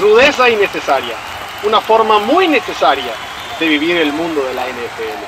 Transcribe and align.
rudeza 0.00 0.48
innecesaria, 0.48 1.16
una 1.66 1.80
forma 1.80 2.18
muy 2.20 2.46
necesaria 2.46 3.12
de 3.58 3.68
vivir 3.68 3.96
el 3.96 4.12
mundo 4.12 4.44
de 4.44 4.54
la 4.54 4.66
NFL. 4.68 5.24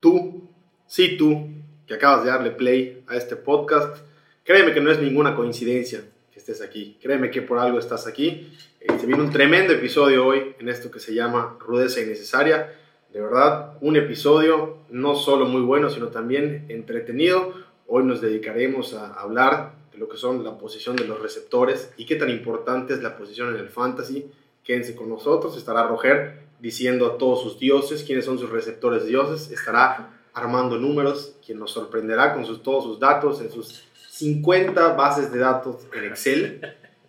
Tú, 0.00 0.50
sí 0.86 1.16
tú, 1.16 1.48
que 1.86 1.94
acabas 1.94 2.24
de 2.24 2.30
darle 2.30 2.50
play 2.50 3.04
a 3.08 3.16
este 3.16 3.36
podcast, 3.36 3.96
créeme 4.44 4.74
que 4.74 4.80
no 4.80 4.90
es 4.90 5.00
ninguna 5.00 5.34
coincidencia 5.34 6.02
que 6.30 6.38
estés 6.38 6.60
aquí, 6.60 6.98
créeme 7.00 7.30
que 7.30 7.40
por 7.40 7.58
algo 7.58 7.78
estás 7.78 8.06
aquí. 8.06 8.52
Eh, 8.80 8.92
se 9.00 9.06
viene 9.06 9.22
un 9.22 9.30
tremendo 9.30 9.72
episodio 9.72 10.26
hoy 10.26 10.54
en 10.58 10.68
esto 10.68 10.90
que 10.90 11.00
se 11.00 11.14
llama 11.14 11.56
Rudeza 11.58 12.00
Innecesaria. 12.00 12.72
De 13.12 13.20
verdad, 13.20 13.78
un 13.80 13.96
episodio 13.96 14.78
no 14.90 15.14
solo 15.14 15.46
muy 15.46 15.62
bueno, 15.62 15.88
sino 15.88 16.08
también 16.08 16.66
entretenido. 16.68 17.54
Hoy 17.86 18.04
nos 18.04 18.20
dedicaremos 18.20 18.92
a 18.92 19.14
hablar 19.14 19.75
lo 19.98 20.08
que 20.08 20.16
son 20.16 20.44
la 20.44 20.58
posición 20.58 20.96
de 20.96 21.06
los 21.06 21.20
receptores 21.20 21.90
y 21.96 22.06
qué 22.06 22.16
tan 22.16 22.30
importante 22.30 22.94
es 22.94 23.02
la 23.02 23.16
posición 23.16 23.54
en 23.54 23.60
el 23.60 23.68
fantasy. 23.68 24.30
Quédense 24.64 24.94
con 24.96 25.08
nosotros, 25.08 25.56
estará 25.56 25.86
Roger 25.86 26.46
diciendo 26.60 27.06
a 27.06 27.18
todos 27.18 27.42
sus 27.42 27.58
dioses 27.58 28.02
quiénes 28.02 28.24
son 28.24 28.38
sus 28.38 28.50
receptores 28.50 29.06
dioses, 29.06 29.50
estará 29.50 30.16
armando 30.32 30.78
números, 30.78 31.34
quien 31.44 31.58
nos 31.58 31.70
sorprenderá 31.70 32.34
con 32.34 32.44
sus, 32.44 32.62
todos 32.62 32.84
sus 32.84 33.00
datos 33.00 33.40
en 33.40 33.50
sus 33.50 33.84
50 34.10 34.94
bases 34.94 35.32
de 35.32 35.38
datos 35.38 35.86
en 35.94 36.04
Excel 36.04 36.60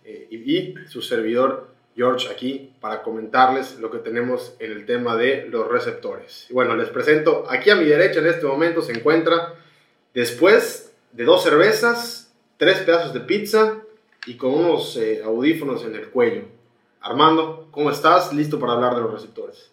eh, 0.04 0.28
y, 0.30 0.76
su 0.90 1.02
servidor 1.02 1.68
George 1.96 2.30
aquí 2.30 2.74
para 2.80 3.02
comentarles 3.02 3.80
lo 3.80 3.90
que 3.90 3.98
tenemos 3.98 4.56
en 4.60 4.72
el 4.72 4.86
tema 4.86 5.16
de 5.16 5.48
los 5.50 5.68
receptores. 5.68 6.46
Y 6.50 6.54
bueno, 6.54 6.76
les 6.76 6.90
presento, 6.90 7.46
aquí 7.50 7.70
a 7.70 7.76
mi 7.76 7.86
derecha 7.86 8.20
en 8.20 8.28
este 8.28 8.46
momento 8.46 8.82
se 8.82 8.92
encuentra, 8.92 9.56
después 10.14 10.94
de 11.12 11.24
dos 11.26 11.44
cervezas, 11.44 12.17
tres 12.58 12.80
pedazos 12.80 13.14
de 13.14 13.22
pizza 13.22 13.78
y 14.26 14.36
con 14.36 14.54
unos 14.54 14.98
eh, 14.98 15.22
audífonos 15.24 15.84
en 15.86 15.96
el 15.96 16.10
cuello. 16.10 16.46
Armando, 17.02 17.68
¿cómo 17.72 17.92
estás? 17.92 18.34
¿Listo 18.34 18.60
para 18.60 18.74
hablar 18.74 18.96
de 18.96 19.02
los 19.02 19.14
receptores? 19.14 19.72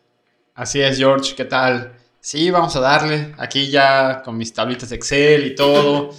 Así 0.54 0.80
es, 0.80 0.98
George, 0.98 1.34
¿qué 1.34 1.44
tal? 1.44 1.96
Sí, 2.20 2.50
vamos 2.50 2.76
a 2.76 2.80
darle, 2.80 3.34
aquí 3.38 3.70
ya 3.70 4.22
con 4.22 4.36
mis 4.36 4.52
tablitas 4.52 4.90
de 4.90 4.96
Excel 4.96 5.46
y 5.46 5.54
todo. 5.54 6.10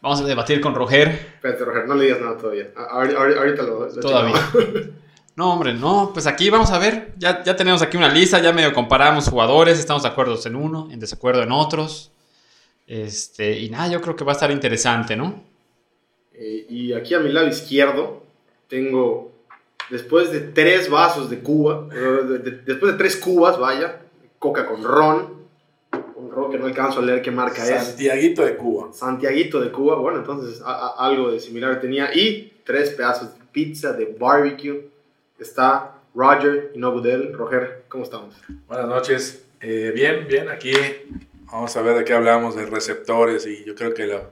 Vamos 0.00 0.20
a 0.20 0.24
debatir 0.24 0.60
con 0.60 0.74
Roger. 0.74 1.08
Espérate, 1.08 1.64
Roger, 1.64 1.86
no 1.86 1.94
le 1.94 2.04
digas 2.04 2.20
nada 2.20 2.36
todavía. 2.36 2.70
Ahorita, 2.76 3.18
ahorita 3.18 3.62
lo, 3.62 3.88
lo 3.88 4.00
Todavía. 4.00 4.34
No, 5.34 5.54
hombre, 5.54 5.72
no, 5.72 6.10
pues 6.12 6.26
aquí 6.26 6.50
vamos 6.50 6.70
a 6.72 6.78
ver, 6.78 7.14
ya, 7.16 7.42
ya 7.42 7.56
tenemos 7.56 7.80
aquí 7.80 7.96
una 7.96 8.10
lista, 8.10 8.38
ya 8.38 8.52
medio 8.52 8.74
comparamos 8.74 9.30
jugadores, 9.30 9.78
estamos 9.78 10.02
de 10.02 10.10
acuerdo 10.10 10.38
en 10.44 10.54
uno, 10.54 10.88
en 10.90 11.00
desacuerdo 11.00 11.42
en 11.42 11.52
otros. 11.52 12.12
Este, 12.86 13.58
y 13.58 13.70
nada, 13.70 13.88
yo 13.88 14.02
creo 14.02 14.14
que 14.14 14.24
va 14.24 14.32
a 14.32 14.34
estar 14.34 14.50
interesante, 14.50 15.16
¿no? 15.16 15.42
Eh, 16.34 16.66
y 16.68 16.92
aquí 16.92 17.14
a 17.14 17.20
mi 17.20 17.30
lado 17.30 17.48
izquierdo 17.48 18.22
tengo, 18.68 19.32
después 19.90 20.32
de 20.32 20.40
tres 20.40 20.88
vasos 20.90 21.28
de 21.30 21.40
Cuba, 21.40 21.88
de- 21.92 22.38
de- 22.38 22.50
después 22.64 22.92
de 22.92 22.98
tres 22.98 23.16
cubas, 23.16 23.58
vaya, 23.58 24.00
coca 24.38 24.66
con 24.66 24.82
ron, 24.82 25.42
un 26.16 26.30
ron 26.30 26.50
que 26.50 26.58
no 26.58 26.66
alcanzo 26.66 27.00
a 27.00 27.02
leer 27.02 27.20
qué 27.22 27.30
marca 27.30 27.62
es. 27.62 27.84
Santiaguito 27.86 28.44
de 28.44 28.56
Cuba. 28.56 28.92
Santiaguito 28.92 29.60
de 29.60 29.70
Cuba, 29.70 29.96
bueno, 29.96 30.18
entonces 30.20 30.60
a- 30.64 30.72
a- 30.88 31.06
algo 31.06 31.30
de 31.30 31.38
similar 31.40 31.80
tenía. 31.80 32.14
Y 32.14 32.52
tres 32.64 32.90
pedazos 32.90 33.34
de 33.34 33.40
pizza 33.52 33.92
de 33.92 34.06
barbecue. 34.18 34.88
Está 35.38 35.96
Roger 36.14 36.70
y 36.74 36.78
Nobudel. 36.78 37.32
Roger, 37.34 37.82
¿cómo 37.88 38.04
estamos? 38.04 38.34
Buenas 38.68 38.86
noches. 38.88 39.44
Eh, 39.60 39.92
bien, 39.94 40.26
bien, 40.28 40.48
aquí 40.48 40.72
vamos 41.52 41.76
a 41.76 41.82
ver 41.82 41.96
de 41.98 42.04
qué 42.04 42.12
hablamos 42.14 42.54
de 42.56 42.64
receptores 42.66 43.46
y 43.46 43.64
yo 43.64 43.74
creo 43.74 43.92
que 43.92 44.06
la, 44.06 44.22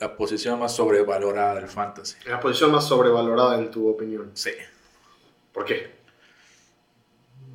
la 0.00 0.16
posición 0.16 0.58
más 0.58 0.74
sobrevalorada 0.74 1.54
del 1.56 1.68
fantasy. 1.68 2.16
La 2.26 2.40
posición 2.40 2.72
más 2.72 2.88
sobrevalorada 2.88 3.58
en 3.58 3.70
tu 3.70 3.86
opinión. 3.86 4.30
Sí. 4.34 4.50
¿Por 5.52 5.64
qué? 5.66 6.00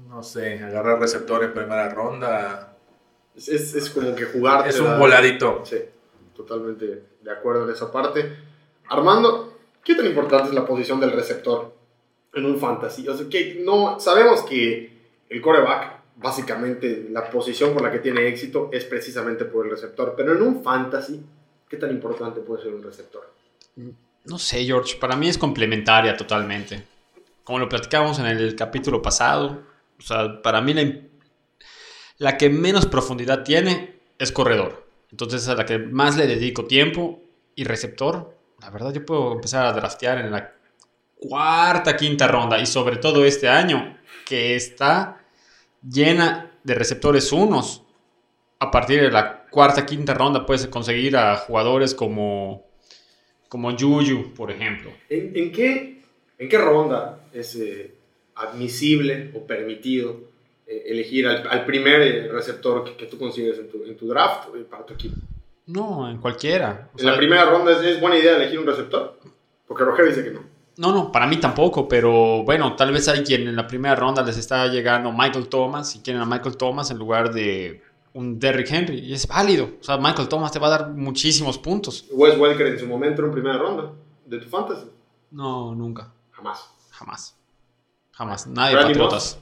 No 0.07 0.21
sé, 0.21 0.59
agarrar 0.63 0.99
receptor 0.99 1.43
en 1.43 1.53
primera 1.53 1.89
ronda 1.89 2.77
Es, 3.35 3.49
es, 3.49 3.73
es 3.73 3.89
como 3.89 4.15
que 4.15 4.25
jugar. 4.25 4.67
es 4.67 4.79
un 4.79 4.99
voladito. 4.99 5.63
Sí, 5.65 5.77
totalmente 6.35 7.03
de 7.21 7.31
acuerdo 7.31 7.63
en 7.63 7.71
esa 7.71 7.91
parte. 7.91 8.37
Armando, 8.89 9.57
¿qué 9.83 9.95
tan 9.95 10.05
importante 10.05 10.49
es 10.49 10.53
la 10.53 10.65
posición 10.65 10.99
del 10.99 11.11
receptor 11.11 11.73
en 12.33 12.45
un 12.45 12.59
fantasy? 12.59 13.07
O 13.07 13.17
sea, 13.17 13.27
que 13.27 13.61
no, 13.65 13.99
sabemos 13.99 14.43
que 14.43 14.95
el 15.29 15.41
coreback, 15.41 16.01
básicamente 16.17 17.07
la 17.09 17.27
posición 17.29 17.73
por 17.73 17.81
la 17.81 17.91
que 17.91 17.99
tiene 17.99 18.27
éxito 18.27 18.69
es 18.71 18.85
precisamente 18.85 19.45
por 19.45 19.65
el 19.65 19.71
receptor, 19.71 20.13
pero 20.15 20.33
en 20.33 20.43
un 20.43 20.63
fantasy, 20.63 21.25
¿qué 21.69 21.77
tan 21.77 21.91
importante 21.91 22.41
puede 22.41 22.63
ser 22.63 22.73
un 22.73 22.83
receptor? 22.83 23.33
No 24.25 24.39
sé, 24.39 24.63
George, 24.65 24.97
para 24.97 25.15
mí 25.15 25.27
es 25.27 25.37
complementaria 25.37 26.15
totalmente. 26.17 26.83
Como 27.43 27.59
lo 27.59 27.69
platicábamos 27.69 28.19
en 28.19 28.25
el 28.25 28.55
capítulo 28.55 29.01
pasado, 29.01 29.63
o 29.99 30.01
sea, 30.01 30.41
para 30.41 30.61
mí 30.61 30.73
la, 30.73 30.93
la 32.17 32.37
que 32.37 32.49
menos 32.49 32.85
profundidad 32.85 33.43
tiene 33.43 33.99
es 34.17 34.31
corredor. 34.31 34.85
Entonces 35.11 35.47
a 35.47 35.55
la 35.55 35.65
que 35.65 35.77
más 35.77 36.17
le 36.17 36.27
dedico 36.27 36.65
tiempo 36.65 37.21
y 37.55 37.63
receptor, 37.63 38.35
la 38.61 38.69
verdad 38.69 38.93
yo 38.93 39.05
puedo 39.05 39.33
empezar 39.33 39.65
a 39.65 39.73
draftear 39.73 40.17
en 40.19 40.31
la 40.31 40.53
cuarta, 41.15 41.95
quinta 41.95 42.27
ronda 42.27 42.59
y 42.59 42.65
sobre 42.65 42.97
todo 42.97 43.25
este 43.25 43.47
año 43.47 43.97
que 44.25 44.55
está 44.55 45.23
llena 45.87 46.51
de 46.63 46.75
receptores 46.75 47.31
unos. 47.31 47.83
A 48.59 48.71
partir 48.71 49.01
de 49.01 49.11
la 49.11 49.45
cuarta, 49.49 49.85
quinta 49.85 50.13
ronda 50.13 50.45
puedes 50.45 50.67
conseguir 50.67 51.17
a 51.17 51.35
jugadores 51.37 51.93
como 51.93 52.65
como 53.47 53.71
Juju, 53.71 54.33
por 54.33 54.51
ejemplo. 54.51 54.91
¿En, 55.09 55.31
en 55.35 55.51
qué, 55.51 56.01
¿En 56.37 56.49
qué 56.49 56.57
ronda 56.57 57.19
es 57.31 57.55
eh, 57.55 57.93
admisible 58.35 59.31
o 59.33 59.45
permitido 59.45 60.19
eh, 60.67 60.83
elegir 60.87 61.27
al, 61.27 61.47
al 61.47 61.65
primer 61.65 62.01
eh, 62.01 62.27
receptor 62.27 62.83
que, 62.83 62.95
que 62.97 63.05
tú 63.05 63.17
consigues 63.17 63.57
en 63.59 63.69
tu, 63.69 63.83
en 63.85 63.95
tu 63.95 64.07
draft 64.07 64.49
para 64.69 64.85
tu 64.85 64.93
equipo? 64.93 65.15
No, 65.67 66.09
en 66.09 66.17
cualquiera. 66.17 66.89
O 66.93 66.99
En 66.99 67.05
la 67.05 67.17
primera 67.17 67.45
ronda 67.45 67.71
es, 67.71 67.85
es 67.85 68.01
buena 68.01 68.17
idea 68.17 68.35
elegir 68.35 68.59
un 68.59 68.67
receptor, 68.67 69.19
porque 69.67 69.83
Roger 69.83 70.07
dice 70.07 70.23
que 70.23 70.31
no. 70.31 70.41
No, 70.77 70.91
no, 70.93 71.09
para 71.11 71.25
mí 71.25 71.37
tampoco, 71.37 71.87
pero 71.87 72.43
bueno, 72.43 72.75
tal 72.75 72.91
vez 72.91 73.07
hay 73.07 73.23
quien 73.23 73.47
en 73.47 73.55
la 73.55 73.65
primera 73.65 73.95
ronda 73.95 74.21
les 74.21 74.37
está 74.37 74.67
llegando 74.67 75.13
Michael 75.13 75.47
Thomas 75.47 75.95
y 75.95 76.01
quieren 76.01 76.21
a 76.21 76.25
Michael 76.25 76.57
Thomas 76.57 76.91
en 76.91 76.97
lugar 76.97 77.33
de 77.33 77.81
un 78.15 78.39
Derrick 78.39 78.71
Henry. 78.71 78.99
Y 78.99 79.13
es 79.13 79.27
válido. 79.27 79.69
O 79.79 79.83
sea, 79.83 79.97
Michael 79.97 80.27
Thomas 80.27 80.51
te 80.51 80.59
va 80.59 80.67
a 80.67 80.71
dar 80.71 80.89
muchísimos 80.89 81.57
puntos. 81.57 82.05
Wes 82.11 82.37
Welker 82.37 82.67
en 82.67 82.79
su 82.79 82.87
momento 82.87 83.23
en 83.23 83.31
primera 83.31 83.57
ronda 83.57 83.91
de 84.25 84.39
tu 84.39 84.49
fantasy. 84.49 84.89
No, 85.31 85.75
nunca. 85.75 86.11
Jamás. 86.31 86.69
Jamás. 86.91 87.37
Jamás. 88.11 88.47
Nadie 88.47 88.75
Randy 88.75 88.93
Patriotas. 88.93 89.39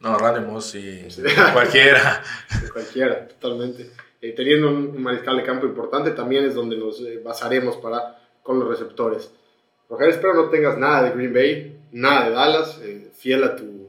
No, 0.00 0.16
Randy 0.18 0.50
Moss 0.50 0.66
Sí. 0.66 1.02
cualquiera. 1.52 2.22
Cualquiera, 2.72 3.26
totalmente. 3.28 3.90
Eh, 4.20 4.32
teniendo 4.32 4.68
un, 4.68 4.76
un 4.96 5.02
mariscal 5.02 5.36
de 5.36 5.42
campo 5.42 5.66
importante, 5.66 6.12
también 6.12 6.44
es 6.44 6.54
donde 6.54 6.76
nos 6.76 7.00
eh, 7.00 7.20
basaremos 7.24 7.76
para, 7.78 8.20
con 8.42 8.58
los 8.60 8.68
receptores. 8.68 9.32
Roger, 9.88 10.10
espero 10.10 10.34
no 10.34 10.48
tengas 10.48 10.78
nada 10.78 11.02
de 11.02 11.10
Green 11.10 11.32
Bay, 11.32 11.80
nada 11.92 12.28
de 12.28 12.34
Dallas, 12.34 12.80
eh, 12.82 13.10
fiel 13.14 13.44
a 13.44 13.56
tu, 13.56 13.83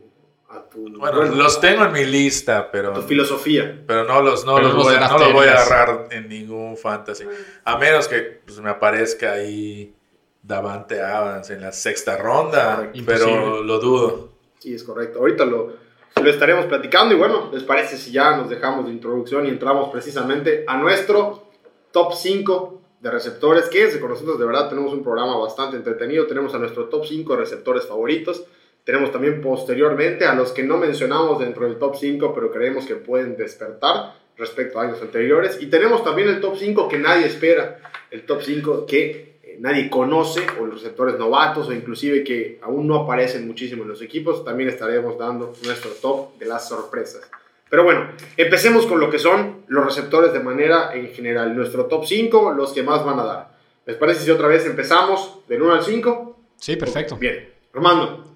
a 0.57 0.69
tu, 0.69 0.81
Bueno, 0.97 1.17
bueno, 1.17 1.35
los 1.35 1.59
tengo 1.59 1.83
en 1.85 1.91
mi 1.91 2.05
lista, 2.05 2.69
pero, 2.71 2.93
tu 2.93 3.01
filosofía. 3.03 3.83
pero 3.87 4.03
no 4.05 4.21
los, 4.21 4.45
no 4.45 4.55
Pero 4.55 4.67
los 4.69 4.75
los 4.77 4.83
voy, 4.85 4.95
a- 4.95 5.07
no 5.07 5.17
los 5.17 5.33
voy 5.33 5.47
a 5.47 5.51
agarrar 5.61 6.07
en 6.11 6.27
ningún 6.29 6.77
fantasy. 6.77 7.25
A 7.63 7.77
menos 7.77 8.07
que 8.07 8.41
pues, 8.45 8.59
me 8.59 8.69
aparezca 8.69 9.33
ahí 9.33 9.93
Davante 10.41 11.01
Adams 11.01 11.49
en 11.49 11.61
la 11.61 11.71
sexta 11.71 12.17
ronda, 12.17 12.91
Imposible. 12.93 13.05
pero 13.33 13.63
lo 13.63 13.79
dudo. 13.79 14.29
Sí, 14.59 14.73
es 14.75 14.83
correcto. 14.83 15.19
Ahorita 15.19 15.43
lo, 15.45 15.73
lo 16.21 16.29
estaremos 16.29 16.65
platicando 16.65 17.15
y 17.15 17.17
bueno, 17.17 17.49
¿les 17.51 17.63
parece 17.63 17.97
si 17.97 18.11
ya 18.11 18.37
nos 18.37 18.49
dejamos 18.49 18.85
de 18.85 18.91
introducción 18.91 19.45
y 19.45 19.49
entramos 19.49 19.89
precisamente 19.89 20.63
a 20.67 20.77
nuestro 20.77 21.49
top 21.91 22.13
5 22.13 22.81
de 23.01 23.09
receptores? 23.11 23.65
Quédense 23.69 23.99
con 23.99 24.09
nosotros, 24.11 24.37
de 24.39 24.45
verdad 24.45 24.69
tenemos 24.69 24.93
un 24.93 25.03
programa 25.03 25.35
bastante 25.37 25.77
entretenido. 25.77 26.27
Tenemos 26.27 26.53
a 26.53 26.59
nuestro 26.59 26.85
top 26.85 27.05
5 27.05 27.33
de 27.33 27.39
receptores 27.39 27.85
favoritos. 27.87 28.43
Tenemos 28.85 29.11
también 29.11 29.41
posteriormente 29.41 30.25
a 30.25 30.35
los 30.35 30.51
que 30.51 30.63
no 30.63 30.77
mencionamos 30.77 31.39
dentro 31.39 31.67
del 31.67 31.79
top 31.79 31.95
5, 31.95 32.33
pero 32.35 32.51
creemos 32.51 32.85
que 32.85 32.95
pueden 32.95 33.35
despertar 33.35 34.13
respecto 34.37 34.79
a 34.79 34.83
años 34.83 35.01
anteriores. 35.01 35.57
Y 35.59 35.67
tenemos 35.67 36.03
también 36.03 36.29
el 36.29 36.39
top 36.39 36.55
5 36.55 36.87
que 36.87 36.99
nadie 36.99 37.25
espera, 37.25 37.79
el 38.11 38.27
top 38.27 38.43
5 38.43 38.85
que 38.85 39.39
eh, 39.41 39.57
nadie 39.59 39.89
conoce, 39.89 40.45
o 40.61 40.67
los 40.67 40.83
receptores 40.83 41.17
novatos, 41.17 41.67
o 41.67 41.73
inclusive 41.73 42.23
que 42.23 42.59
aún 42.61 42.87
no 42.87 42.97
aparecen 42.97 43.47
muchísimo 43.47 43.81
en 43.81 43.89
los 43.89 44.03
equipos. 44.03 44.45
También 44.45 44.69
estaremos 44.69 45.17
dando 45.17 45.53
nuestro 45.63 45.89
top 45.99 46.37
de 46.37 46.45
las 46.45 46.69
sorpresas. 46.69 47.27
Pero 47.71 47.83
bueno, 47.83 48.11
empecemos 48.37 48.85
con 48.85 48.99
lo 48.99 49.09
que 49.09 49.17
son 49.17 49.63
los 49.67 49.83
receptores 49.83 50.31
de 50.31 50.41
manera 50.41 50.93
en 50.93 51.07
general. 51.07 51.55
Nuestro 51.55 51.87
top 51.87 52.05
5, 52.05 52.51
los 52.51 52.71
que 52.71 52.83
más 52.83 53.03
van 53.03 53.17
a 53.17 53.23
dar. 53.23 53.55
¿Les 53.87 53.97
parece 53.97 54.25
si 54.25 54.29
otra 54.29 54.47
vez 54.47 54.63
empezamos 54.67 55.39
del 55.47 55.63
1 55.63 55.73
al 55.73 55.83
5? 55.83 56.39
Sí, 56.57 56.75
perfecto. 56.75 57.17
Bien. 57.17 57.49
Armando, 57.73 58.34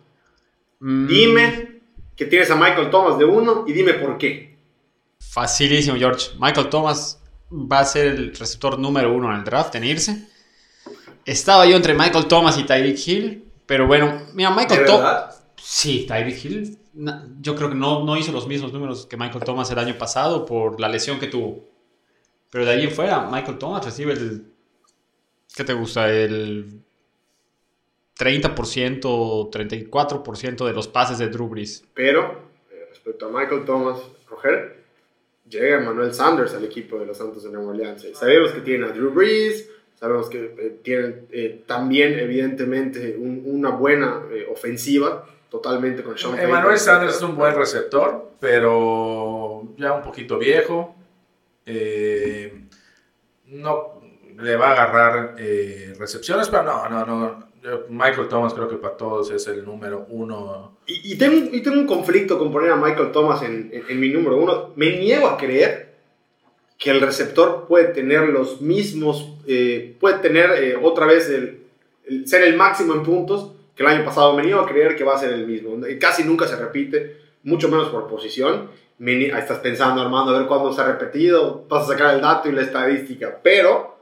Mm, 0.80 1.08
dime 1.08 1.82
que 2.16 2.26
tienes 2.26 2.52
a 2.52 2.56
Michael 2.56 2.90
Thomas 2.90 3.18
de 3.18 3.26
1 3.26 3.66
y 3.68 3.74
dime 3.74 3.94
por 3.94 4.18
qué. 4.18 4.58
Facilísimo, 5.20 5.98
George. 5.98 6.32
Michael 6.40 6.70
Thomas 6.70 7.22
va 7.52 7.80
a 7.80 7.86
ser 7.86 8.08
el 8.08 8.36
receptor 8.36 8.78
número 8.78 9.14
uno 9.14 9.32
en 9.32 9.38
el 9.38 9.44
draft 9.44 9.76
en 9.76 9.84
irse. 9.84 10.28
Estaba 11.26 11.66
yo 11.66 11.76
entre 11.76 11.94
Michael 11.94 12.26
Thomas 12.26 12.58
y 12.58 12.64
Tyreek 12.64 13.08
Hill, 13.08 13.46
Pero 13.66 13.88
bueno, 13.88 14.24
mira, 14.34 14.50
¿De 14.50 14.56
Michael 14.56 14.86
Thomas. 14.86 15.44
Sí, 15.62 16.06
Tyreek 16.08 16.44
Hill. 16.44 16.78
Yo 17.40 17.56
creo 17.56 17.70
que 17.70 17.76
no, 17.76 18.04
no 18.04 18.18
hizo 18.18 18.32
los 18.32 18.48
mismos 18.48 18.74
números 18.74 19.06
que 19.06 19.16
Michael 19.16 19.44
Thomas 19.44 19.70
el 19.72 19.80
año 19.80 19.98
pasado 19.98 20.46
por 20.46 20.80
la 20.80 20.90
lesión 20.90 21.20
que 21.20 21.28
tuvo. 21.28 21.70
Pero 22.50 22.66
de 22.66 22.72
ahí 22.72 22.84
en 22.84 22.92
fuera, 22.92 23.30
Michael 23.32 23.58
Thomas 23.58 23.86
recibe 23.86 24.14
el. 24.14 24.52
¿Qué 25.56 25.64
te 25.64 25.74
gusta? 25.74 26.10
El 26.10 26.84
30%, 28.20 29.50
34% 29.50 30.66
de 30.68 30.74
los 30.74 30.88
pases 30.88 31.18
de 31.18 31.30
Drew 31.30 31.48
Brees. 31.48 31.86
Pero, 31.94 32.50
eh, 32.72 32.86
respecto 32.90 33.28
a 33.28 33.30
Michael 33.30 33.64
Thomas, 33.66 34.00
Roger, 34.30 34.84
llega 35.48 35.80
Manuel 35.80 36.14
Sanders 36.14 36.54
al 36.54 36.66
equipo 36.66 37.00
de 37.00 37.06
los 37.06 37.18
Santos 37.18 37.44
de 37.44 37.50
Nueva 37.52 37.70
Orleans. 37.72 38.04
Eh, 38.04 38.14
Sabemos 38.14 38.52
que 38.52 38.62
tiene 38.62 38.86
a 38.86 38.90
Drew 38.90 39.12
Brees, 39.12 39.70
sabemos 39.96 40.30
que 40.30 40.54
eh, 40.58 40.80
tienen 40.84 41.28
eh, 41.32 41.64
también, 41.66 42.20
evidentemente, 42.20 43.16
un- 43.18 43.42
una 43.46 43.70
buena 43.70 44.22
eh, 44.32 44.48
ofensiva, 44.52 45.26
totalmente 45.50 46.04
con 46.04 46.18
Sean 46.18 46.34
Payton. 46.34 46.50
Emmanuel 46.50 46.78
Sanders 46.78 47.16
es 47.16 47.22
un 47.22 47.36
buen 47.36 47.56
receptor, 47.56 48.32
pero 48.40 49.64
ya 49.78 49.94
un 49.94 50.04
poquito 50.04 50.38
viejo. 50.38 50.96
Eh, 51.66 52.66
no 53.48 54.00
le 54.38 54.56
va 54.56 54.70
a 54.70 54.72
agarrar 54.74 55.36
eh, 55.38 55.94
recepciones, 55.98 56.48
pero 56.50 56.64
no, 56.64 56.90
no, 56.90 57.06
no. 57.06 57.49
Michael 57.90 58.28
Thomas 58.30 58.54
creo 58.54 58.68
que 58.70 58.78
para 58.78 58.96
todos 58.98 59.32
es 59.32 59.48
el 59.48 59.66
número 59.66 60.06
uno. 60.10 60.78
Y, 60.86 61.14
y 61.14 61.18
tengo, 61.18 61.50
y 61.56 61.62
tengo 61.62 61.78
un 61.80 61.88
conflicto 61.88 62.38
con 62.40 62.52
poner 62.52 62.72
a 62.72 62.76
Michael 62.76 63.12
Thomas 63.12 63.42
en, 63.44 63.70
en- 63.74 63.84
en 63.88 64.00
mi 64.00 64.10
número 64.10 64.38
uno. 64.38 64.72
Me 64.76 64.98
niego 65.00 65.28
a 65.28 65.38
creer 65.38 65.90
que 66.78 66.92
el 66.92 67.02
receptor 67.02 67.66
puede 67.68 67.86
tener 67.90 68.30
los 68.30 68.62
mismos, 68.62 69.34
eh, 69.48 69.96
puede 70.00 70.20
tener 70.20 70.52
eh, 70.64 70.80
otra 70.82 71.06
vez 71.06 71.30
el, 71.30 71.64
el- 72.06 72.28
ser 72.28 72.44
el 72.44 72.56
máximo 72.56 72.94
en 72.94 73.04
puntos 73.04 73.52
que 73.76 73.84
el 73.84 73.90
año 73.90 74.06
pasado. 74.06 74.34
Me 74.34 74.44
niego 74.44 74.62
a 74.62 74.68
creer 74.68 74.96
que 74.96 75.04
va 75.04 75.16
a 75.16 75.20
ser 75.20 75.34
el 75.34 75.46
mismo. 75.46 75.78
Casi 76.00 76.24
nunca 76.24 76.48
se 76.48 76.56
repite, 76.56 77.18
mucho 77.44 77.68
menos 77.70 77.90
por 77.90 78.08
posición. 78.08 78.70
Me 78.98 79.28
estás 79.28 79.60
pensando, 79.60 80.02
Armando, 80.02 80.34
a 80.36 80.40
ver 80.40 80.48
cuándo 80.48 80.72
se 80.74 80.82
ha 80.82 80.86
repetido. 80.86 81.66
Vas 81.70 81.84
a 81.84 81.94
sacar 81.94 82.16
el 82.16 82.22
dato 82.22 82.50
y 82.50 82.52
la 82.54 82.62
estadística. 82.62 83.40
Pero 83.44 83.96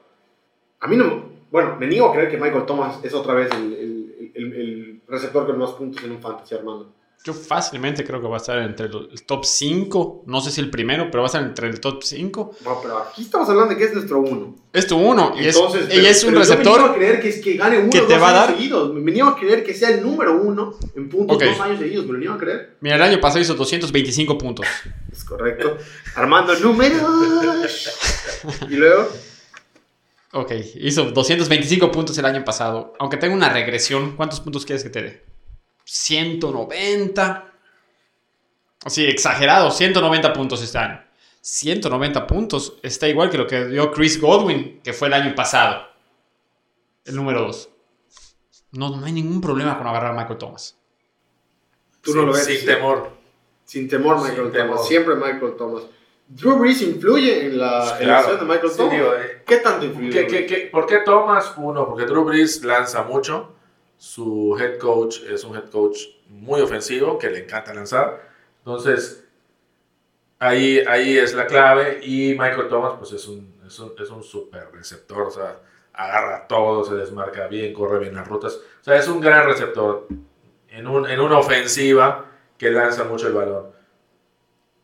a 0.80 0.88
mí 0.88 0.96
no, 0.96 1.37
bueno, 1.52 1.76
me 1.80 1.88
niego 1.88 2.10
a 2.10 2.14
creer 2.14 2.30
que 2.30 2.38
Michael 2.38 2.66
Thomas 2.66 3.00
es 3.04 3.14
otra 3.14 3.34
vez 3.34 3.50
el, 3.52 3.74
el- 3.74 4.32
el- 4.36 4.54
el 4.54 5.02
receptor 5.08 5.46
con 5.46 5.58
más 5.58 5.72
puntos 5.72 6.04
en 6.04 6.12
un 6.12 6.22
fantasy, 6.22 6.56
Armando. 6.56 6.94
Yo 7.24 7.34
fácilmente 7.34 8.06
creo 8.06 8.22
que 8.22 8.28
va 8.28 8.36
a 8.36 8.38
estar 8.38 8.58
entre 8.60 8.86
el 8.86 9.24
top 9.26 9.44
5. 9.44 10.24
No 10.28 10.40
sé 10.40 10.52
si 10.52 10.62
el 10.62 10.70
primero, 10.70 11.10
pero 11.12 11.24
va 11.24 11.26
a 11.26 11.32
estar 11.32 11.42
entre 11.44 11.68
el 11.68 11.80
top 11.82 12.04
5. 12.04 12.56
No, 12.64 12.80
pero 12.82 13.00
aquí 13.00 13.24
estamos 13.24 13.50
hablando 13.50 13.72
de 13.74 13.78
que 13.78 13.86
es 13.86 13.94
nuestro 13.94 14.20
uno. 14.20 14.56
Es 14.72 14.86
tu 14.88 14.96
uno. 14.98 15.34
Y, 15.36 15.46
es, 15.48 15.56
y 15.58 15.60
un 15.60 15.74
pero 15.74 16.24
Yo 16.24 16.32
me 16.32 16.40
receptor. 16.40 16.78
niego 16.80 16.94
a 16.94 16.96
creer 16.96 17.20
que, 17.20 17.30
es 17.30 17.42
que 17.44 17.54
gane 17.58 17.80
uno 17.80 17.90
que 17.90 18.02
te 18.02 18.14
dos 18.14 18.22
va 18.22 18.30
a 18.30 18.34
dar- 18.34 18.56
seguidos. 18.56 18.94
Me 18.94 19.12
niego 19.12 19.30
a 19.30 19.36
creer 19.38 19.64
que 19.64 19.74
sea 19.74 19.90
el 19.90 20.04
número 20.04 20.40
uno 20.40 20.76
en 20.96 21.10
puntos 21.10 21.40
dos 21.40 21.60
años 21.60 21.80
seguidos. 21.80 22.06
Me 22.06 22.14
lo 22.14 22.20
niego 22.20 22.36
a 22.36 22.38
creer. 22.38 22.78
Mira, 22.82 22.96
el 22.96 23.02
año 23.02 23.20
pasado 23.20 23.42
hizo 23.42 23.56
225 23.56 24.38
puntos. 24.38 24.66
Es 25.12 25.24
correcto. 25.26 25.76
Armando, 26.16 26.56
números. 26.60 27.90
y 28.70 28.76
luego, 28.76 29.10
Ok, 30.38 30.52
hizo 30.76 31.06
225 31.06 31.92
puntos 31.92 32.16
el 32.20 32.26
año 32.26 32.46
pasado. 32.46 32.94
Aunque 33.00 33.18
tenga 33.18 33.34
una 33.34 33.50
regresión, 33.50 34.16
¿cuántos 34.16 34.40
puntos 34.40 34.68
quieres 34.68 34.84
que 34.84 34.92
te 34.92 35.02
dé? 35.02 35.26
190. 35.84 37.54
Así, 38.86 39.04
exagerado, 39.08 39.72
190 39.72 40.34
puntos 40.34 40.62
este 40.62 40.78
año. 40.78 41.04
190 41.42 42.28
puntos 42.28 42.78
está 42.84 43.08
igual 43.08 43.32
que 43.32 43.40
lo 43.40 43.48
que 43.48 43.66
dio 43.66 43.92
Chris 43.92 44.22
Godwin, 44.22 44.80
que 44.84 44.94
fue 44.94 45.08
el 45.08 45.16
año 45.16 45.34
pasado. 45.34 45.88
El 47.04 47.16
número 47.16 47.42
2. 47.42 47.70
No, 48.74 48.96
no 48.96 49.04
hay 49.08 49.14
ningún 49.14 49.42
problema 49.42 49.76
con 49.76 49.88
agarrar 49.88 50.12
a 50.12 50.20
Michael 50.20 50.38
Thomas. 50.38 50.78
tú 52.02 52.14
no 52.14 52.20
sin, 52.20 52.26
lo 52.28 52.34
ves. 52.34 52.46
Sin 52.46 52.64
temor. 52.64 53.12
Sin 53.66 53.90
temor, 53.90 54.20
Sin 54.20 54.30
Michael 54.30 54.52
temor. 54.52 54.76
Thomas. 54.76 54.88
Siempre 54.88 55.16
Michael 55.16 55.56
Thomas. 55.58 55.84
Drew 56.30 56.58
Brees 56.60 56.82
influye 56.82 57.46
en 57.46 57.58
la 57.58 57.96
Claro. 58.00 58.28
elección 58.28 58.40
de 58.40 58.46
Michael 58.54 58.72
Sí, 58.72 58.78
Thomas. 58.78 58.94
digo, 58.94 59.14
eh, 59.16 59.44
¿Qué 59.46 59.58
tanto 59.58 59.86
influye? 59.86 60.10
¿Qué, 60.12 60.28
qué, 60.28 60.46
qué- 60.46 60.70
por 60.72 60.86
qué 60.86 61.00
Thomas? 61.06 61.54
Uno, 61.58 61.88
porque 61.88 62.06
Drew 62.06 62.24
Brees 62.26 62.64
lanza 62.64 63.04
mucho. 63.04 63.54
Su 63.98 64.58
head 64.60 64.78
coach 64.78 65.22
es 65.24 65.44
un 65.44 65.56
head 65.56 65.70
coach 65.70 66.00
muy 66.28 66.62
ofensivo 66.62 67.18
que 67.18 67.30
le 67.30 67.40
encanta 67.46 67.74
lanzar. 67.74 68.22
Entonces, 68.60 69.24
ahí, 70.40 70.80
ahí 70.88 71.18
es 71.18 71.34
la 71.34 71.48
clave. 71.48 72.00
Y 72.04 72.32
Michael 72.38 72.68
Thomas, 72.68 72.94
pues 73.00 73.14
es 73.14 73.28
un, 73.28 73.56
es 73.66 73.80
un, 73.80 73.94
es 73.98 74.10
un 74.10 74.22
super 74.22 74.70
receptor. 74.74 75.24
O 75.28 75.32
sea, 75.32 75.60
agarra 75.94 76.46
todo, 76.48 76.84
se 76.84 76.94
desmarca 76.96 77.48
bien, 77.48 77.74
corre 77.74 78.00
bien 78.00 78.14
las 78.16 78.28
rutas. 78.28 78.54
O 78.82 78.84
sea, 78.84 78.98
es 78.98 79.08
un 79.08 79.20
gran 79.22 79.46
receptor 79.48 80.08
en, 80.70 80.88
un, 80.88 81.10
en 81.10 81.20
una 81.22 81.40
ofensiva 81.40 82.26
que 82.58 82.70
lanza 82.70 83.06
mucho 83.06 83.28
el 83.28 83.34
balón. 83.34 83.68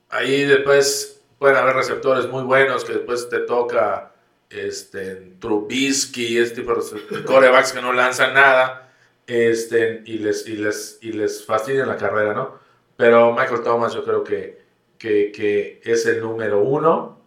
Ahí 0.09 0.43
después 0.45 1.12
pueden 1.43 1.57
haber 1.57 1.75
receptores 1.75 2.29
muy 2.29 2.43
buenos 2.43 2.85
que 2.85 2.93
después 2.93 3.27
te 3.27 3.39
toca 3.39 4.13
este, 4.49 5.33
Trubisky, 5.41 6.37
este 6.37 6.61
tipo 6.61 6.73
de 6.73 7.23
corebacks 7.25 7.73
que 7.73 7.81
no 7.81 7.91
lanzan 7.91 8.33
nada 8.33 8.93
este, 9.27 10.03
y, 10.05 10.19
les, 10.19 10.47
y, 10.47 10.55
les, 10.55 10.99
y 11.01 11.11
les 11.11 11.45
fastidian 11.45 11.89
la 11.89 11.97
carrera, 11.97 12.33
¿no? 12.33 12.57
Pero 12.95 13.33
Michael 13.33 13.61
Thomas 13.61 13.93
yo 13.93 14.05
creo 14.05 14.23
que, 14.23 14.61
que, 14.97 15.33
que 15.33 15.81
es 15.83 16.05
el 16.05 16.21
número 16.21 16.61
uno. 16.61 17.19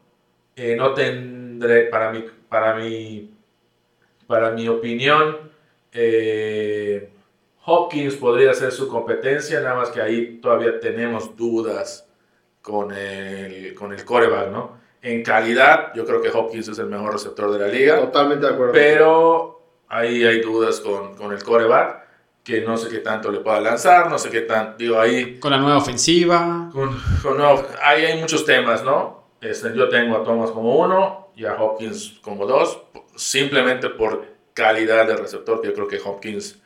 Eh, 0.57 0.77
no 0.77 0.95
tendré, 0.95 1.83
para 1.83 2.11
mi, 2.11 2.25
para 2.49 2.75
mi, 2.75 3.35
para 4.27 4.51
mi 4.53 4.67
opinión, 4.67 5.51
eh, 5.93 7.11
Hopkins 7.67 8.15
podría 8.15 8.55
ser 8.55 8.73
su 8.73 8.89
competencia, 8.89 9.61
nada 9.61 9.75
más 9.75 9.91
que 9.91 10.01
ahí 10.01 10.39
todavía 10.41 10.81
tenemos 10.81 11.37
dudas 11.37 12.06
con 12.67 12.91
el, 12.93 13.75
con 13.77 13.93
el 13.93 14.05
coreback, 14.05 14.51
¿no? 14.51 14.77
En 15.01 15.23
calidad, 15.23 15.93
yo 15.95 16.05
creo 16.05 16.21
que 16.21 16.31
Hopkins 16.31 16.67
es 16.67 16.79
el 16.81 16.87
mejor 16.87 17.13
receptor 17.13 17.53
de 17.53 17.61
la 17.61 17.69
liga. 17.69 18.01
Totalmente 18.01 18.45
de 18.45 18.53
acuerdo. 18.55 18.73
Pero 18.73 19.63
ahí 19.87 20.25
hay 20.25 20.41
dudas 20.41 20.81
con, 20.81 21.15
con 21.15 21.33
el 21.33 21.45
coreback, 21.45 22.05
que 22.43 22.63
no 22.63 22.77
sé 22.77 22.89
qué 22.89 22.99
tanto 22.99 23.31
le 23.31 23.39
pueda 23.39 23.61
lanzar, 23.61 24.11
no 24.11 24.19
sé 24.19 24.31
qué 24.31 24.41
tanto, 24.41 24.79
digo, 24.79 24.99
ahí 25.01 25.39
Con 25.39 25.53
la 25.53 25.59
nueva 25.59 25.77
ofensiva. 25.79 26.69
con, 26.73 27.01
con- 27.23 27.39
no, 27.39 27.63
ahí 27.85 28.05
hay 28.05 28.19
muchos 28.21 28.45
temas, 28.45 28.83
¿no? 28.83 29.27
Este, 29.41 29.73
yo 29.77 29.89
tengo 29.89 30.17
a 30.17 30.25
Thomas 30.25 30.51
como 30.51 30.75
uno 30.77 31.29
y 31.37 31.45
a 31.45 31.55
Hopkins 31.55 32.19
como 32.21 32.45
dos, 32.47 32.83
simplemente 33.15 33.91
por 33.91 34.25
calidad 34.55 35.07
de 35.07 35.15
receptor, 35.15 35.61
que 35.61 35.69
yo 35.69 35.75
creo 35.75 35.87
que 35.87 36.01
Hopkins 36.05 36.61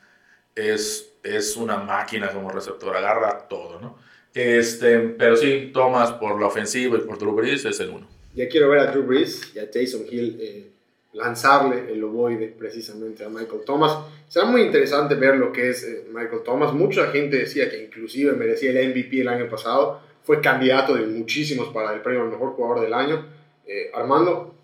es, 0.54 1.12
es 1.22 1.56
una 1.58 1.76
máquina 1.76 2.28
como 2.30 2.48
receptor, 2.50 2.96
agarra 2.96 3.48
todo, 3.48 3.78
¿no? 3.80 3.96
Este, 4.34 4.98
pero 5.00 5.36
sí, 5.36 5.70
Thomas 5.72 6.12
por 6.12 6.40
la 6.40 6.46
ofensiva 6.46 6.96
y 6.96 7.00
por 7.00 7.18
Drew 7.18 7.34
Brees 7.34 7.64
es 7.64 7.80
el 7.80 7.90
uno. 7.90 8.06
Ya 8.34 8.48
quiero 8.48 8.68
ver 8.68 8.80
a 8.80 8.92
Drew 8.92 9.02
Brees 9.02 9.52
y 9.54 9.58
a 9.58 9.68
Jason 9.72 10.02
Hill 10.08 10.38
eh, 10.40 10.70
lanzarle 11.12 11.92
el 11.92 12.02
ovoide 12.04 12.48
precisamente 12.48 13.24
a 13.24 13.28
Michael 13.28 13.62
Thomas. 13.66 13.98
Será 14.28 14.46
muy 14.46 14.62
interesante 14.62 15.16
ver 15.16 15.36
lo 15.36 15.52
que 15.52 15.70
es 15.70 15.82
eh, 15.82 16.04
Michael 16.12 16.42
Thomas. 16.44 16.72
Mucha 16.72 17.10
gente 17.10 17.38
decía 17.38 17.68
que 17.68 17.82
inclusive 17.82 18.32
merecía 18.32 18.70
el 18.70 18.90
MVP 18.90 19.20
el 19.20 19.28
año 19.28 19.48
pasado. 19.48 20.00
Fue 20.22 20.40
candidato 20.40 20.94
de 20.94 21.06
muchísimos 21.06 21.68
para 21.68 21.92
el 21.92 22.00
premio 22.02 22.22
al 22.22 22.30
mejor 22.30 22.52
jugador 22.52 22.82
del 22.82 22.94
año. 22.94 23.26
Eh, 23.66 23.90
Armando, 23.92 24.54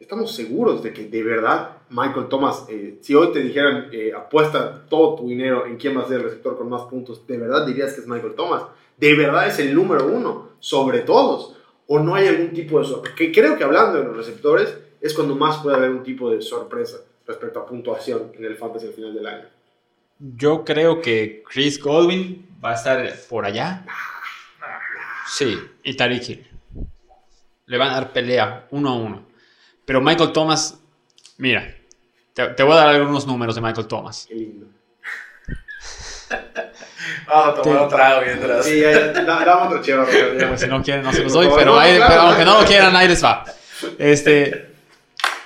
¿estamos 0.00 0.34
seguros 0.34 0.82
de 0.82 0.92
que 0.92 1.04
de 1.04 1.22
verdad 1.22 1.75
Michael 1.90 2.28
Thomas, 2.28 2.66
eh, 2.68 2.98
si 3.00 3.14
hoy 3.14 3.32
te 3.32 3.40
dijeran 3.40 3.88
eh, 3.92 4.12
apuesta 4.12 4.86
todo 4.88 5.16
tu 5.16 5.28
dinero 5.28 5.66
en 5.66 5.76
quién 5.76 5.96
va 5.96 6.02
a 6.02 6.08
ser 6.08 6.18
el 6.18 6.24
receptor 6.24 6.56
con 6.56 6.68
más 6.68 6.82
puntos, 6.82 7.26
¿de 7.26 7.38
verdad 7.38 7.66
dirías 7.66 7.94
que 7.94 8.00
es 8.00 8.06
Michael 8.06 8.34
Thomas? 8.34 8.64
¿De 8.96 9.14
verdad 9.14 9.46
es 9.46 9.58
el 9.58 9.74
número 9.74 10.06
uno 10.06 10.50
sobre 10.58 11.00
todos? 11.00 11.56
¿O 11.86 12.00
no 12.00 12.14
hay 12.14 12.26
algún 12.26 12.52
tipo 12.52 12.80
de 12.80 12.86
sorpresa? 12.86 13.16
Creo 13.32 13.56
que 13.56 13.64
hablando 13.64 13.98
de 13.98 14.04
los 14.04 14.16
receptores 14.16 14.76
es 15.00 15.14
cuando 15.14 15.36
más 15.36 15.58
puede 15.62 15.76
haber 15.76 15.90
un 15.90 16.02
tipo 16.02 16.30
de 16.30 16.42
sorpresa 16.42 16.98
respecto 17.26 17.60
a 17.60 17.66
puntuación 17.66 18.32
en 18.34 18.44
el 18.44 18.56
fantasy 18.56 18.86
al 18.86 18.92
final 18.92 19.14
del 19.14 19.26
año. 19.26 19.44
Yo 20.18 20.64
creo 20.64 21.00
que 21.00 21.44
Chris 21.48 21.80
Godwin 21.80 22.46
va 22.64 22.70
a 22.70 22.74
estar 22.74 23.14
por 23.28 23.44
allá. 23.44 23.84
Sí, 25.28 25.58
y 25.84 25.94
Tariq 25.94 26.28
Hill. 26.28 26.46
Le 27.66 27.78
van 27.78 27.90
a 27.90 27.94
dar 27.94 28.12
pelea 28.12 28.66
uno 28.70 28.90
a 28.90 28.94
uno. 28.94 29.26
Pero 29.84 30.00
Michael 30.00 30.32
Thomas, 30.32 30.80
mira, 31.36 31.75
te, 32.36 32.46
te 32.48 32.62
voy 32.62 32.72
a 32.74 32.76
dar 32.76 32.88
algunos 32.88 33.26
números 33.26 33.54
de 33.54 33.62
Michael 33.62 33.86
Thomas. 33.86 34.26
Qué 34.28 34.34
lindo. 34.34 34.66
Vamos 37.26 37.58
a 37.58 37.62
tomar 37.62 37.82
un 37.82 37.88
trago 37.88 38.22
mientras. 38.24 38.64
Sí, 38.66 38.80
ya, 38.80 38.90
ya, 38.92 39.12
da- 39.12 39.44
dame 39.44 39.66
otro 39.66 39.82
chévere. 39.82 40.56
Si 40.58 40.66
no 40.66 40.82
quieren, 40.82 41.02
no 41.04 41.12
se 41.12 41.22
los 41.22 41.32
doy, 41.32 41.48
pero, 41.56 41.72
no, 41.74 41.78
ahí- 41.80 41.96
claro, 41.96 42.08
pero 42.12 42.20
aunque 42.22 42.44
no 42.44 42.60
lo 42.60 42.66
quieran, 42.66 42.94
ahí 42.96 43.08
les 43.08 43.24
va. 43.24 43.44
Este, 43.98 44.74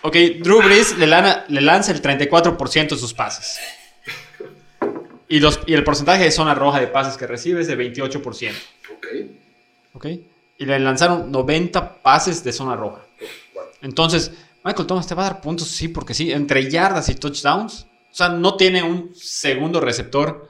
ok, 0.03 0.17
Drew 0.41 0.63
Brees 0.63 0.97
le, 0.99 1.07
lana- 1.07 1.45
le 1.49 1.61
lanza 1.61 1.93
el 1.93 2.01
34% 2.03 2.89
de 2.91 2.97
sus 2.97 3.15
pases. 3.15 3.59
Y, 5.29 5.39
los, 5.41 5.61
y 5.67 5.75
el 5.75 5.85
porcentaje 5.85 6.25
de 6.25 6.31
zona 6.33 6.55
roja 6.55 6.81
de 6.81 6.89
pases 6.89 7.17
que 7.17 7.27
recibe 7.27 7.61
es 7.61 7.69
de 7.69 7.79
28%. 7.79 8.53
Ok. 8.97 9.07
¿Ok? 9.95 10.07
Y 10.59 10.65
le 10.67 10.79
lanzaron 10.81 11.31
90 11.31 12.03
pases 12.03 12.43
de 12.43 12.53
zona 12.53 12.75
roja. 12.75 13.03
Entonces, 13.81 14.33
Michael 14.65 14.87
Thomas 14.87 15.07
te 15.07 15.15
va 15.15 15.27
a 15.27 15.31
dar 15.31 15.41
puntos, 15.41 15.69
sí, 15.69 15.89
porque 15.89 16.15
sí. 16.15 16.33
Entre 16.33 16.69
yardas 16.71 17.09
y 17.09 17.15
touchdowns, 17.15 17.87
O 18.11 18.15
sea, 18.15 18.29
no 18.29 18.57
tiene 18.57 18.83
un 18.83 19.15
segundo 19.15 19.81
receptor 19.81 20.49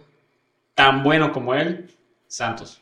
tan 0.74 1.02
bueno 1.02 1.32
como 1.32 1.54
él, 1.54 1.90
Santos. 2.26 2.80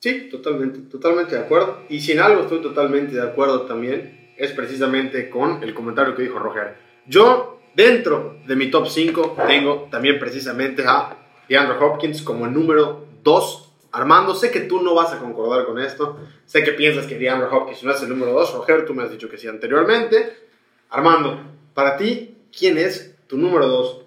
Sí, 0.00 0.28
totalmente, 0.30 0.80
totalmente 0.90 1.34
de 1.34 1.42
acuerdo. 1.42 1.82
Y 1.88 2.00
si 2.00 2.12
en 2.12 2.20
algo 2.20 2.42
estoy 2.42 2.62
totalmente 2.62 3.14
de 3.14 3.22
acuerdo 3.22 3.62
también, 3.62 4.32
es 4.36 4.52
precisamente 4.52 5.28
con 5.30 5.62
el 5.62 5.74
comentario 5.74 6.14
que 6.14 6.22
dijo 6.22 6.38
Roger. 6.38 6.76
Yo, 7.06 7.60
dentro 7.74 8.38
de 8.46 8.56
mi 8.56 8.70
top 8.70 8.88
5, 8.88 9.36
tengo 9.46 9.88
también 9.90 10.18
precisamente 10.18 10.84
a 10.86 11.16
DeAndre 11.48 11.78
Hopkins 11.78 12.22
como 12.22 12.46
número 12.46 13.06
2. 13.22 13.62
Armando, 13.92 14.34
sé 14.34 14.50
que 14.50 14.60
tú 14.60 14.82
no 14.82 14.94
vas 14.94 15.12
a 15.12 15.18
concordar 15.18 15.64
con 15.66 15.78
esto. 15.78 16.18
Sé 16.44 16.62
que 16.64 16.72
piensas 16.72 17.06
que 17.06 17.18
DeAndre 17.18 17.48
Hopkins 17.48 17.82
no 17.82 17.92
es 17.92 18.02
el 18.02 18.08
número 18.08 18.32
2. 18.32 18.54
Roger, 18.54 18.84
tú 18.84 18.94
me 18.94 19.02
has 19.02 19.10
dicho 19.10 19.28
que 19.28 19.38
sí 19.38 19.48
anteriormente. 19.48 20.45
Armando, 20.90 21.40
para 21.74 21.96
ti, 21.96 22.36
¿quién 22.56 22.78
es 22.78 23.14
tu 23.26 23.36
número 23.36 23.66
2? 23.66 24.02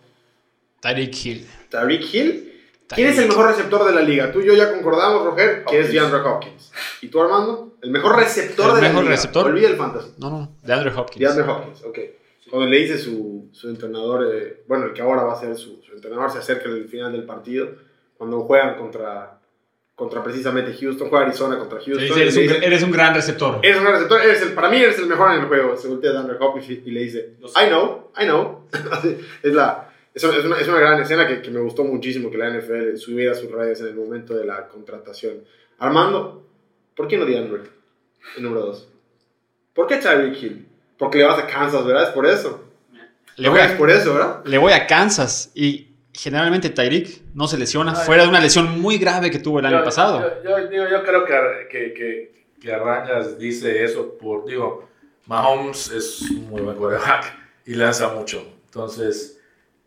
Tyreek 0.82 1.26
Hill. 1.26 1.48
Tyreek 1.70 2.14
Hill. 2.14 2.46
¿Quién 2.88 3.10
es 3.10 3.20
el 3.20 3.28
mejor 3.28 3.48
receptor 3.48 3.86
de 3.86 3.94
la 3.94 4.02
liga? 4.02 4.32
Tú 4.32 4.42
y 4.42 4.46
yo 4.48 4.54
ya 4.56 4.74
concordamos, 4.74 5.24
Roger, 5.24 5.64
que 5.64 5.80
es 5.80 5.92
DeAndre 5.92 6.22
Hopkins. 6.22 6.72
¿Y 7.02 7.10
tú, 7.10 7.22
Armando? 7.22 7.76
El 7.84 7.92
mejor 7.92 8.16
receptor 8.16 8.70
¿El 8.70 8.76
de 8.78 8.82
mejor 8.82 8.96
la 8.96 9.02
liga. 9.02 9.16
receptor? 9.16 9.46
Olvida 9.46 9.68
el 9.70 9.76
fantasy. 9.76 10.14
No, 10.18 10.30
no, 10.32 10.56
DeAndre 10.64 10.92
Hopkins. 10.96 11.20
DeAndre 11.20 11.44
Hopkins, 11.52 11.84
ok. 11.84 12.00
Cuando 12.50 12.68
le 12.68 12.80
dice 12.80 12.98
su, 12.98 13.50
su 13.52 13.70
entrenador, 13.70 14.28
eh, 14.34 14.64
bueno, 14.68 14.86
el 14.86 14.94
que 14.94 15.04
ahora 15.04 15.22
va 15.24 15.34
a 15.34 15.40
ser 15.40 15.56
su, 15.56 15.84
su 15.84 15.94
entrenador, 15.94 16.32
se 16.32 16.40
acerca 16.40 16.68
al 16.68 16.86
final 16.86 17.12
del 17.12 17.26
partido, 17.26 17.70
cuando 18.18 18.42
juegan 18.42 18.76
contra, 18.76 19.39
contra 20.00 20.24
precisamente 20.24 20.74
Houston, 20.80 21.10
juega 21.10 21.26
Arizona 21.26 21.60
contra 21.60 21.78
Houston. 21.78 22.00
sí, 22.00 22.22
eres, 22.22 22.38
un, 22.38 22.44
dice, 22.44 22.66
eres 22.66 22.84
un 22.84 22.92
gran 22.92 23.14
receptor. 23.14 23.60
Eres 23.62 23.78
un 23.78 23.84
gran 23.84 23.96
receptor, 23.96 24.22
eres 24.22 24.42
el, 24.42 24.54
para 24.54 24.70
mí 24.70 24.78
eres 24.78 24.98
el 24.98 25.08
mejor 25.08 25.34
en 25.34 25.42
el 25.42 25.48
juego. 25.48 25.76
Se 25.76 25.90
voltea 25.90 26.14
DeAndre 26.14 26.38
Hopkins 26.40 26.70
y, 26.70 26.84
y 26.86 26.92
le 26.92 27.02
dice, 27.02 27.34
I 27.62 27.68
know, 27.68 28.10
I 28.18 28.24
know. 28.24 28.64
Es, 29.44 29.54
la, 29.54 29.90
es, 30.14 30.24
una, 30.24 30.38
es, 30.38 30.46
una, 30.46 30.58
es 30.58 30.68
una 30.70 30.80
gran 30.80 31.02
escena 31.02 31.28
que, 31.28 31.42
que 31.42 31.52
me 31.52 31.60
gustó 31.60 31.84
muchísimo 31.84 32.32
que 32.32 32.38
la 32.38 32.50
NFL 32.50 32.96
subiera 32.96 33.34
a 33.34 33.36
sus 33.36 33.52
redes 33.52 33.82
en 33.82 33.88
el 33.88 33.96
momento 33.96 34.34
de 34.34 34.46
la 34.46 34.70
contratación. 34.70 35.44
Armando, 35.80 36.48
¿por 36.96 37.10
qué 37.10 37.18
no 37.18 37.26
DeAndre? 37.26 37.64
El 38.38 38.44
número 38.44 38.68
2. 38.68 38.88
¿Por 39.74 39.86
qué 39.86 39.98
Tyreek 39.98 40.42
Hill? 40.42 40.66
Porque 40.98 41.18
le 41.18 41.26
vas 41.26 41.40
a 41.40 41.46
Kansas, 41.46 41.86
¿verdad? 41.86 42.04
Es 42.04 42.10
por 42.10 42.26
eso. 42.26 42.64
Le 43.36 43.50
voy, 43.50 43.60
Es 43.60 43.72
a, 43.72 43.78
por 43.78 43.90
eso, 43.90 44.14
¿verdad? 44.14 44.46
le 44.46 44.58
voy 44.58 44.72
a 44.72 44.88
Kansas 44.88 45.52
y 45.56 45.89
generalmente 46.22 46.70
Tyreek 46.70 47.22
no 47.34 47.48
se 47.48 47.58
lesiona, 47.58 47.94
Ay. 47.98 48.06
fuera 48.06 48.24
de 48.24 48.30
una 48.30 48.40
lesión 48.42 48.80
muy 48.82 48.98
grave 48.98 49.32
que 49.32 49.40
tuvo 49.40 49.60
el 49.60 49.66
año 49.66 49.80
Yo- 49.80 49.84
pasado. 49.86 50.20
Yo, 50.44 50.60
yo, 50.60 50.68
digo, 50.68 50.86
yo 50.90 51.04
creo 51.04 51.26
que, 51.26 51.68
que, 51.72 51.94
que, 51.94 52.46
que 52.62 52.74
Arrangas 52.74 53.38
dice 53.40 53.84
eso 53.84 54.18
por, 54.18 54.46
digo, 54.46 54.90
Mahomes 55.28 55.90
es 55.92 56.22
un 56.32 56.50
muy 56.50 56.62
buen 56.62 56.76
quarterback 56.76 57.34
y 57.66 57.74
lanza 57.76 58.10
mucho. 58.14 58.46
Entonces, 58.66 59.40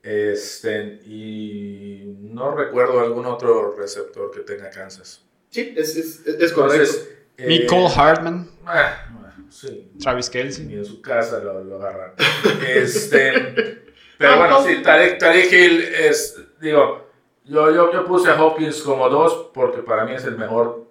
este, 0.02 1.00
y 1.06 2.16
no 2.20 2.54
recuerdo 2.54 3.00
algún 3.00 3.26
otro 3.26 3.74
receptor 3.76 4.30
que 4.30 4.40
tenga 4.40 4.70
Kansas. 4.70 5.24
Sí, 5.50 5.74
es, 5.76 5.96
es, 5.96 6.26
es 6.26 6.52
correcto. 6.52 6.82
Entonces, 6.82 7.08
eh, 7.36 7.46
Nicole 7.46 7.88
Hartman, 7.94 8.48
ah, 8.66 9.06
bueno, 9.12 9.50
sí, 9.50 9.90
Travis 10.00 10.28
ni 10.28 10.32
Kelsey. 10.32 10.74
en 10.74 10.84
su 10.84 11.02
casa 11.02 11.38
lo, 11.40 11.62
lo 11.62 11.76
agarran. 11.76 12.12
Este, 12.66 13.81
pero 14.22 14.38
bueno, 14.38 14.62
sí, 14.64 14.82
Tarek, 14.82 15.18
Tarek 15.18 15.52
Hill 15.52 15.80
es, 15.82 16.40
digo, 16.60 17.08
yo, 17.44 17.70
yo, 17.74 17.92
yo 17.92 18.04
puse 18.04 18.30
a 18.30 18.42
Hopkins 18.42 18.80
como 18.82 19.08
dos 19.10 19.50
porque 19.52 19.82
para 19.82 20.04
mí 20.04 20.14
es 20.14 20.24
el 20.24 20.38
mejor 20.38 20.86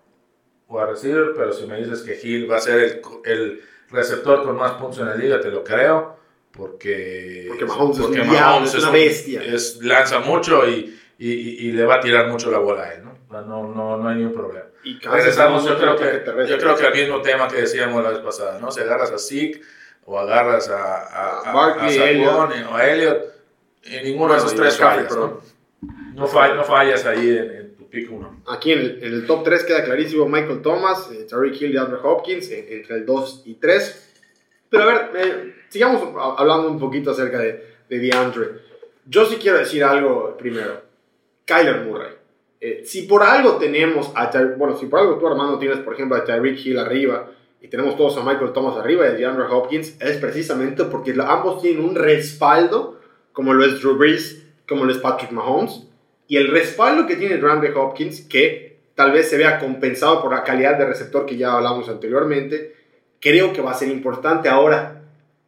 wide 0.67 0.85
receiver, 0.85 1.33
pero 1.35 1.51
si 1.51 1.65
me 1.65 1.77
dices 1.77 2.01
que 2.01 2.19
Hill 2.21 2.49
va 2.51 2.57
a 2.57 2.61
ser 2.61 2.79
el, 2.79 3.01
el 3.25 3.61
receptor 3.89 4.43
con 4.43 4.55
más 4.57 4.73
puntos 4.73 4.99
en 4.99 5.07
la 5.07 5.15
liga, 5.15 5.39
te 5.41 5.49
lo 5.49 5.63
creo, 5.63 6.17
porque, 6.51 7.45
Porque 7.49 7.65
Mahomes 7.65 7.97
es 7.97 8.05
un 8.05 8.11
diablo, 8.13 8.65
es 8.65 8.75
una 8.75 8.87
un- 8.87 8.93
bestia. 8.93 9.41
es- 9.43 9.77
lanza 9.81 10.19
mucho 10.19 10.67
y, 10.69 10.99
y, 11.17 11.31
y- 11.31 11.67
y 11.67 11.71
le 11.71 11.85
va 11.85 11.95
a 11.95 11.99
tirar 11.99 12.27
mucho 12.27 12.51
la 12.51 12.59
bola 12.59 12.83
a 12.83 12.93
él, 12.93 13.03
¿no? 13.03 13.11
No, 13.31 13.67
no, 13.67 13.97
no 13.97 14.09
hay 14.09 14.17
ningún 14.17 14.33
problema. 14.33 14.65
Y 14.83 14.99
Regresamos, 14.99 15.63
yo 15.63 15.77
creo, 15.77 15.95
que, 15.95 16.23
yo 16.49 16.57
creo 16.57 16.75
que 16.75 16.87
al 16.87 16.93
mismo 16.93 17.21
tema 17.21 17.47
que 17.47 17.57
decíamos 17.61 18.03
la 18.03 18.09
vez 18.09 18.19
pasada, 18.19 18.59
¿no? 18.59 18.71
Si 18.71 18.81
agarras 18.81 19.11
a 19.11 19.17
Zeke 19.17 19.61
o 20.05 20.19
agarras 20.19 20.69
a, 20.69 20.97
a, 21.03 21.39
a, 21.49 21.53
Barkley, 21.53 21.97
a. 21.97 22.25
Saquon 22.29 22.63
o 22.71 22.75
a 22.75 22.87
Elliott, 22.89 23.23
en 23.83 24.03
ninguno 24.03 24.33
de 24.33 24.39
esos 24.39 24.55
tres 24.55 24.77
fallas, 24.77 25.15
¿no? 25.15 25.41
No, 26.15 26.27
fall- 26.27 26.55
no 26.55 26.63
fallas 26.63 27.05
ahí 27.05 27.29
en, 27.29 27.51
en 27.51 27.75
tu 27.75 27.87
pick 27.89 28.11
uno. 28.11 28.41
Aquí 28.47 28.71
en 28.73 28.79
el, 28.79 29.03
en 29.03 29.13
el 29.13 29.25
top 29.25 29.43
3 29.43 29.63
queda 29.63 29.83
clarísimo 29.83 30.27
Michael 30.27 30.61
Thomas, 30.61 31.09
eh, 31.11 31.25
Tariq 31.29 31.61
Hill 31.61 31.73
y 31.73 31.77
Andrew 31.77 31.99
Hopkins, 32.03 32.49
eh, 32.51 32.67
entre 32.71 32.97
el 32.97 33.05
2 33.05 33.43
y 33.45 33.53
3. 33.55 34.09
Pero 34.69 34.83
a 34.83 34.85
ver, 34.85 35.11
eh, 35.15 35.55
sigamos 35.69 36.01
hablando 36.37 36.67
un 36.69 36.79
poquito 36.79 37.11
acerca 37.11 37.39
de, 37.39 37.65
de 37.89 37.99
DeAndre. 37.99 38.49
Yo 39.05 39.25
sí 39.25 39.37
quiero 39.41 39.57
decir 39.57 39.83
algo 39.83 40.35
primero. 40.37 40.81
Kyler 41.45 41.81
Murray. 41.81 42.11
Eh, 42.59 42.83
si 42.85 43.03
por 43.03 43.23
algo 43.23 43.55
tenemos 43.57 44.11
a 44.15 44.29
Ty- 44.29 44.55
bueno, 44.57 44.77
si 44.77 44.85
por 44.85 44.99
algo 44.99 45.17
tú 45.17 45.27
Armando 45.27 45.57
tienes, 45.57 45.79
por 45.79 45.93
ejemplo, 45.93 46.15
a 46.17 46.23
Tyreek 46.23 46.63
Hill 46.65 46.77
arriba 46.77 47.31
y 47.61 47.67
tenemos 47.67 47.95
todos 47.95 48.17
a 48.17 48.23
Michael 48.23 48.53
Thomas 48.53 48.75
arriba 48.77 49.05
y 49.05 49.09
a 49.09 49.11
DeAndre 49.13 49.45
Hopkins, 49.45 49.95
es 50.01 50.17
precisamente 50.17 50.83
porque 50.85 51.15
ambos 51.25 51.61
tienen 51.61 51.83
un 51.85 51.95
respaldo, 51.95 52.99
como 53.33 53.53
lo 53.53 53.63
es 53.65 53.79
Drew 53.81 53.95
Brees, 53.97 54.43
como 54.67 54.85
lo 54.85 54.91
es 54.91 54.97
Patrick 54.97 55.31
Mahomes, 55.31 55.83
y 56.27 56.37
el 56.37 56.47
respaldo 56.49 57.05
que 57.07 57.15
tiene 57.17 57.37
DeAndre 57.37 57.73
Hopkins, 57.73 58.21
que 58.21 58.79
tal 58.95 59.11
vez 59.11 59.29
se 59.29 59.37
vea 59.37 59.59
compensado 59.59 60.21
por 60.21 60.31
la 60.33 60.43
calidad 60.43 60.77
de 60.77 60.85
receptor 60.85 61.25
que 61.25 61.37
ya 61.37 61.53
hablamos 61.53 61.87
anteriormente, 61.89 62.75
creo 63.19 63.53
que 63.53 63.61
va 63.61 63.71
a 63.71 63.75
ser 63.75 63.89
importante. 63.89 64.49
Ahora, 64.49 65.01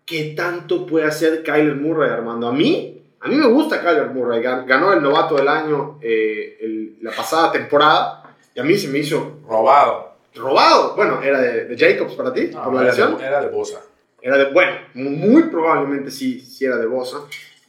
¿qué 0.05 0.33
tanto 0.35 0.85
puede 0.85 1.05
hacer 1.05 1.43
Kyler 1.43 1.75
Murray, 1.75 2.09
Armando? 2.11 2.47
A 2.47 2.51
mí, 2.51 3.01
a 3.19 3.27
mí 3.27 3.35
me 3.35 3.47
gusta 3.47 3.81
Kyler 3.81 4.09
Murray. 4.11 4.41
Gan- 4.43 4.65
Ganó 4.65 4.93
el 4.93 5.01
novato 5.01 5.35
del 5.35 5.47
año 5.47 5.97
eh, 6.01 6.57
el- 6.61 6.97
la 7.01 7.11
pasada 7.11 7.51
temporada 7.51 8.35
y 8.53 8.59
a 8.59 8.63
mí 8.63 8.75
se 8.75 8.87
me 8.89 8.99
hizo 8.99 9.39
Robado. 9.47 10.12
Robado. 10.35 10.95
Bueno, 10.95 11.21
era 11.21 11.41
de, 11.41 11.65
de 11.65 11.77
Jacobs 11.77 12.13
para 12.15 12.33
ti, 12.33 12.49
No, 12.53 12.63
por 12.63 12.73
la 12.75 12.81
era, 12.81 12.89
lesión. 12.89 13.17
de, 13.17 13.25
era 13.25 13.41
de 13.41 13.49
Bosa. 13.49 13.81
Era 14.21 14.37
de, 14.37 14.45
bueno, 14.53 14.77
muy 14.93 15.43
probablemente 15.43 16.11
sí, 16.11 16.39
sí 16.39 16.65
era 16.65 16.77
de 16.77 16.85
Bosa. 16.85 17.19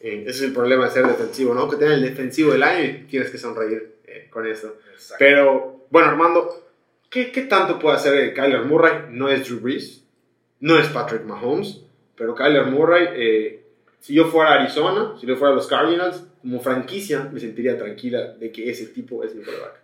Eh, 0.01 0.23
ese 0.27 0.31
es 0.31 0.43
el 0.43 0.53
problema 0.53 0.85
de 0.85 0.91
ser 0.91 1.07
defensivo, 1.07 1.55
¿no? 1.55 1.69
Que 1.69 1.77
tiene 1.77 1.95
el 1.95 2.03
defensivo 2.03 2.53
del 2.53 2.63
año 2.63 2.85
y 2.85 2.93
tienes 3.09 3.31
que 3.31 3.39
sonreír 3.39 3.97
eh, 4.07 4.29
con 4.31 4.47
eso. 4.47 4.77
Pero, 5.19 5.87
bueno, 5.91 6.09
Armando, 6.09 6.63
¿qué, 7.11 7.33
qué 7.33 7.43
tanto 7.43 7.79
puede 7.79 7.97
hacer 7.97 8.15
eh, 8.19 8.35
Kyler 8.35 8.63
Murray? 8.63 9.07
No 9.11 9.29
es 9.29 9.47
Drew 9.49 9.61
Brees, 9.61 10.05
no 10.61 10.79
es 10.79 10.87
Patrick 10.89 11.25
Mahomes, 11.25 11.81
pero 12.17 12.35
Kyler 12.35 12.67
Murray, 12.67 13.09
eh, 13.15 13.65
si 14.01 14.15
yo 14.15 14.27
fuera 14.27 14.53
a 14.53 14.61
Arizona, 14.61 15.15
si 15.21 15.27
yo 15.27 15.37
fuera 15.37 15.53
a 15.53 15.57
los 15.57 15.67
Cardinals, 15.67 16.25
como 16.43 16.61
franquicia, 16.61 17.29
me 17.33 17.41
sentiría 17.41 17.77
tranquila 17.79 18.35
de 18.39 18.53
que 18.53 18.71
ese 18.71 18.87
tipo 18.87 19.25
es 19.25 19.35
mi 19.35 19.43
quarterback. 19.43 19.81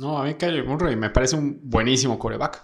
No, 0.00 0.18
a 0.18 0.24
mí 0.24 0.34
Kyler 0.34 0.64
Murray 0.64 0.96
me 0.96 1.10
parece 1.10 1.36
un 1.36 1.60
buenísimo 1.62 2.18
coreback. 2.18 2.62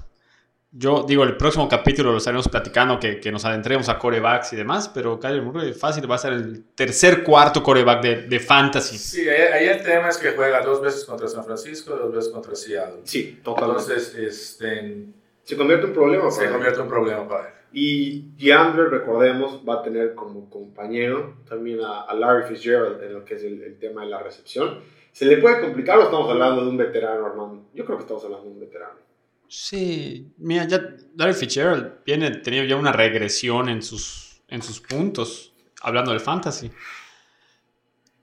Yo 0.76 1.05
digo, 1.05 1.23
el 1.23 1.37
próximo 1.37 1.69
capítulo 1.69 2.11
lo 2.11 2.19
estaremos 2.19 2.49
platicando, 2.49 2.99
que, 2.99 3.21
que 3.21 3.31
nos 3.31 3.45
adentremos 3.45 3.88
a 3.88 3.97
corebacks 3.97 4.53
y 4.55 4.57
demás, 4.57 4.88
pero 4.88 5.21
Kyler 5.21 5.43
Murray 5.43 5.73
fácil 5.73 6.11
va 6.11 6.17
a 6.17 6.19
ser 6.19 6.33
el 6.33 6.64
tercer, 6.75 7.23
cuarto 7.23 7.62
coreback 7.62 8.03
de, 8.03 8.23
de 8.23 8.41
fantasy. 8.41 8.99
Sí, 8.99 9.29
ahí, 9.29 9.41
ahí 9.53 9.67
el 9.69 9.85
tema 9.85 10.09
es 10.09 10.19
que 10.19 10.33
juega 10.33 10.62
dos 10.62 10.81
veces 10.81 11.05
contra 11.05 11.29
San 11.29 11.45
Francisco, 11.45 11.95
dos 11.95 12.12
veces 12.12 12.33
contra 12.33 12.57
Seattle. 12.57 13.03
Sí, 13.05 13.41
totalmente. 13.45 13.83
Entonces, 13.83 14.14
este, 14.17 15.07
se 15.45 15.57
convierte 15.57 15.85
en 15.85 15.91
un 15.91 15.95
problema 15.97 16.31
se 16.31 16.38
para 16.38 16.47
él. 16.49 16.53
convierte 16.55 16.79
en 16.79 16.83
un 16.83 16.88
problema 16.88 17.29
para 17.29 17.49
él. 17.49 17.55
Y 17.73 18.31
DeAndre, 18.37 18.88
recordemos, 18.88 19.61
va 19.69 19.75
a 19.75 19.83
tener 19.83 20.14
como 20.14 20.49
compañero 20.50 21.37
también 21.49 21.81
a, 21.83 22.03
a 22.03 22.14
Larry 22.14 22.49
Fitzgerald 22.49 23.03
en 23.03 23.12
lo 23.12 23.25
que 23.25 23.35
es 23.35 23.45
el, 23.45 23.62
el 23.62 23.79
tema 23.79 24.03
de 24.03 24.11
la 24.11 24.21
recepción. 24.21 24.81
¿Se 25.14 25.25
le 25.25 25.37
puede 25.37 25.61
complicar 25.61 25.97
o 25.99 26.02
estamos 26.02 26.28
hablando 26.28 26.64
de 26.64 26.71
un 26.71 26.76
veterano, 26.76 27.25
Armando? 27.25 27.68
Yo 27.73 27.85
creo 27.85 27.97
que 27.97 28.02
estamos 28.02 28.25
hablando 28.25 28.47
de 28.47 28.52
un 28.54 28.59
veterano. 28.59 28.99
Sí, 29.47 30.33
mira, 30.38 30.66
ya 30.66 30.83
Larry 31.16 31.35
Fitzgerald 31.35 32.04
viene 32.04 32.33
teniendo 32.33 32.68
ya 32.68 32.75
una 32.75 32.90
regresión 32.90 33.68
en 33.68 33.80
sus, 33.80 34.42
en 34.49 34.61
sus 34.61 34.80
puntos, 34.80 35.54
hablando 35.83 36.11
del 36.11 36.18
fantasy. 36.18 36.68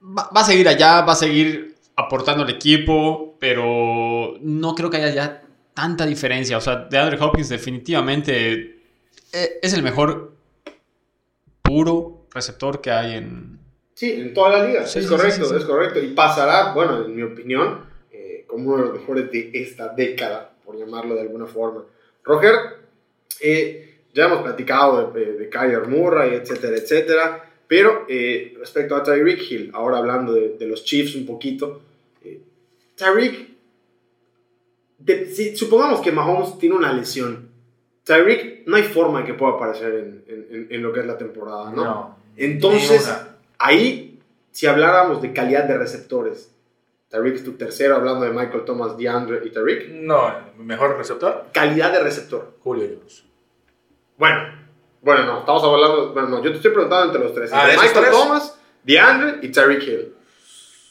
Va, 0.02 0.28
va 0.36 0.42
a 0.42 0.44
seguir 0.44 0.68
allá, 0.68 1.00
va 1.00 1.14
a 1.14 1.16
seguir 1.16 1.76
aportando 1.96 2.42
al 2.42 2.50
equipo, 2.50 3.38
pero 3.40 4.36
no 4.42 4.74
creo 4.74 4.90
que 4.90 4.98
haya 4.98 5.14
ya 5.14 5.42
tanta 5.72 6.04
diferencia. 6.04 6.58
O 6.58 6.60
sea, 6.60 6.76
de 6.76 6.98
Andre 6.98 7.18
Hopkins 7.18 7.48
definitivamente 7.48 8.82
eh, 9.32 9.58
es 9.62 9.72
el 9.72 9.82
mejor 9.82 10.36
puro 11.62 12.26
receptor 12.34 12.82
que 12.82 12.90
hay 12.90 13.14
en... 13.14 13.60
Sí, 13.94 14.12
en 14.12 14.32
toda 14.34 14.58
la 14.58 14.66
liga, 14.66 14.86
Sí, 14.86 14.98
es 15.00 15.04
sí, 15.04 15.10
correcto, 15.10 15.34
sí, 15.36 15.42
sí, 15.44 15.48
sí. 15.50 15.56
es 15.56 15.64
correcto. 15.64 16.00
Y 16.00 16.08
pasará, 16.08 16.72
bueno, 16.72 17.04
en 17.04 17.14
mi 17.14 17.22
opinión, 17.22 17.84
eh, 18.10 18.44
como 18.46 18.70
uno 18.72 18.82
de 18.82 18.88
los 18.90 19.00
mejores 19.00 19.30
de 19.30 19.50
esta 19.54 19.88
década, 19.88 20.54
por 20.64 20.76
llamarlo 20.78 21.14
de 21.14 21.20
alguna 21.22 21.46
forma. 21.46 21.84
Roger, 22.24 22.54
eh, 23.40 24.00
ya 24.14 24.26
hemos 24.26 24.42
platicado 24.42 25.10
de, 25.12 25.20
de, 25.24 25.32
de 25.38 25.48
Kyler 25.48 25.86
Murray, 25.88 26.34
etcétera, 26.34 26.76
etcétera. 26.76 27.48
Pero 27.68 28.04
eh, 28.08 28.54
respecto 28.58 28.94
a 28.96 29.02
Tyreek 29.02 29.50
Hill, 29.50 29.70
ahora 29.72 29.98
hablando 29.98 30.32
de, 30.34 30.50
de 30.58 30.66
los 30.66 30.84
Chiefs 30.84 31.14
un 31.16 31.24
poquito, 31.26 31.80
eh, 32.22 32.40
Tyreek, 32.96 33.48
de- 34.98 35.26
si, 35.26 35.56
supongamos 35.56 36.00
que 36.00 36.12
Mahomes 36.12 36.58
tiene 36.58 36.76
una 36.76 36.92
lesión, 36.92 37.48
Tyreek 38.04 38.66
no 38.66 38.76
hay 38.76 38.82
forma 38.84 39.20
en 39.20 39.26
que 39.26 39.34
pueda 39.34 39.54
aparecer 39.54 39.94
en, 39.94 40.24
en- 40.28 40.46
en- 40.50 40.66
en 40.70 40.82
lo 40.82 40.92
que 40.92 41.00
es 41.00 41.06
la 41.06 41.16
temporada, 41.18 41.70
¿no? 41.70 41.84
No. 41.84 42.18
Entonces, 42.36 42.90
Ni 43.06 43.12
una. 43.12 43.31
Ahí 43.62 44.20
si 44.50 44.66
habláramos 44.66 45.22
de 45.22 45.32
calidad 45.32 45.64
de 45.64 45.78
receptores, 45.78 46.54
Tariq 47.08 47.34
es 47.34 47.44
tu 47.44 47.52
tercero, 47.52 47.96
hablando 47.96 48.24
de 48.24 48.30
Michael 48.30 48.64
Thomas, 48.64 48.96
DeAndre 48.96 49.40
y 49.44 49.50
Tariq. 49.50 49.88
No, 49.90 50.34
mejor 50.58 50.96
receptor, 50.96 51.46
Calidad 51.52 51.92
de 51.92 52.00
receptor. 52.00 52.56
Julio 52.60 52.88
Jones. 52.88 53.24
Bueno, 54.16 54.62
bueno, 55.00 55.24
no, 55.24 55.40
estamos 55.40 55.62
hablando. 55.64 56.12
Bueno, 56.12 56.28
no, 56.28 56.42
yo 56.42 56.50
te 56.50 56.56
estoy 56.56 56.70
preguntando 56.70 57.06
entre 57.06 57.22
los 57.22 57.34
tres. 57.34 57.50
Ah, 57.52 57.68
Entre 57.68 57.72
¿de 57.72 57.74
esos 57.74 57.86
Michael 57.88 58.04
tres? 58.04 58.18
Thomas, 58.18 58.60
DeAndre 58.84 59.38
y 59.42 59.48
Tyreek 59.50 59.82
Hill. 59.82 60.14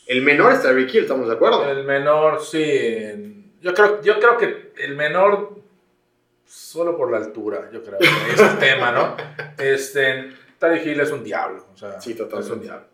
El 0.08 0.22
menor 0.24 0.52
es 0.52 0.62
Tyreek 0.62 0.94
Hill, 0.94 1.02
¿estamos 1.04 1.28
de 1.28 1.34
acuerdo? 1.34 1.70
El 1.70 1.86
menor, 1.86 2.42
sí. 2.42 3.54
Yo 3.62 3.74
creo, 3.74 4.02
yo 4.02 4.20
creo 4.20 4.38
que 4.38 4.74
el 4.78 4.96
menor, 4.96 5.56
solo 6.46 6.98
por 6.98 7.12
la 7.12 7.18
altura, 7.18 7.70
yo 7.72 7.84
creo. 7.84 8.00
que 8.00 8.34
Es 8.34 8.40
el 8.40 8.58
tema, 8.60 8.92
¿no? 8.92 9.16
Este, 9.58 10.32
Tariq 10.62 10.86
Hill 10.86 11.00
es 11.00 11.12
un 11.12 11.24
diablo. 11.24 11.66
O 11.74 11.76
sea, 11.76 12.00
Sí, 12.00 12.14
totalmente. 12.14 12.46
Es 12.46 12.52
un 12.56 12.62
diablo. 12.62 12.86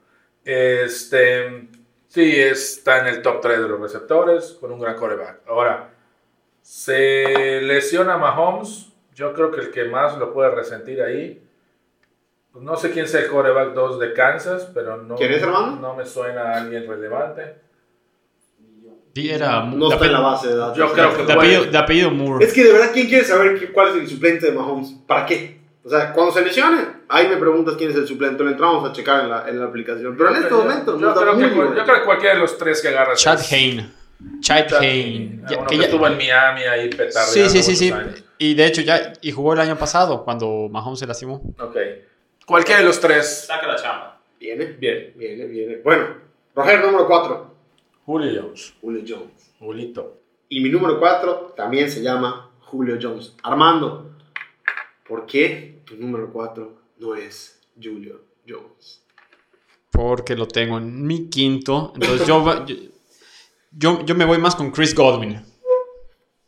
Este, 0.46 1.68
sí, 2.08 2.40
está 2.40 3.00
en 3.02 3.08
el 3.08 3.22
top 3.22 3.42
3 3.42 3.60
de 3.60 3.68
los 3.68 3.80
receptores 3.82 4.58
con 4.60 4.72
un 4.72 4.80
gran 4.80 4.96
coreback. 4.96 5.42
Ahora, 5.48 5.90
se 6.62 7.62
lesiona 7.62 8.18
Mahomes. 8.18 8.88
Yo 9.14 9.34
creo 9.34 9.52
que 9.52 9.60
el 9.60 9.72
que 9.72 9.84
más 9.84 10.18
lo 10.18 10.32
puede 10.34 10.50
resentir 10.52 11.02
ahí. 11.02 11.44
pues 12.54 12.64
no 12.64 12.78
sé 12.78 12.92
quién 12.92 13.06
sea 13.08 13.20
el 13.22 13.28
coreback 13.28 13.74
2 13.74 14.00
de 14.00 14.14
Kansas, 14.14 14.70
pero 14.74 14.96
no, 14.98 15.16
¿Quién 15.16 15.34
es, 15.34 15.42
hermano? 15.44 15.76
no 15.82 15.94
me 15.94 16.06
suena 16.06 16.54
a 16.54 16.62
alguien 16.62 16.88
relevante. 16.88 17.56
Sí, 19.14 19.30
era 19.30 19.64
No 19.64 19.90
de 19.90 19.96
está 19.96 20.06
en 20.06 20.14
la 20.14 20.20
base 20.22 20.48
de 20.48 20.56
datos. 20.56 20.78
Yo 20.78 20.94
creo 20.94 21.18
que 21.18 21.24
de 21.26 21.34
apellido, 21.34 21.66
de 21.66 21.78
apellido 21.78 22.12
Moore. 22.12 22.46
Es 22.46 22.54
que 22.54 22.64
de 22.64 22.72
verdad, 22.72 22.92
¿quién 22.94 23.08
quiere 23.08 23.26
saber 23.26 23.74
cuál 23.74 23.90
es 23.90 23.96
el 23.96 24.08
suplente 24.08 24.46
de 24.46 24.52
Mahomes? 24.54 24.92
¿Para 25.08 25.26
qué? 25.26 25.57
O 25.88 25.90
sea, 25.90 26.12
cuando 26.12 26.34
se 26.34 26.42
lesione, 26.44 26.80
ahí 27.08 27.30
me 27.30 27.38
preguntas 27.38 27.76
quién 27.78 27.92
es 27.92 27.96
el 27.96 28.06
suplente. 28.06 28.44
Lo 28.44 28.50
entramos 28.50 28.90
a 28.90 28.92
checar 28.92 29.24
en 29.24 29.30
la, 29.30 29.48
en 29.48 29.58
la 29.58 29.68
aplicación. 29.68 30.18
Pero 30.18 30.32
en 30.32 30.36
este 30.44 30.54
momento, 30.54 31.00
yo, 31.00 31.14
creo 31.16 31.38
que, 31.38 31.40
cual- 31.44 31.56
bueno. 31.56 31.76
yo 31.76 31.84
creo 31.86 31.96
que 32.00 32.04
cualquiera 32.04 32.36
de 32.36 32.42
los 32.42 32.58
tres 32.58 32.82
que 32.82 32.90
agarras. 32.90 33.18
Chad 33.22 33.40
Hain. 33.52 33.94
Chad 34.42 34.74
Hain. 34.82 35.46
Ya- 35.50 35.66
que 35.66 35.78
ya- 35.78 35.84
estuvo 35.86 36.06
en 36.08 36.18
Miami 36.18 36.64
ahí 36.64 36.90
petardeando 36.90 37.32
Sí, 37.32 37.50
sí, 37.50 37.64
sí, 37.64 37.76
sí. 37.78 37.92
años. 37.92 38.22
Y 38.38 38.54
de 38.54 38.66
hecho 38.66 38.82
ya 38.82 39.14
y 39.22 39.32
jugó 39.32 39.54
el 39.54 39.60
año 39.62 39.78
pasado 39.78 40.26
cuando 40.26 40.68
Mahomes 40.70 41.00
se 41.00 41.08
lastimó. 41.08 41.42
Ok. 41.60 41.78
Cualquiera 42.46 42.82
de 42.82 42.86
los 42.88 43.00
tres. 43.00 43.46
Saca 43.48 43.66
la 43.68 43.78
chamba. 43.78 44.20
Viene, 44.40 44.66
Bien. 44.66 45.14
viene, 45.16 45.46
viene. 45.46 45.78
Bueno, 45.84 46.06
Roger, 46.54 46.84
número 46.84 47.08
4. 47.08 47.56
Julio 48.06 48.42
Jones. 48.44 48.74
Julio 48.82 49.02
Jones. 49.08 49.54
Julito. 49.60 50.18
Y 50.50 50.60
mi 50.62 50.70
número 50.70 51.00
4 51.00 51.54
también 51.56 51.90
se 51.90 52.02
llama 52.02 52.52
Julio 52.60 52.98
Jones. 53.02 53.34
Armando, 53.44 54.12
¿por 55.08 55.26
qué 55.26 55.77
tu 55.88 55.96
número 55.96 56.32
4 56.32 56.82
no 57.00 57.16
es 57.16 57.60
Julio 57.82 58.22
Jones? 58.48 59.02
Porque 59.92 60.36
lo 60.36 60.48
tengo 60.48 60.78
en 60.78 61.06
mi 61.06 61.30
quinto. 61.30 61.94
Entonces 61.96 62.28
yo, 62.28 62.44
va- 62.44 62.66
yo, 62.66 62.76
yo, 63.72 64.06
yo 64.06 64.16
me 64.16 64.26
voy 64.26 64.38
más 64.38 64.56
con 64.56 64.72
Chris 64.72 64.94
Godwin. 64.94 65.42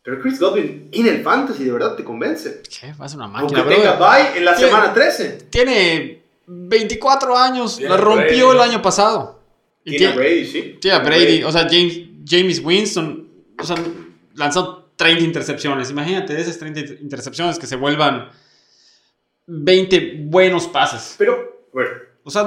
Pero 0.04 0.22
Chris 0.22 0.40
Godwin 0.40 0.90
en 0.92 1.08
el 1.08 1.24
fantasy 1.24 1.64
de 1.66 1.72
verdad 1.72 1.96
te 1.96 2.04
convence. 2.04 2.62
¿Qué? 2.80 2.94
Va 2.94 3.06
a 3.06 3.10
ser 3.10 3.18
una 3.20 3.26
Aunque 3.40 3.56
máquina, 3.56 3.76
tenga 3.76 3.96
brother. 3.96 4.24
bye 4.32 4.38
en 4.38 4.46
la 4.46 4.56
semana 4.58 4.94
13. 4.94 5.48
Tiene 5.50 6.24
24 6.48 7.38
años. 7.38 7.78
Tiene 7.78 7.90
La 7.92 7.98
rompió 7.98 8.50
Brady. 8.50 8.58
el 8.58 8.70
año 8.72 8.82
pasado. 8.82 9.40
Y 9.86 9.98
Tiene 9.98 10.14
a 10.14 10.16
Brady, 10.16 10.46
sí. 10.46 10.78
tiene 10.82 10.98
a 10.98 11.00
Brady. 11.00 11.44
O 11.44 11.52
sea, 11.52 11.64
James, 11.70 12.00
James 12.26 12.62
Winston. 12.64 13.28
O 13.60 13.64
sea, 13.64 13.76
lanzó 14.36 14.90
30 14.96 15.24
intercepciones. 15.24 15.90
Imagínate 15.92 16.34
de 16.34 16.42
esas 16.42 16.58
30 16.60 16.80
intercepciones 17.02 17.58
que 17.60 17.68
se 17.68 17.76
vuelvan 17.76 18.30
20 19.52 20.16
buenos 20.26 20.68
pases. 20.68 21.16
Pero, 21.18 21.64
bueno, 21.74 21.90
O 22.24 22.30
sea, 22.30 22.44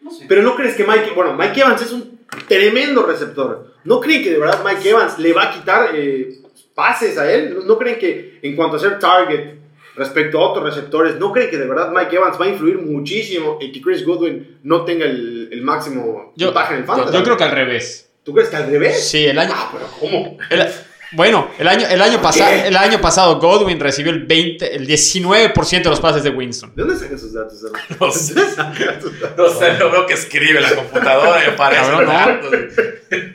No 0.00 0.10
sé. 0.10 0.26
pero 0.28 0.42
no 0.42 0.54
crees 0.54 0.76
que 0.76 0.84
Mike, 0.84 1.10
bueno, 1.14 1.34
Mike 1.34 1.60
Evans 1.60 1.82
es 1.82 1.90
un 1.92 2.20
tremendo 2.46 3.04
receptor. 3.04 3.74
¿No 3.84 4.00
creen 4.00 4.22
que 4.22 4.30
de 4.30 4.38
verdad 4.38 4.60
Mike 4.64 4.88
Evans 4.88 5.18
le 5.18 5.32
va 5.32 5.44
a 5.50 5.52
quitar 5.54 5.90
eh, 5.94 6.38
pases 6.74 7.18
a 7.18 7.30
él? 7.32 7.54
¿No- 7.56 7.64
¿No 7.64 7.78
creen 7.78 7.98
que 7.98 8.38
en 8.42 8.54
cuanto 8.54 8.76
a 8.76 8.80
ser 8.80 8.98
target 8.98 9.54
respecto 9.96 10.38
a 10.38 10.50
otros 10.50 10.64
receptores, 10.64 11.16
no 11.18 11.32
creen 11.32 11.50
que 11.50 11.58
de 11.58 11.66
verdad 11.66 11.90
Mike 11.92 12.14
Evans 12.16 12.40
va 12.40 12.44
a 12.46 12.48
influir 12.48 12.78
muchísimo 12.78 13.58
en 13.60 13.72
que 13.72 13.80
Chris 13.82 14.04
Goodwin 14.04 14.58
no 14.62 14.84
tenga 14.84 15.04
el, 15.06 15.48
el 15.52 15.62
máximo 15.62 16.32
yo, 16.36 16.48
puntaje 16.48 16.74
en 16.74 16.80
el 16.80 16.86
fantasy? 16.86 17.16
yo 17.18 17.24
creo 17.24 17.36
que 17.36 17.44
al 17.44 17.50
revés. 17.52 18.10
¿Tú 18.22 18.32
crees 18.32 18.48
que 18.48 18.56
al 18.56 18.70
revés? 18.70 19.02
Sí, 19.08 19.26
el 19.26 19.38
año. 19.38 19.52
Ah, 19.54 19.70
pero 19.72 19.86
¿cómo? 20.00 20.38
el- 20.50 20.66
bueno, 21.12 21.50
el 21.58 21.68
año, 21.68 21.86
el, 21.88 22.00
año 22.02 22.14
¿Por 22.14 22.22
pasado, 22.22 22.52
el 22.64 22.76
año 22.76 23.00
pasado 23.00 23.38
Godwin 23.38 23.78
recibió 23.80 24.12
el 24.12 24.24
20, 24.24 24.74
el 24.76 24.86
19% 24.86 25.82
de 25.82 25.90
los 25.90 26.00
pases 26.00 26.22
de 26.24 26.30
Winston. 26.30 26.72
¿De 26.74 26.82
dónde 26.82 26.98
sacan 26.98 27.18
sus 27.18 27.32
datos? 27.32 27.60
No 28.00 28.06
¿De 28.06 28.12
sé. 28.12 28.34
No 29.36 29.48
sé, 29.48 29.74
lo 29.78 29.90
veo 29.90 30.06
que 30.06 30.14
escribe 30.14 30.60
la 30.60 30.74
computadora 30.74 31.44
y 31.44 31.50
aparece. 31.50 31.82
Cabrón, 31.82 32.06
¿no? 32.06 32.12
datos. 32.12 32.54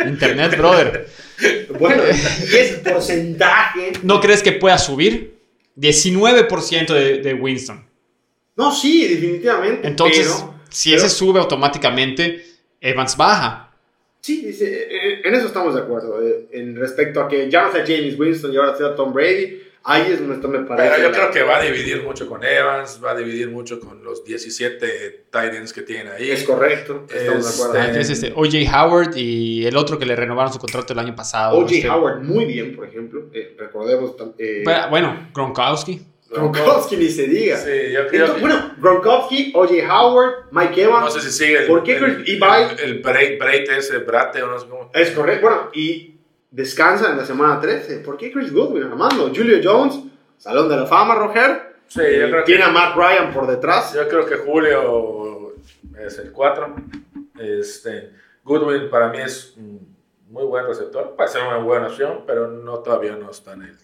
Internet, 0.07 0.57
brother. 0.57 1.07
Bueno, 1.79 2.03
y 2.05 2.55
ese 2.55 2.81
porcentaje. 2.83 3.93
¿No 4.03 4.19
crees 4.19 4.43
que 4.43 4.51
pueda 4.53 4.77
subir? 4.77 5.39
19% 5.77 6.93
de, 6.93 7.17
de 7.19 7.33
Winston. 7.33 7.87
No, 8.57 8.75
sí, 8.75 9.07
definitivamente. 9.07 9.87
Entonces, 9.87 10.27
pero- 10.27 10.55
si 10.69 10.91
pero- 10.91 11.05
ese 11.05 11.09
sube 11.15 11.39
automáticamente, 11.39 12.45
Evans 12.81 13.15
baja. 13.15 13.68
Sí, 14.21 14.45
dice, 14.45 14.87
eh, 14.89 15.21
en 15.23 15.33
eso 15.33 15.47
estamos 15.47 15.73
de 15.75 15.81
acuerdo. 15.81 16.21
eh, 16.21 16.47
En 16.51 16.75
respecto 16.75 17.21
a 17.21 17.27
que 17.27 17.49
ya 17.49 17.63
no 17.63 17.71
sea 17.71 17.85
James 17.85 18.19
Winston 18.19 18.51
y 18.53 18.57
ahora 18.57 18.75
sea 18.75 18.93
Tom 18.95 19.13
Brady, 19.13 19.61
ahí 19.83 20.11
es 20.11 20.19
donde 20.19 20.35
esto 20.35 20.47
me 20.49 20.59
parece. 20.59 20.89
Pero 20.97 21.07
yo 21.07 21.11
creo 21.15 21.31
que 21.31 21.43
va 21.43 21.57
a 21.57 21.61
dividir 21.63 22.03
mucho 22.03 22.27
con 22.27 22.43
Evans, 22.43 22.99
va 23.03 23.11
a 23.11 23.15
dividir 23.15 23.49
mucho 23.49 23.79
con 23.79 24.03
los 24.03 24.25
17 24.25 25.25
Titans 25.31 25.71
que 25.71 25.81
tiene 25.83 26.09
ahí. 26.11 26.29
Es 26.31 26.43
correcto, 26.43 27.05
estamos 27.13 27.57
de 27.57 27.63
acuerdo. 27.63 27.99
Es 27.99 28.09
este, 28.09 28.33
OJ 28.35 28.55
Howard 28.75 29.15
y 29.15 29.65
el 29.65 29.77
otro 29.77 29.97
que 29.97 30.05
le 30.05 30.15
renovaron 30.17 30.51
su 30.51 30.59
contrato 30.59 30.91
el 30.93 30.99
año 30.99 31.15
pasado. 31.15 31.57
O.J. 31.57 31.75
este, 31.75 31.89
Howard 31.89 32.21
muy 32.21 32.45
bien, 32.45 32.75
por 32.75 32.85
ejemplo. 32.87 33.29
eh, 33.33 33.55
recordemos. 33.57 34.15
Eh, 34.37 34.61
Bueno, 34.65 34.87
Bueno, 34.89 35.29
Gronkowski. 36.29 36.97
Ni 36.97 37.09
se 37.09 37.27
diga. 37.27 37.57
Sí, 37.57 37.91
yo 37.91 38.07
creo 38.07 38.25
Entonces, 38.25 38.35
que. 38.35 38.41
bueno, 38.41 38.71
Gronkowski, 38.77 39.51
O.J. 39.55 39.73
Howard, 39.87 40.45
Mike 40.51 40.83
Evans. 40.83 41.05
no 41.05 41.11
sé 41.11 41.21
si 41.21 41.31
sigue 41.31 41.61
el. 41.63 41.67
¿Por 41.67 41.83
qué 41.83 41.97
el, 41.97 42.23
y 42.27 42.39
el, 42.41 42.79
el 42.79 43.01
Brate, 43.01 43.77
ese, 43.77 43.97
Brate 43.99 44.43
o 44.43 44.47
no 44.47 44.59
sé 44.59 44.67
cómo. 44.67 44.91
Es 44.93 45.11
correcto. 45.11 45.47
Bueno, 45.47 45.69
y 45.73 46.15
descansa 46.51 47.11
en 47.11 47.17
la 47.17 47.25
semana 47.25 47.59
13. 47.59 47.99
¿Por 47.99 48.17
qué 48.17 48.31
Chris 48.31 48.53
Goodwin, 48.53 48.83
Armando? 48.83 49.31
Julio 49.35 49.59
Jones, 49.63 49.99
Salón 50.37 50.69
de 50.69 50.77
la 50.77 50.85
Fama, 50.85 51.15
Roger. 51.15 51.75
Sí, 51.87 52.01
yo 52.01 52.29
creo 52.29 52.43
que. 52.43 52.45
Tiene 52.45 52.63
a 52.63 52.69
Matt 52.69 52.95
Ryan 52.95 53.33
por 53.33 53.47
detrás. 53.47 53.93
Yo 53.93 54.07
creo 54.07 54.25
que 54.25 54.35
Julio 54.35 55.55
es 55.99 56.17
el 56.19 56.31
4. 56.31 56.75
Este, 57.39 58.11
Goodwin 58.43 58.89
para 58.89 59.09
mí 59.09 59.19
es 59.19 59.53
un 59.57 59.95
muy 60.29 60.45
buen 60.45 60.65
receptor. 60.65 61.15
Puede 61.15 61.29
ser 61.29 61.43
una 61.43 61.57
buena 61.57 61.87
opción, 61.87 62.23
pero 62.27 62.47
no 62.47 62.79
todavía 62.79 63.15
no 63.15 63.31
está 63.31 63.53
en 63.53 63.63
el 63.63 63.77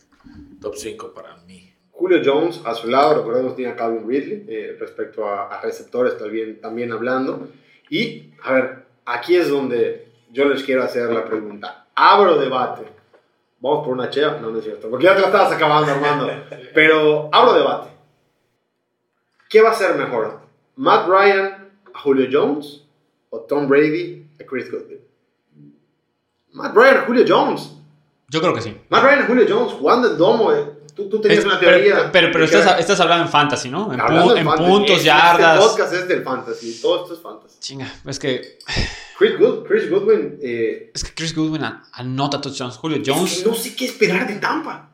top 0.62 0.76
5 0.76 1.14
para 1.14 1.38
mí. 1.38 1.75
Julio 1.98 2.22
Jones 2.24 2.62
a 2.66 2.76
su 2.76 2.88
lado, 2.90 3.16
recordemos, 3.16 3.56
tiene 3.56 3.72
a 3.72 3.76
Calvin 3.76 4.08
Ridley 4.08 4.46
eh, 4.50 4.78
respecto 4.80 5.26
a, 5.28 5.48
a 5.48 5.62
receptores 5.62 6.18
también, 6.18 6.60
también 6.60 6.92
hablando. 6.92 7.48
Y, 7.90 8.32
a 8.44 8.52
ver, 8.54 8.86
aquí 9.06 9.36
es 9.36 9.50
donde 9.50 10.12
yo 10.32 10.46
les 10.46 10.62
quiero 10.64 10.84
hacer 10.84 11.10
la 11.12 11.24
pregunta. 11.26 11.88
Abro 11.96 12.38
debate. 12.38 12.84
Vamos 13.62 13.86
por 13.86 13.94
una 13.94 14.10
chea, 14.10 14.38
no, 14.42 14.52
no 14.52 14.58
es 14.60 14.66
cierto, 14.66 14.90
porque 14.90 15.06
ya 15.06 15.16
te 15.16 15.22
la 15.22 15.28
estabas 15.28 15.54
acabando, 15.54 15.92
Armando. 15.92 16.30
Pero 16.74 17.30
abro 17.32 17.54
debate. 17.54 17.90
¿Qué 19.50 19.62
va 19.62 19.72
a 19.72 19.74
ser 19.74 19.96
mejor? 19.96 20.40
¿Matt 20.76 21.08
Ryan 21.08 21.70
a 21.94 22.00
Julio 22.00 22.28
Jones 22.30 22.84
o 23.30 23.40
Tom 23.40 23.68
Brady 23.70 24.28
a 24.40 24.44
Chris 24.46 24.70
Godwin? 24.70 25.00
Matt 26.52 26.76
Ryan 26.76 26.98
a 26.98 27.02
Julio 27.06 27.24
Jones. 27.28 27.72
Yo 28.30 28.42
creo 28.42 28.54
que 28.54 28.62
sí. 28.62 28.78
Matt 28.90 29.04
Ryan 29.04 29.20
a 29.22 29.26
Julio 29.28 29.46
Jones 29.48 29.74
jugando 29.74 30.12
en 30.12 30.18
domo. 30.18 30.52
eh. 30.52 30.75
Tú, 30.96 31.10
tú 31.10 31.20
tenías 31.20 31.40
Es- 31.40 31.46
una 31.46 31.60
teoría. 31.60 32.10
pero, 32.12 32.30
pero 32.32 32.46
estás, 32.46 32.62
era- 32.64 32.80
estás 32.80 33.00
hablando 33.02 33.26
en 33.26 33.32
fantasy, 33.32 33.70
¿no? 33.70 33.92
En, 33.94 34.00
Hablando 34.00 34.32
pu- 34.32 34.34
de 34.36 34.40
en 34.40 34.46
fantasy, 34.48 34.70
puntos, 34.72 35.04
yardas. 35.04 35.56
Este 35.60 35.68
podcast 35.70 35.94
es 35.94 36.08
del 36.08 36.24
fantasy. 36.24 36.80
Todo 36.82 37.02
esto 37.04 37.14
es 37.16 37.20
fantasy. 37.22 37.56
Chinga, 37.60 37.94
es 38.06 38.18
que, 38.20 38.58
Chris, 39.20 39.38
Good, 39.38 39.66
Chris 39.68 39.90
Goodwin. 39.90 40.40
Eh, 40.42 40.92
es 40.94 41.04
que 41.04 41.14
Chris 41.14 41.36
Goodwin 41.36 41.64
an- 41.64 41.84
anota 41.94 42.40
touchdowns. 42.40 42.78
Julio 42.78 42.98
es 43.02 43.04
Jones. 43.08 43.44
que 43.44 43.50
no 43.50 43.56
sé 43.56 43.76
qué 43.76 43.86
esperar 43.86 44.26
de 44.28 44.36
Tampa. 44.36 44.90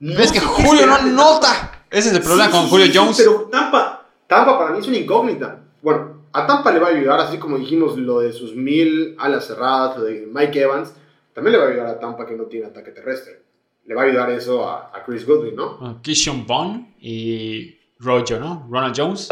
No 0.00 0.20
es 0.20 0.30
que 0.30 0.40
Julio 0.40 0.86
no 0.86 0.94
anota. 0.94 1.84
Ese 1.90 2.10
es 2.10 2.14
el 2.16 2.20
problema 2.22 2.46
Sí, 2.46 2.52
con 2.52 2.64
sí, 2.64 2.70
Julio 2.70 2.86
sí, 2.86 2.92
Jones. 2.94 3.16
pero 3.16 3.48
Tampa, 3.50 4.06
Tampa 4.26 4.58
para 4.58 4.70
mí 4.72 4.80
es 4.80 4.86
una 4.86 4.98
incógnita. 4.98 5.60
Bueno, 5.80 6.22
a 6.34 6.46
Tampa 6.46 6.70
le 6.70 6.80
va 6.80 6.88
a 6.88 6.90
ayudar, 6.90 7.18
así 7.20 7.38
como 7.38 7.56
dijimos 7.56 7.96
lo 7.96 8.20
de 8.20 8.32
sus 8.34 8.54
mil 8.54 9.16
alas 9.18 9.46
cerradas, 9.46 9.96
lo 9.96 10.04
de 10.04 10.28
Mike 10.30 10.60
Evans. 10.60 10.92
También 11.32 11.52
le 11.52 11.58
va 11.58 11.64
a 11.64 11.68
ayudar 11.68 11.86
a 11.86 11.98
Tampa 11.98 12.26
que 12.26 12.34
no 12.34 12.44
tiene 12.44 12.66
ataque 12.66 12.90
terrestre. 12.90 13.42
Le 13.86 13.94
va 13.94 14.02
a 14.02 14.04
ayudar 14.06 14.30
eso 14.30 14.68
a, 14.68 14.90
a 14.92 15.02
Chris 15.04 15.24
Goodwin, 15.26 15.54
¿no? 15.54 15.78
Uh, 15.80 16.00
Keyshawn 16.02 16.46
Bond 16.46 16.94
y 17.00 17.78
Rojo, 18.00 18.38
¿no? 18.40 18.66
Ronald 18.70 18.94
Jones. 18.96 19.28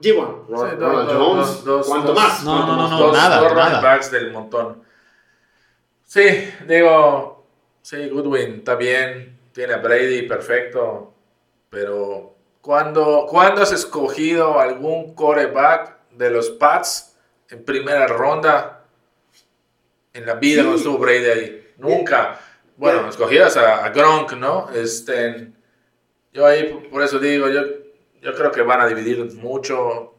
Sí, 0.00 0.12
bueno, 0.12 0.44
Sí, 0.48 0.52
Ronald 0.52 1.08
dos- 1.08 1.64
dos- 1.64 1.64
Jones. 1.64 1.86
¿Cuánto 1.88 2.14
más? 2.14 2.44
No, 2.44 2.50
¿Cuánto 2.52 2.72
no, 2.72 2.82
más? 2.82 2.90
no, 2.90 2.98
dos, 2.98 3.12
nada, 3.16 3.40
dos 3.40 3.54
nada. 3.54 3.80
backs 3.80 4.10
del 4.10 4.32
montón. 4.32 4.82
Sí, 6.04 6.22
digo, 6.68 7.46
sí, 7.82 8.08
Goodwin 8.08 8.56
está 8.56 8.74
bien, 8.74 9.38
tiene 9.52 9.74
a 9.74 9.78
Brady 9.78 10.22
perfecto, 10.22 11.14
pero 11.70 12.34
¿cuándo, 12.60 13.26
¿cuándo 13.28 13.62
has 13.62 13.72
escogido 13.72 14.60
algún 14.60 15.14
coreback 15.14 15.96
de 16.12 16.30
los 16.30 16.50
Pats 16.50 17.16
en 17.50 17.64
primera 17.64 18.06
ronda 18.06 18.84
en 20.12 20.26
la 20.26 20.34
vida 20.34 20.56
Sí. 20.56 20.62
cuando 20.62 20.76
estuvo 20.76 20.98
Brady 20.98 21.24
ahí. 21.26 21.62
Nunca. 21.78 22.40
Bueno, 22.76 23.08
escogías 23.08 23.56
a, 23.56 23.84
a 23.84 23.90
Gronk, 23.90 24.32
¿no? 24.34 24.68
Este, 24.74 25.50
yo 26.32 26.46
ahí, 26.46 26.86
por 26.90 27.02
eso 27.02 27.18
digo, 27.18 27.48
yo, 27.48 27.62
yo 28.22 28.34
creo 28.34 28.50
que 28.50 28.62
van 28.62 28.80
a 28.80 28.86
dividir 28.86 29.24
mucho. 29.36 30.12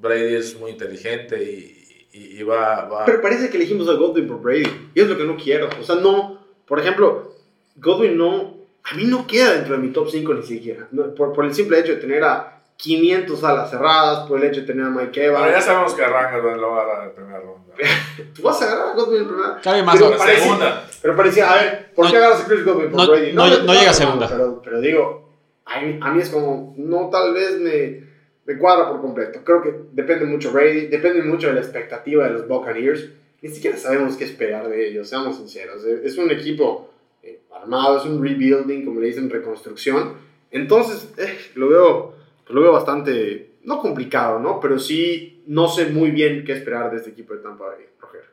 Brady 0.00 0.34
es 0.34 0.58
muy 0.58 0.72
inteligente 0.72 1.42
y, 1.42 2.08
y- 2.12 2.38
y 2.40 2.42
va, 2.42 2.84
va- 2.86 3.04
Pero 3.04 3.22
parece 3.22 3.48
que 3.48 3.56
elegimos 3.56 3.88
a 3.88 3.92
Godwin 3.94 4.26
por 4.26 4.40
Brady. 4.42 4.90
Y 4.94 5.00
es 5.00 5.08
lo 5.08 5.16
que 5.16 5.24
no 5.24 5.36
quiero. 5.36 5.68
O 5.80 5.84
sea, 5.84 5.94
no. 5.96 6.44
Por 6.66 6.80
ejemplo, 6.80 7.32
Godwin 7.76 8.16
no. 8.18 8.54
A 8.82 8.94
mí 8.96 9.04
no 9.04 9.26
queda 9.26 9.54
dentro 9.54 9.76
de 9.76 9.82
mi 9.82 9.92
top 9.92 10.10
5 10.10 10.34
ni 10.34 10.42
siquiera. 10.42 10.88
No, 10.90 11.14
por, 11.14 11.32
por 11.32 11.44
el 11.46 11.54
simple 11.54 11.78
hecho 11.78 11.92
de 11.92 12.00
tener 12.00 12.22
a 12.24 12.53
500 12.76 13.44
alas 13.44 13.70
cerradas, 13.70 14.26
por 14.28 14.38
el 14.42 14.50
hecho 14.50 14.60
de 14.62 14.66
tener 14.66 14.84
a 14.86 14.90
Mike 14.90 15.30
Bueno, 15.30 15.44
ya 15.46 15.50
Evans. 15.50 15.64
sabemos 15.64 15.94
que 15.94 16.04
arranca 16.04 16.36
lo 16.38 16.70
va 16.72 16.80
a 16.80 16.82
agarrar 16.84 17.08
en 17.08 17.14
primera 17.14 17.40
ronda. 17.40 17.74
Tú 18.34 18.42
vas 18.42 18.60
a 18.60 18.66
agarrar 18.66 18.88
a 18.88 18.94
Godwin 18.94 19.20
en 19.22 19.28
primera. 19.28 19.60
Cabe 19.62 19.82
más. 19.82 19.96
Pero 19.96 20.10
La 20.10 20.16
parece- 20.16 20.40
segunda. 20.42 20.88
Pero 21.02 21.16
parecía, 21.16 21.52
a 21.52 21.56
ver, 21.62 21.92
¿por 21.94 22.04
No- 22.06 22.10
qué 22.10 22.16
agarras 22.18 22.40
a 22.42 22.46
Chris 22.46 22.64
Godwin 22.64 22.90
por 22.90 23.00
no- 23.00 23.06
Brady? 23.12 23.32
no- 23.32 23.72
llega 23.74 23.90
a 23.90 23.94
segunda. 23.94 24.28
Pero, 24.28 24.60
pero 24.62 24.80
digo, 24.80 25.30
a 25.64 25.80
mí, 25.80 25.98
a 26.02 26.10
mí 26.12 26.20
es 26.20 26.28
como, 26.30 26.74
no, 26.76 27.08
tal 27.10 27.32
vez 27.32 27.58
me, 27.58 28.04
me 28.44 28.58
cuadra 28.58 28.88
por 28.90 29.00
completo. 29.00 29.40
Creo 29.44 29.62
que 29.62 29.74
depende 29.92 30.24
mucho 30.26 30.50
Brady, 30.52 30.88
depende 30.88 31.22
mucho 31.22 31.46
de 31.48 31.54
la 31.54 31.60
expectativa 31.60 32.24
de 32.24 32.30
los 32.30 32.48
Buccaneers. 32.48 33.08
Ni 33.40 33.50
siquiera 33.50 33.76
sabemos 33.76 34.16
qué 34.16 34.24
esperar 34.24 34.68
de 34.68 34.88
ellos, 34.88 35.08
seamos 35.08 35.36
sinceros. 35.36 35.84
Es 35.84 36.16
un 36.18 36.30
equipo 36.30 36.90
eh, 37.22 37.40
armado, 37.54 37.98
es 37.98 38.04
un 38.04 38.22
rebuilding, 38.22 38.84
como 38.84 39.00
le 39.00 39.06
dicen, 39.08 39.28
reconstrucción. 39.30 40.14
Entonces, 40.50 41.08
eh, 41.18 41.38
lo, 41.54 41.68
veo, 41.68 42.13
lo 42.48 42.60
veo 42.60 42.72
bastante, 42.72 43.56
no 43.64 43.80
complicado, 43.80 44.38
¿no? 44.38 44.60
Pero 44.60 44.78
sí, 44.78 45.42
no 45.46 45.68
sé 45.68 45.86
muy 45.86 46.10
bien 46.10 46.44
qué 46.44 46.52
esperar 46.52 46.90
de 46.90 46.98
este 46.98 47.10
equipo 47.10 47.34
de 47.34 47.40
Tampa 47.40 47.66
Bay, 47.66 47.86
Roger. 48.00 48.24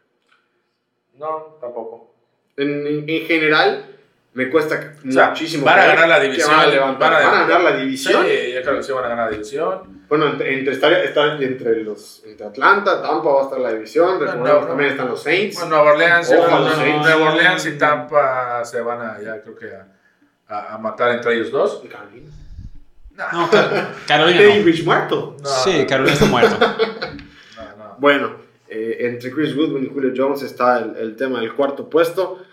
No, 1.17 1.57
tampoco. 1.61 2.13
En, 2.57 2.85
en- 2.87 3.09
en 3.09 3.25
general, 3.25 3.85
me 4.33 4.49
cuesta 4.49 4.95
O 5.07 5.11
sea, 5.11 5.29
muchísimo. 5.29 5.65
van 5.65 5.79
a 5.79 5.85
ganar 5.87 6.07
la 6.09 6.19
división, 6.19 6.49
Van 6.49 6.59
a, 6.61 6.67
levantar. 6.67 7.11
van 7.11 7.21
a- 7.23 7.25
Van 7.27 7.37
a 7.37 7.47
ganar 7.47 7.61
la 7.61 7.71
Sí, 7.79 7.83
división. 7.85 8.23
yo 8.23 8.61
creo 8.61 8.75
que 8.77 8.83
sí 8.83 8.91
van 8.91 9.05
a 9.05 9.07
ganar 9.09 9.25
la 9.27 9.31
división. 9.31 10.01
Bueno, 10.07 10.27
entre, 10.27 10.57
entre, 10.59 10.73
estar, 10.73 10.91
estar 10.91 11.41
entre, 11.41 11.83
los, 11.83 12.21
entre 12.25 12.45
Atlanta, 12.47 13.01
Tampa 13.01 13.29
va 13.29 13.41
a 13.41 13.43
estar 13.45 13.59
la 13.59 13.71
división. 13.73 14.19
Recordemos 14.19 14.49
no, 14.49 14.61
no. 14.61 14.67
también 14.67 14.89
están 14.91 15.07
los 15.07 15.23
Saints. 15.23 15.55
Bueno, 15.55 15.69
Nueva 15.77 15.91
Orleans, 15.93 16.29
Nueva- 16.31 16.59
los 16.59 16.73
Saints. 16.75 17.01
Nueva 17.07 17.31
Orleans 17.33 17.65
y 17.65 17.77
Tampa 17.77 18.65
se 18.65 18.81
van 18.81 19.01
a, 19.01 19.21
ya 19.21 19.41
creo 19.41 19.55
que 19.55 19.67
a, 19.73 19.87
a- 20.47 20.73
a 20.75 20.77
matar 20.77 21.11
entre 21.11 21.33
ellos 21.35 21.51
dos. 21.51 21.81
Carolina. 21.89 22.29
No, 23.33 23.49
Ca- 23.49 23.95
Carolina 24.07 24.39
Teddy 24.41 24.57
no. 24.59 24.63
Bridge 24.63 24.83
muerto. 24.83 25.37
Sí, 25.63 25.85
Carolina 25.87 26.13
está 26.13 26.25
muerto. 26.25 26.57
no, 27.55 27.77
no. 27.77 27.95
Bueno, 27.99 28.35
eh, 28.67 28.97
entre 29.01 29.31
Chris 29.31 29.55
Goodwin 29.55 29.85
y 29.85 29.87
Julio 29.93 30.11
Jones 30.15 30.41
está 30.43 30.79
el, 30.79 30.95
el 30.97 31.15
tema 31.15 31.39
del 31.39 31.53
cuarto 31.53 31.89
puesto. 31.89 32.43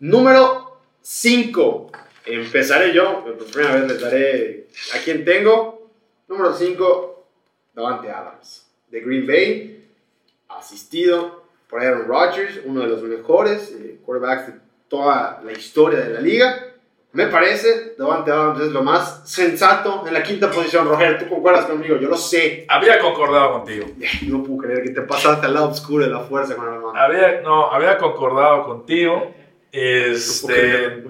Número 0.00 0.80
5. 1.02 1.92
Empezaré 2.26 2.92
yo. 2.94 3.24
Por 3.24 3.36
primera 3.46 3.76
vez 3.76 3.88
les 3.92 4.00
daré 4.00 4.68
a 4.94 4.98
quién 5.04 5.24
tengo. 5.24 5.90
Número 6.28 6.52
5, 6.54 7.26
Davante 7.74 8.10
Adams. 8.10 8.66
De 8.90 9.00
Green 9.00 9.26
Bay. 9.26 9.88
Asistido 10.48 11.44
por 11.68 11.80
Aaron 11.82 12.06
Rodgers, 12.08 12.60
uno 12.64 12.80
de 12.80 12.88
los 12.88 13.02
mejores 13.02 13.70
eh, 13.70 14.00
quarterbacks 14.04 14.48
de 14.48 14.54
toda 14.88 15.40
la 15.44 15.52
historia 15.52 16.00
de 16.00 16.10
la 16.14 16.20
liga. 16.20 16.69
Me 17.12 17.26
parece, 17.26 17.94
Davante 17.98 18.30
Adams 18.30 18.60
es 18.60 18.68
lo 18.70 18.82
más 18.82 19.28
sensato 19.28 20.04
en 20.06 20.14
la 20.14 20.22
quinta 20.22 20.48
posición. 20.48 20.88
Roger, 20.88 21.18
¿tú 21.18 21.28
concuerdas 21.28 21.66
conmigo? 21.66 21.96
Yo 21.96 22.08
lo 22.08 22.16
sé. 22.16 22.64
Había 22.68 23.00
concordado 23.00 23.52
contigo. 23.54 23.86
No 24.28 24.44
puedo 24.44 24.58
creer 24.58 24.84
que 24.84 24.90
te 24.90 25.02
pasaste 25.02 25.46
al 25.46 25.54
lado 25.54 25.70
oscuro 25.70 26.04
de 26.04 26.10
la 26.10 26.20
fuerza 26.20 26.54
con 26.54 26.68
el 26.68 26.74
hermano. 26.74 26.96
Había, 26.96 27.40
no, 27.40 27.72
había 27.72 27.98
concordado 27.98 28.64
contigo. 28.64 29.34
Este, 29.72 31.02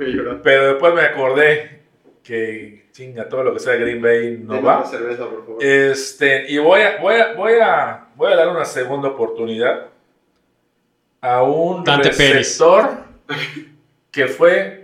pero 0.43 0.69
después 0.69 0.95
me 0.95 1.03
acordé 1.03 1.81
que 2.23 2.89
chinga 2.93 3.29
todo 3.29 3.43
lo 3.45 3.53
que 3.53 3.61
sea 3.61 3.77
Green 3.77 4.01
Bay 4.01 4.43
no 4.43 4.63
va. 4.63 4.85
cerveza, 4.87 5.25
por 5.27 5.45
favor. 5.45 5.65
Este, 5.65 6.51
y 6.51 6.59
voy 6.59 6.81
a, 6.81 6.99
voy 6.99 7.15
a, 7.15 7.33
voy 7.35 7.53
a, 7.63 8.09
voy 8.17 8.33
a 8.33 8.37
dar 8.37 8.49
una 8.49 8.65
segunda 8.65 9.09
oportunidad 9.09 9.89
a 11.21 11.43
un 11.43 11.85
Dante 11.85 12.11
receptor 12.11 12.89
que 14.11 14.27
fue 14.27 14.80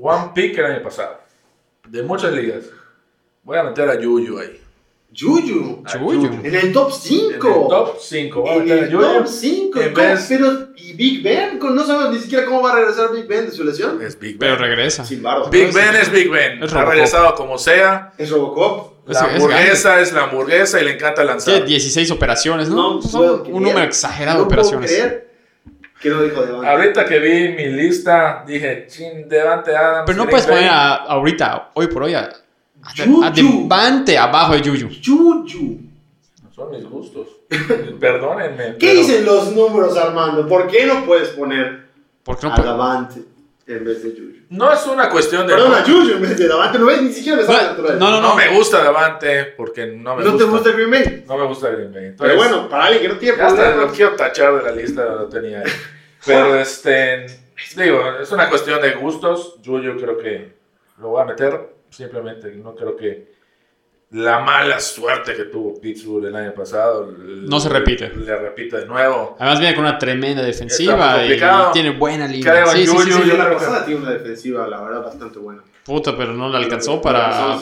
one 0.00 0.30
pick 0.34 0.56
el 0.58 0.64
año 0.66 0.82
pasado. 0.82 1.18
De 1.88 2.02
muchas 2.02 2.32
ligas. 2.32 2.64
Voy 3.42 3.58
a 3.58 3.64
meter 3.64 3.88
a 3.90 3.98
Yuyu 4.00 4.38
ahí. 4.38 4.60
Yuyu. 5.12 5.82
A 5.86 5.98
Yuyu. 5.98 6.26
En 6.44 6.54
el 6.54 6.72
top 6.72 6.88
En 6.88 6.94
5. 6.94 7.32
el 7.34 7.68
top 7.68 7.96
5. 8.00 8.40
Voy 8.42 8.70
a 8.70 8.74
En 8.76 8.84
el 8.84 8.90
Yuyu. 8.90 9.00
top 9.18 9.26
5. 9.26 9.80
En 9.80 9.94
vez- 9.94 10.26
Pero, 10.28 10.68
¿y 10.76 10.92
Big 10.92 11.22
Ben? 11.22 11.58
No 11.58 11.84
sabemos 11.84 12.14
ni 12.14 12.20
siquiera 12.20 12.44
cómo 12.44 12.62
va 12.62 12.72
a 12.72 12.76
regresar 12.76 13.10
Big 13.12 13.26
Ben 13.26 13.46
de 13.46 13.50
su 13.52 13.64
lesión. 13.64 14.00
Es 14.02 14.16
Big 14.18 14.38
Pero 14.38 14.52
Ben. 14.52 14.60
regresa. 14.62 15.04
Sin 15.04 15.20
barro. 15.22 15.48
Big 15.50 15.72
Ben 15.72 15.96
es 15.96 16.12
Big 16.12 16.30
Ben. 16.30 16.62
Es 16.62 16.72
ha 16.72 16.84
regresado 16.84 17.34
como 17.34 17.58
sea. 17.58 18.12
Es 18.18 18.30
Robocop. 18.30 19.08
Es- 19.08 19.14
La 19.14 19.26
es 19.26 19.34
hamburguesa 19.34 20.00
es 20.00 20.12
la 20.12 20.22
hamburguesa 20.24 20.80
y 20.80 20.84
le 20.84 20.92
encanta 20.94 21.24
lanzar. 21.24 21.54
Tiene 21.54 21.66
16 21.66 22.10
operaciones, 22.12 22.68
¿no? 22.68 22.94
No 22.96 23.02
Son 23.02 23.20
puedo 23.20 23.34
un 23.38 23.40
creer. 23.42 23.60
número 23.60 23.82
exagerado 23.82 24.38
no 24.38 24.44
de 24.44 24.46
operaciones. 24.46 24.90
Puedo 24.92 25.02
creer 25.08 25.29
no 26.08 26.22
dijo 26.22 26.42
de 26.42 26.66
Ahorita 26.66 27.04
que 27.04 27.18
vi 27.18 27.48
mi 27.54 27.66
lista, 27.66 28.42
dije, 28.46 28.86
chin, 28.88 29.28
Devante 29.28 29.76
Adams. 29.76 30.04
Pero 30.06 30.16
no 30.16 30.24
Green 30.24 30.30
puedes 30.30 30.46
Bay". 30.46 30.56
poner 30.56 30.70
a- 30.70 30.94
ahorita, 30.94 31.70
hoy 31.74 31.86
por 31.88 32.04
hoy, 32.04 32.14
a, 32.14 32.30
a, 32.82 32.94
Yuyu. 32.94 33.22
a 33.24 33.30
Devante 33.30 34.16
abajo 34.16 34.54
de 34.54 34.62
Yuyu. 34.62 34.88
Yuyu. 34.88 35.78
Son 36.54 36.70
mis 36.70 36.84
gustos. 36.88 37.26
Perdónenme. 38.00 38.76
¿Qué 38.78 38.86
pero- 38.88 38.94
dicen 39.00 39.24
los 39.26 39.52
números, 39.54 39.96
Armando? 39.96 40.46
¿Por 40.48 40.66
qué 40.68 40.86
no 40.86 41.04
puedes 41.04 41.28
poner 41.30 41.86
Porque 42.22 42.46
no 42.46 42.52
a 42.52 42.56
puede- 42.56 42.68
Davante 42.68 43.20
en 43.66 43.84
vez 43.84 44.02
de 44.02 44.14
Yuyu? 44.14 44.42
No 44.50 44.72
es 44.72 44.84
una 44.86 45.08
cuestión 45.10 45.46
de. 45.46 45.54
Perdón, 45.54 45.74
a 45.74 45.84
Yuyu 45.84 46.14
en 46.16 46.22
vez 46.22 46.36
de 46.38 46.48
Davante. 46.48 46.78
No 46.78 46.86
ves 46.86 47.02
ni 47.02 47.12
siquiera 47.12 47.38
me 47.38 47.44
sale 47.44 47.62
No, 47.62 47.68
natural. 47.70 47.98
no, 47.98 48.10
no, 48.10 48.20
No 48.20 48.34
me 48.36 48.48
gusta 48.56 48.82
Davante 48.82 49.44
porque 49.56 49.86
no 49.86 50.16
me 50.16 50.24
¿No 50.24 50.32
gusta. 50.32 50.44
te 50.46 50.50
gusta 50.50 50.70
Green 50.72 50.90
Bay? 50.90 51.24
No 51.28 51.36
me 51.38 51.44
gusta 51.46 51.70
Green 51.70 51.92
Bay. 51.92 52.14
Pero 52.18 52.36
bueno, 52.36 52.68
para 52.68 52.84
alguien 52.86 53.02
que 53.02 53.08
no 53.08 53.16
tiene 53.18 53.36
ya 53.38 53.46
hasta 53.46 53.76
lo 53.76 53.88
quiero 53.92 54.16
tachar 54.16 54.56
de 54.56 54.62
la 54.62 54.72
lista, 54.72 55.04
lo 55.04 55.28
tenía 55.28 55.60
ahí. 55.60 55.72
Pero 56.26 56.56
este. 56.56 57.26
Digo, 57.76 58.02
es 58.20 58.30
una 58.32 58.48
cuestión 58.48 58.80
de 58.80 58.92
gustos. 58.92 59.56
Yo, 59.62 59.80
yo 59.80 59.96
creo 59.96 60.16
que 60.18 60.52
lo 60.98 61.08
voy 61.08 61.22
a 61.22 61.24
meter. 61.26 61.74
Simplemente 61.90 62.50
no 62.52 62.74
creo 62.74 62.96
que 62.96 63.32
la 64.10 64.40
mala 64.40 64.80
suerte 64.80 65.34
que 65.34 65.44
tuvo 65.44 65.80
Pittsburgh 65.80 66.26
el 66.26 66.34
año 66.34 66.52
pasado 66.52 67.14
No 67.16 67.60
se 67.60 67.68
repite. 67.68 68.08
Le 68.08 68.36
repite 68.36 68.78
de 68.78 68.86
nuevo. 68.86 69.36
Además 69.38 69.60
viene 69.60 69.74
con 69.76 69.84
una 69.84 69.98
tremenda 69.98 70.42
defensiva 70.42 71.24
y, 71.24 71.40
tiene 71.72 71.90
buena 71.90 72.26
línea. 72.26 72.66
Sí, 72.66 72.86
sí, 72.86 72.96
sí, 72.98 73.12
sí. 73.12 73.36
La 73.36 73.52
pasada 73.52 73.84
tiene 73.84 74.00
una 74.00 74.12
defensiva, 74.12 74.66
la 74.66 74.80
verdad, 74.82 75.04
bastante 75.04 75.38
buena. 75.38 75.62
Puta, 75.84 76.16
pero 76.16 76.32
no 76.32 76.48
le 76.48 76.56
alcanzó 76.56 77.00
para 77.00 77.58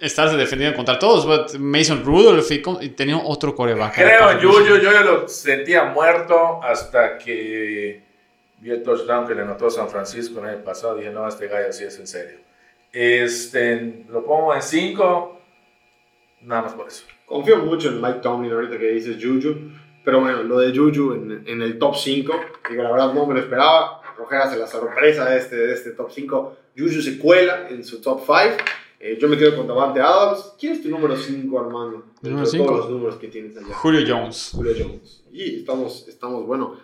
estarse 0.00 0.36
defendiendo 0.36 0.76
contra 0.76 0.98
todos. 0.98 1.26
But 1.26 1.58
Mason 1.58 2.04
Rudolph 2.04 2.50
y, 2.50 2.88
tenía 2.90 3.18
otro 3.18 3.54
coreback. 3.54 3.94
Creo 3.94 4.30
en 4.30 4.38
Yuyu, 4.38 4.76
yo 4.78 4.92
ya 4.92 5.02
lo 5.02 5.28
sentía 5.28 5.84
muerto 5.84 6.62
hasta 6.62 7.18
que 7.18 8.02
vi 8.58 8.70
el 8.70 8.82
touchdown 8.84 9.26
que 9.26 9.34
le 9.34 9.42
anotó 9.42 9.68
San 9.68 9.88
Francisco 9.88 10.38
el 10.40 10.46
año 10.46 10.64
pasado. 10.64 10.94
Dije, 10.94 11.10
no, 11.10 11.26
este 11.26 11.48
gallo 11.48 11.72
sí 11.72 11.84
es 11.84 11.98
en 11.98 12.06
serio. 12.06 12.38
Este, 12.92 14.04
lo 14.08 14.24
pongo 14.24 14.54
en 14.54 14.62
5, 14.62 15.41
nada 16.44 16.62
más 16.62 16.74
por 16.74 16.88
eso. 16.88 17.04
Confío 17.26 17.58
mucho 17.58 17.88
en 17.88 18.00
Mike 18.00 18.20
Tomlin 18.20 18.52
ahorita 18.52 18.78
que 18.78 18.88
dices 18.88 19.16
Juju. 19.22 19.54
Pero 20.04 20.20
bueno, 20.20 20.42
lo 20.42 20.58
de 20.58 20.76
Juju 20.76 21.12
en, 21.14 21.44
en 21.46 21.62
el 21.62 21.78
top 21.78 21.94
5, 21.96 22.32
digo, 22.70 22.82
la 22.82 22.90
verdad 22.90 23.14
no 23.14 23.26
me 23.26 23.34
lo 23.34 23.40
esperaba. 23.40 24.00
Roger 24.18 24.38
hace 24.38 24.58
la 24.58 24.66
sorpresa 24.66 25.28
de 25.30 25.38
este, 25.38 25.56
de 25.56 25.72
este 25.72 25.92
top 25.92 26.10
5. 26.10 26.56
Juju 26.76 27.00
se 27.00 27.18
cuela 27.18 27.68
en 27.68 27.84
su 27.84 28.00
top 28.00 28.20
5. 28.26 28.64
Eh, 29.00 29.18
yo 29.20 29.28
me 29.28 29.36
quedo 29.36 29.56
con 29.56 29.66
Davante 29.66 30.00
Adams. 30.00 30.54
¿Quién 30.58 30.74
es 30.74 30.82
tu 30.82 30.88
número 30.88 31.16
5, 31.16 31.58
Armando? 31.58 32.04
Dentro 32.20 32.30
Número 32.30 32.44
de 32.44 32.50
cinco. 32.50 32.66
todos 32.66 32.78
los 32.80 32.90
números 32.90 33.16
que 33.16 33.28
tienes 33.28 33.56
allá. 33.56 33.74
Julio 33.74 34.00
Jones. 34.06 34.50
Julio 34.54 34.74
Jones. 34.78 35.24
Y 35.32 35.56
estamos, 35.60 36.06
estamos, 36.08 36.46
bueno, 36.46 36.76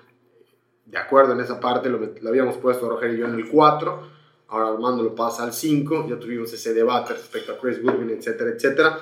de 0.85 0.99
acuerdo 0.99 1.33
en 1.35 1.41
esa 1.41 1.61
parte, 1.61 1.89
lo, 1.89 1.99
lo 1.99 2.29
habíamos 2.29 2.57
puesto 2.57 2.89
Roger 2.89 3.15
y 3.15 3.19
yo 3.19 3.27
en 3.27 3.35
el 3.35 3.49
4, 3.49 4.03
ahora 4.49 4.69
Armando 4.69 5.03
lo 5.03 5.15
pasa 5.15 5.45
al 5.45 5.53
5, 5.53 6.07
ya 6.09 6.19
tuvimos 6.19 6.53
ese 6.53 6.73
debate 6.73 7.13
respecto 7.13 7.53
a 7.53 7.59
Chris 7.59 7.81
Goodwin, 7.83 8.11
etcétera, 8.11 8.51
etcétera. 8.51 8.99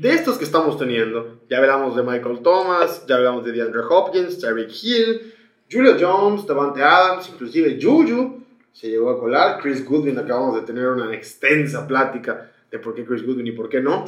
De 0.00 0.12
estos 0.12 0.38
que 0.38 0.44
estamos 0.44 0.76
teniendo, 0.78 1.40
ya 1.48 1.58
hablamos 1.58 1.94
de 1.94 2.02
Michael 2.02 2.40
Thomas, 2.42 3.04
ya 3.06 3.14
hablamos 3.16 3.44
de 3.44 3.52
DeAndre 3.52 3.80
Hopkins, 3.88 4.38
Tyreek 4.38 4.70
Hill, 4.82 5.32
Julio 5.70 5.96
Jones, 5.98 6.46
Davante 6.46 6.82
Adams, 6.82 7.28
inclusive 7.32 7.78
Juju 7.80 8.42
se 8.72 8.88
llegó 8.88 9.10
a 9.10 9.18
colar, 9.20 9.60
Chris 9.62 9.84
Goodwin, 9.84 10.18
acabamos 10.18 10.56
de 10.56 10.62
tener 10.62 10.88
una 10.88 11.14
extensa 11.14 11.86
plática 11.86 12.50
de 12.70 12.78
por 12.80 12.92
qué 12.94 13.04
Chris 13.04 13.24
Goodwin 13.24 13.46
y 13.46 13.52
por 13.52 13.68
qué 13.68 13.80
no. 13.80 14.04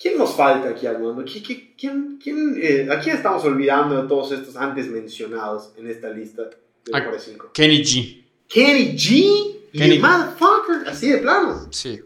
¿Quién 0.00 0.16
nos 0.16 0.34
falta 0.34 0.70
aquí, 0.70 0.86
Armando? 0.86 1.22
¿Qui- 1.22 1.42
qui- 1.44 1.74
quién, 1.78 2.18
quién, 2.22 2.58
eh, 2.62 2.88
¿A 2.90 2.98
quién 2.98 3.16
estamos 3.16 3.44
olvidando 3.44 4.00
de 4.00 4.08
todos 4.08 4.32
estos 4.32 4.56
antes 4.56 4.88
mencionados 4.88 5.72
en 5.76 5.86
esta 5.88 6.08
lista 6.10 6.44
de 6.44 6.92
mejores 6.92 7.24
cinco? 7.24 7.50
Kenny 7.52 7.82
G. 7.82 8.24
Kenny 8.48 8.96
G. 8.96 9.56
Kenny- 9.72 9.96
Y 9.96 9.98
motherfucker, 9.98 10.88
así 10.88 11.10
de 11.10 11.18
plano. 11.18 11.66
Sí. 11.70 12.00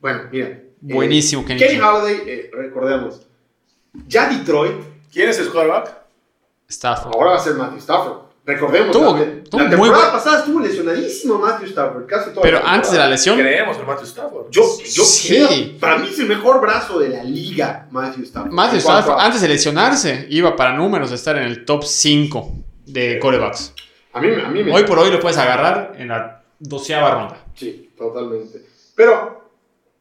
Bueno, 0.00 0.28
mira. 0.30 0.62
Eh, 0.88 0.94
Buenísimo 0.94 1.44
Kenny 1.44 1.60
Kenny 1.60 1.78
G. 1.78 1.82
Holiday, 1.82 2.22
eh, 2.26 2.50
recordemos, 2.52 3.22
ya 4.06 4.28
Detroit 4.28 4.76
¿Quién 5.12 5.28
es 5.28 5.38
el 5.38 5.50
quarterback? 5.50 5.94
Stafford. 6.68 7.14
Ahora 7.14 7.30
va 7.32 7.36
a 7.36 7.40
ser 7.40 7.54
Matthew 7.54 7.78
Stafford. 7.78 8.18
Recordemos, 8.44 8.96
Tuvo- 8.96 9.16
la, 9.16 9.44
tuvo 9.44 9.60
la 9.60 9.66
muy 9.66 9.70
temporada 9.70 9.98
buen- 10.04 10.10
pasada 10.12 10.38
estuvo 10.40 10.58
lesionadísimo 10.60 11.38
Matthew 11.38 11.66
Stafford, 11.68 12.06
casi 12.06 12.30
toda 12.30 12.42
Pero 12.42 12.60
la 12.60 12.72
antes 12.72 12.90
de 12.90 12.98
la 12.98 13.08
lesión, 13.08 13.38
Creemos 13.38 13.76
en 13.76 13.86
Matthew 13.86 14.06
Stafford. 14.06 14.46
Yo, 14.50 14.62
yo 14.82 15.04
Sí. 15.04 15.28
creo, 15.28 15.78
para 15.78 15.98
mí 15.98 16.08
es 16.10 16.18
el 16.18 16.26
mejor 16.26 16.60
brazo 16.60 16.98
de 16.98 17.10
la 17.10 17.22
liga, 17.22 17.86
Matthew 17.90 18.24
Stafford. 18.24 18.50
Matthew 18.52 18.78
Stafford, 18.80 19.20
a- 19.20 19.24
antes 19.26 19.42
de 19.42 19.48
lesionarse, 19.48 20.26
iba 20.30 20.56
para 20.56 20.72
números 20.72 21.10
de 21.10 21.16
estar 21.16 21.36
en 21.36 21.44
el 21.44 21.64
top 21.66 21.84
5 21.84 22.50
de 22.86 23.18
corebacks. 23.20 23.74
A 24.14 24.20
mí, 24.20 24.28
a 24.44 24.48
mí 24.48 24.64
me... 24.64 24.72
Hoy 24.74 24.84
por 24.84 24.98
hoy 24.98 25.10
lo 25.10 25.20
puedes 25.20 25.38
agarrar 25.38 25.94
en 25.98 26.08
la 26.08 26.42
doceava 26.58 27.10
ronda. 27.14 27.36
Sí, 27.54 27.90
totalmente. 27.96 28.64
Pero 28.96 29.41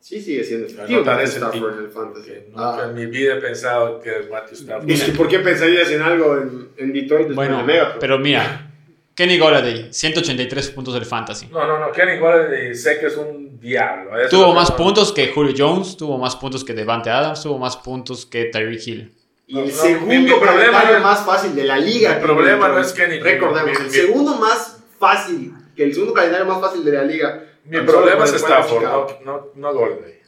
sí 0.01 0.19
sigue 0.21 0.43
siendo 0.43 0.67
efectivo 0.67 1.03
Matthew 1.05 1.25
Stafford 1.27 1.77
en 1.77 1.85
el 1.85 1.91
fantasy. 1.91 2.31
Nunca 2.49 2.77
Ah, 2.77 2.85
en 2.89 2.95
mi 2.95 3.05
vida 3.05 3.35
he 3.35 3.41
pensado 3.41 3.99
que 4.01 4.09
es 4.09 4.29
Matthew 4.29 4.55
Stafford. 4.57 4.89
¿Y 4.89 4.97
si- 4.97 5.11
por 5.11 5.27
qué 5.29 5.39
pensarías 5.39 5.89
en 5.91 6.01
algo 6.01 6.37
en, 6.37 6.69
en 6.77 6.91
Detroit 6.93 7.27
después 7.27 7.35
Bueno, 7.35 7.57
de 7.59 7.63
Megatron? 7.63 7.99
pero 7.99 8.19
mira, 8.19 8.67
Kenny 9.15 9.37
Golladay, 9.37 9.89
183 9.93 10.69
puntos 10.71 10.93
del 10.95 11.05
fantasy. 11.05 11.47
No, 11.51 11.65
no, 11.67 11.79
no. 11.79 11.91
Kenny 11.91 12.17
Golladay 12.17 12.73
sé 12.75 12.99
que 12.99 13.07
es 13.07 13.17
un 13.17 13.59
diablo. 13.59 14.19
eso 14.19 14.29
Tuvo 14.29 14.53
más 14.53 14.71
no- 14.71 14.75
puntos 14.77 15.11
que 15.11 15.27
Julio 15.27 15.53
Jones, 15.55 15.95
tuvo 15.97 16.17
más 16.17 16.35
puntos 16.35 16.63
que 16.63 16.73
Devante 16.73 17.09
Adams, 17.09 17.43
tuvo 17.43 17.57
más 17.59 17.77
puntos 17.77 18.25
que 18.25 18.45
Tyreek 18.45 18.87
Hill. 18.87 19.13
Y 19.47 19.59
el 19.59 19.65
No, 19.65 19.71
no, 19.71 19.77
segundo 19.81 20.05
mi- 20.07 20.19
mi 20.19 20.29
problema 20.31 20.55
calendario 20.55 20.91
no 20.91 20.97
es- 20.97 21.03
más 21.03 21.25
fácil 21.25 21.53
de 21.55 21.63
la 21.65 21.77
liga. 21.77 22.15
Mi 22.15 22.21
problema 22.23 22.69
no 22.69 22.79
es 22.79 22.93
Kenny. 22.93 23.19
Recordemos, 23.19 23.77
Mi- 23.79 23.85
el 23.85 23.91
segundo 23.91 24.35
más 24.37 24.81
fácil, 24.97 25.53
que 25.75 25.83
el 25.83 25.93
segundo 25.93 26.13
calendario 26.13 26.45
más 26.47 26.61
fácil 26.61 26.83
de 26.85 26.91
la 26.93 27.03
liga. 27.03 27.43
Mi 27.65 27.77
tan 27.77 27.85
problema 27.85 28.25
es 28.25 28.33
Stafford, 28.33 28.83
no, 28.83 29.07
no, 29.23 29.47
no 29.55 29.73
Golladay. 29.73 30.19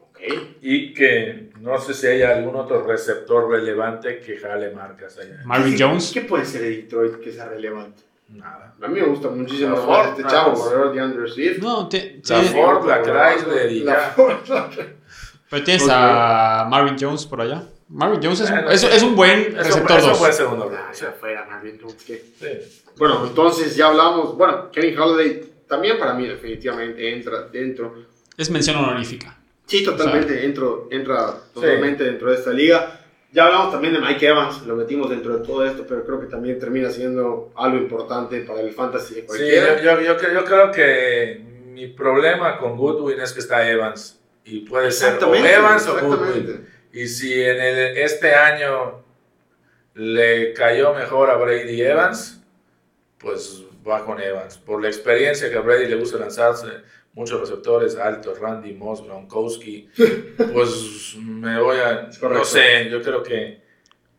Ok. 0.00 0.18
Y 0.62 0.92
que 0.94 1.50
no 1.60 1.78
sé 1.80 1.94
si 1.94 2.06
hay 2.08 2.22
algún 2.22 2.56
otro 2.56 2.84
receptor 2.86 3.48
relevante 3.50 4.18
que 4.20 4.36
jale 4.38 4.70
marcas 4.70 5.18
allá. 5.18 5.40
Marvin 5.44 5.76
¿Qué- 5.76 5.82
Jones, 5.84 6.10
¿Qué 6.12 6.20
puede 6.22 6.44
ser 6.44 6.62
de 6.62 6.70
Detroit 6.70 7.20
que 7.20 7.32
sea 7.32 7.46
relevante? 7.48 8.02
Nada. 8.28 8.74
A 8.82 8.88
mí 8.88 9.00
me 9.00 9.06
gusta 9.06 9.28
muchísimo 9.28 9.76
La 9.76 9.76
más 9.76 9.84
Ford, 9.84 10.08
este 10.18 10.22
chavo, 10.30 10.54
corredor 10.54 10.94
de 10.94 11.00
Andrew 11.00 11.28
Swift. 11.28 11.58
no, 11.58 11.88
te- 11.88 12.20
La 12.28 12.42
Ford, 12.42 12.86
la 12.86 13.02
Chrysler 13.02 13.72
y 13.72 13.80
La 13.80 13.92
ya. 13.94 14.00
Ford. 14.10 14.36
pero 15.50 15.64
tienes 15.64 15.82
Ok. 15.84 15.90
a 15.92 16.66
Marvin 16.70 16.96
Jones 16.98 17.26
por 17.26 17.40
allá. 17.42 17.62
Marvin 17.88 18.20
Jones 18.22 18.40
es 18.40 18.48
un, 18.50 18.54
Bueno, 18.56 18.70
es, 18.70 18.82
es 18.84 19.02
un 19.02 19.14
buen 19.14 19.54
receptor 19.54 19.98
eso 19.98 20.08
2. 20.08 20.18
puede 20.18 20.32
ser 20.32 20.46
uno. 20.46 20.70
Ah, 20.74 20.90
ya 20.94 21.12
fuera, 21.12 21.44
Marvin 21.44 21.78
Jones, 21.80 22.02
¿qué? 22.06 22.24
Sí. 22.40 22.82
Bueno, 22.96 23.26
entonces 23.26 23.76
ya 23.76 23.88
hablamos. 23.88 24.34
Bueno, 24.36 24.70
Kenny 24.70 24.96
Holiday 24.96 25.51
también 25.72 25.98
para 25.98 26.12
mí 26.12 26.26
definitivamente 26.28 27.12
entra 27.14 27.42
dentro. 27.50 28.04
Es 28.36 28.50
mención 28.50 28.76
honorífica. 28.76 29.38
Sí, 29.66 29.82
totalmente 29.84 30.44
entro, 30.44 30.88
entra 30.90 31.34
totalmente 31.54 32.04
dentro 32.04 32.28
de 32.30 32.36
esta 32.36 32.50
liga. 32.52 33.00
Ya 33.32 33.46
hablamos 33.46 33.72
también 33.72 33.94
de 33.94 34.00
Mike 34.00 34.26
Evans, 34.26 34.66
lo 34.66 34.76
metimos 34.76 35.08
dentro 35.08 35.38
de 35.38 35.46
todo 35.46 35.64
esto, 35.64 35.86
pero 35.88 36.04
creo 36.04 36.20
que 36.20 36.26
también 36.26 36.58
termina 36.58 36.90
siendo 36.90 37.50
algo 37.56 37.78
importante 37.78 38.40
para 38.42 38.60
el 38.60 38.72
fantasy 38.72 39.14
de 39.14 39.20
Sí, 39.22 39.26
cualquiera. 39.26 39.80
yo, 39.82 39.98
yo, 39.98 40.00
yo, 40.02 40.18
cre- 40.18 40.34
yo 40.34 40.44
creo 40.44 40.70
que 40.70 41.40
mi 41.68 41.86
problema 41.86 42.58
con 42.58 42.76
Goodwin 42.76 43.18
es 43.20 43.32
que 43.32 43.40
está 43.40 43.66
Evans. 43.70 44.20
Y 44.44 44.60
puede 44.60 44.90
ser 44.90 45.22
o 45.24 45.34
Evans 45.34 45.86
o. 45.88 45.98
Goodwin. 46.06 46.66
Y 46.92 47.06
si 47.06 47.32
en 47.42 47.58
el, 47.62 47.96
este 47.96 48.34
año 48.34 49.02
le 49.94 50.52
cayó 50.52 50.92
mejor 50.94 51.30
a 51.30 51.36
Brady 51.36 51.80
Evans, 51.80 52.42
pues 53.18 53.62
va 53.86 54.04
con 54.04 54.20
Evans. 54.20 54.58
Por 54.58 54.80
la 54.82 54.88
experiencia 54.88 55.50
que 55.50 55.56
a 55.56 55.60
Brady 55.60 55.86
le 55.86 55.96
gusta 55.96 56.18
lanzarse, 56.18 56.66
muchos 57.14 57.40
receptores 57.40 57.96
altos, 57.96 58.38
Randy 58.38 58.72
Moss, 58.74 59.02
Gronkowski, 59.04 59.88
pues 60.52 61.14
me 61.18 61.60
voy 61.60 61.78
a... 61.78 62.08
No 62.22 62.44
sé, 62.44 62.88
yo 62.90 63.02
creo 63.02 63.22
que 63.22 63.60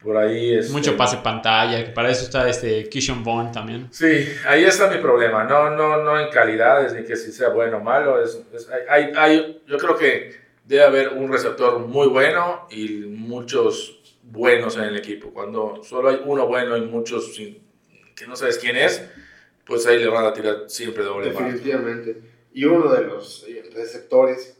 por 0.01 0.17
ahí 0.17 0.53
es... 0.55 0.69
Mucho 0.69 0.97
pase 0.97 1.17
pantalla, 1.17 1.85
que 1.85 1.91
para 1.91 2.09
eso 2.11 2.23
está 2.25 2.47
este 2.49 2.89
Kishon 2.89 3.23
Vaughn 3.23 3.51
también. 3.51 3.87
Sí, 3.91 4.27
ahí 4.45 4.65
está 4.65 4.89
mi 4.89 4.97
problema. 4.97 5.45
No, 5.45 5.69
no, 5.69 6.03
no 6.03 6.19
en 6.19 6.29
calidades 6.29 6.93
ni 6.93 7.03
que 7.05 7.15
si 7.15 7.31
sea 7.31 7.49
bueno 7.49 7.77
o 7.77 7.79
malo. 7.79 8.21
Es, 8.21 8.39
es- 8.53 8.69
hay, 8.69 8.81
hay- 8.89 9.11
hay- 9.15 9.61
yo 9.65 9.77
creo 9.77 9.95
que 9.97 10.35
debe 10.65 10.83
haber 10.83 11.09
un 11.09 11.31
receptor 11.31 11.79
muy 11.79 12.07
bueno 12.07 12.67
y 12.69 12.89
muchos 13.07 14.01
buenos 14.23 14.75
en 14.77 14.83
el 14.83 14.97
equipo. 14.97 15.31
Cuando 15.33 15.81
solo 15.83 16.09
hay 16.09 16.19
uno 16.25 16.47
bueno 16.47 16.75
y 16.75 16.81
muchos 16.81 17.35
sin- 17.35 17.63
que 18.15 18.27
no 18.27 18.35
sabes 18.35 18.57
quién 18.57 18.75
es, 18.75 19.09
pues 19.65 19.85
ahí 19.87 19.99
le 19.99 20.07
van 20.07 20.25
a 20.25 20.33
tirar 20.33 20.63
siempre 20.67 21.03
doble. 21.03 21.29
Definitivamente. 21.29 22.21
Y 22.53 22.65
uno 22.65 22.91
de 22.91 23.03
los 23.03 23.45
eh, 23.47 23.69
receptores 23.73 24.57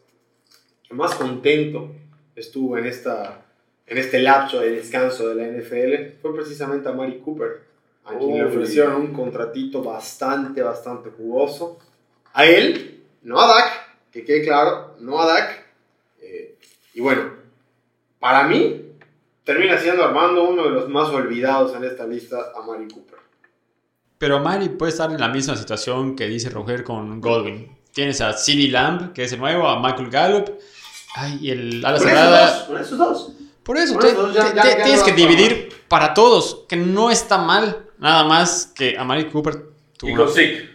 que 0.87 0.93
más 0.93 1.15
contento 1.15 1.91
estuvo 2.35 2.77
en, 2.77 2.85
esta, 2.85 3.45
en 3.85 3.97
este 3.97 4.19
lapso 4.19 4.59
de 4.59 4.71
descanso 4.71 5.29
de 5.29 5.35
la 5.35 5.47
NFL 5.47 6.21
fue 6.21 6.33
precisamente 6.35 6.89
a 6.89 6.93
Mari 6.93 7.19
Cooper, 7.19 7.61
a 8.05 8.17
quien 8.17 8.37
le 8.37 8.45
ofrecieron 8.45 8.95
un 8.95 9.13
contratito 9.13 9.83
bastante, 9.83 10.61
bastante 10.61 11.09
jugoso. 11.11 11.79
A 12.33 12.45
él, 12.45 13.03
no 13.21 13.39
a 13.39 13.47
Dak, 13.47 13.71
que 14.11 14.25
quede 14.25 14.43
claro, 14.43 14.95
no 14.99 15.21
a 15.21 15.27
Dak. 15.27 15.65
Eh, 16.21 16.57
y 16.95 17.01
bueno, 17.01 17.31
para 18.19 18.47
mí, 18.47 18.93
termina 19.43 19.77
siendo 19.77 20.03
Armando 20.03 20.49
uno 20.49 20.63
de 20.63 20.69
los 20.71 20.89
más 20.89 21.09
olvidados 21.09 21.75
en 21.75 21.83
esta 21.83 22.07
lista 22.07 22.53
a 22.55 22.65
Mari 22.65 22.87
Cooper. 22.87 23.12
Pero 24.23 24.39
Mari 24.39 24.69
puede 24.69 24.93
estar 24.93 25.11
en 25.11 25.19
la 25.19 25.27
misma 25.27 25.57
situación 25.57 26.15
que 26.15 26.27
dice 26.29 26.49
Roger 26.49 26.85
con 26.85 27.19
Godwin. 27.19 27.77
Tienes 27.91 28.21
a 28.21 28.31
CeeDee 28.31 28.69
Lamb, 28.69 29.11
que 29.11 29.25
es 29.25 29.33
el 29.33 29.39
nuevo, 29.41 29.67
a 29.67 29.81
Michael 29.81 30.09
Gallup. 30.09 30.49
Ay, 31.13 31.39
y 31.41 31.49
el 31.51 31.85
ala 31.85 31.99
cerrada. 31.99 32.53
dos, 32.55 32.63
con 32.63 32.77
esos 32.77 32.97
dos. 32.97 33.31
Por 33.63 33.75
eso, 33.77 33.95
Por 33.95 34.05
eso, 34.05 34.31
ya- 34.33 34.49
te- 34.49 34.55
ya- 34.55 34.61
te- 34.63 34.69
ya 34.69 34.83
tienes 34.85 34.99
no 35.01 35.05
que 35.07 35.11
dividir 35.11 35.69
para 35.89 36.13
todos, 36.13 36.63
que 36.69 36.77
no 36.77 37.11
está 37.11 37.37
mal. 37.37 37.85
Nada 37.99 38.23
más 38.23 38.71
que 38.73 38.97
a 38.97 39.03
Mari 39.03 39.25
Cooper 39.25 39.61
tuvo 39.97 40.09
Y 40.11 40.15
con 40.15 40.29
Zeke. 40.31 40.69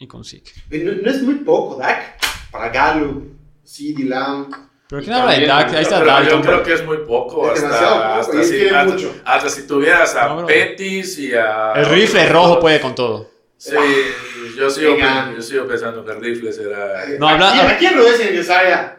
y 0.00 0.06
con 0.06 0.22
Zeke. 0.22 0.52
No, 0.70 0.92
no 1.02 1.10
es 1.10 1.22
muy 1.22 1.36
poco, 1.36 1.76
Dak. 1.76 2.18
Para 2.50 2.68
Gallup, 2.68 3.32
CD 3.62 4.04
Lamb. 4.04 4.54
Pero 4.88 5.02
¿quién 5.02 5.14
habla 5.14 5.32
de 5.32 5.46
también- 5.46 5.56
Dak? 5.56 5.74
Ahí 5.74 5.82
está 5.82 5.98
Pero 5.98 6.06
yo 6.10 6.12
Dalton. 6.16 6.42
creo 6.42 6.62
que 6.62 6.72
es 6.74 6.84
muy 6.84 6.96
poco. 6.98 7.52
Es 7.52 7.62
Hasta, 7.62 8.18
hasta 8.20 8.44
si, 8.44 8.68
hasta- 8.68 8.84
mucho. 8.84 9.14
hasta 9.24 9.48
si 9.48 9.66
tuvieras 9.66 10.14
a 10.14 10.28
No. 10.28 10.46
Pettis 10.46 11.18
y 11.18 11.34
a. 11.34 11.72
El 11.72 11.86
rifle 11.86 12.28
rojo 12.28 12.60
puede 12.60 12.80
con 12.80 12.94
todo. 12.94 13.30
Sí, 13.56 13.74
yo 14.58 14.68
sigo, 14.68 14.96
yo 15.34 15.40
sigo 15.40 15.66
pensando 15.66 16.04
que 16.04 16.12
el 16.12 16.20
rifle 16.20 16.52
será. 16.52 17.04
No, 17.18 17.28
habla- 17.28 17.50
aquí, 17.50 17.60
aquí 17.60 17.86
en 17.86 17.96
Rodés 17.96 18.20
Innecesaria 18.20 18.98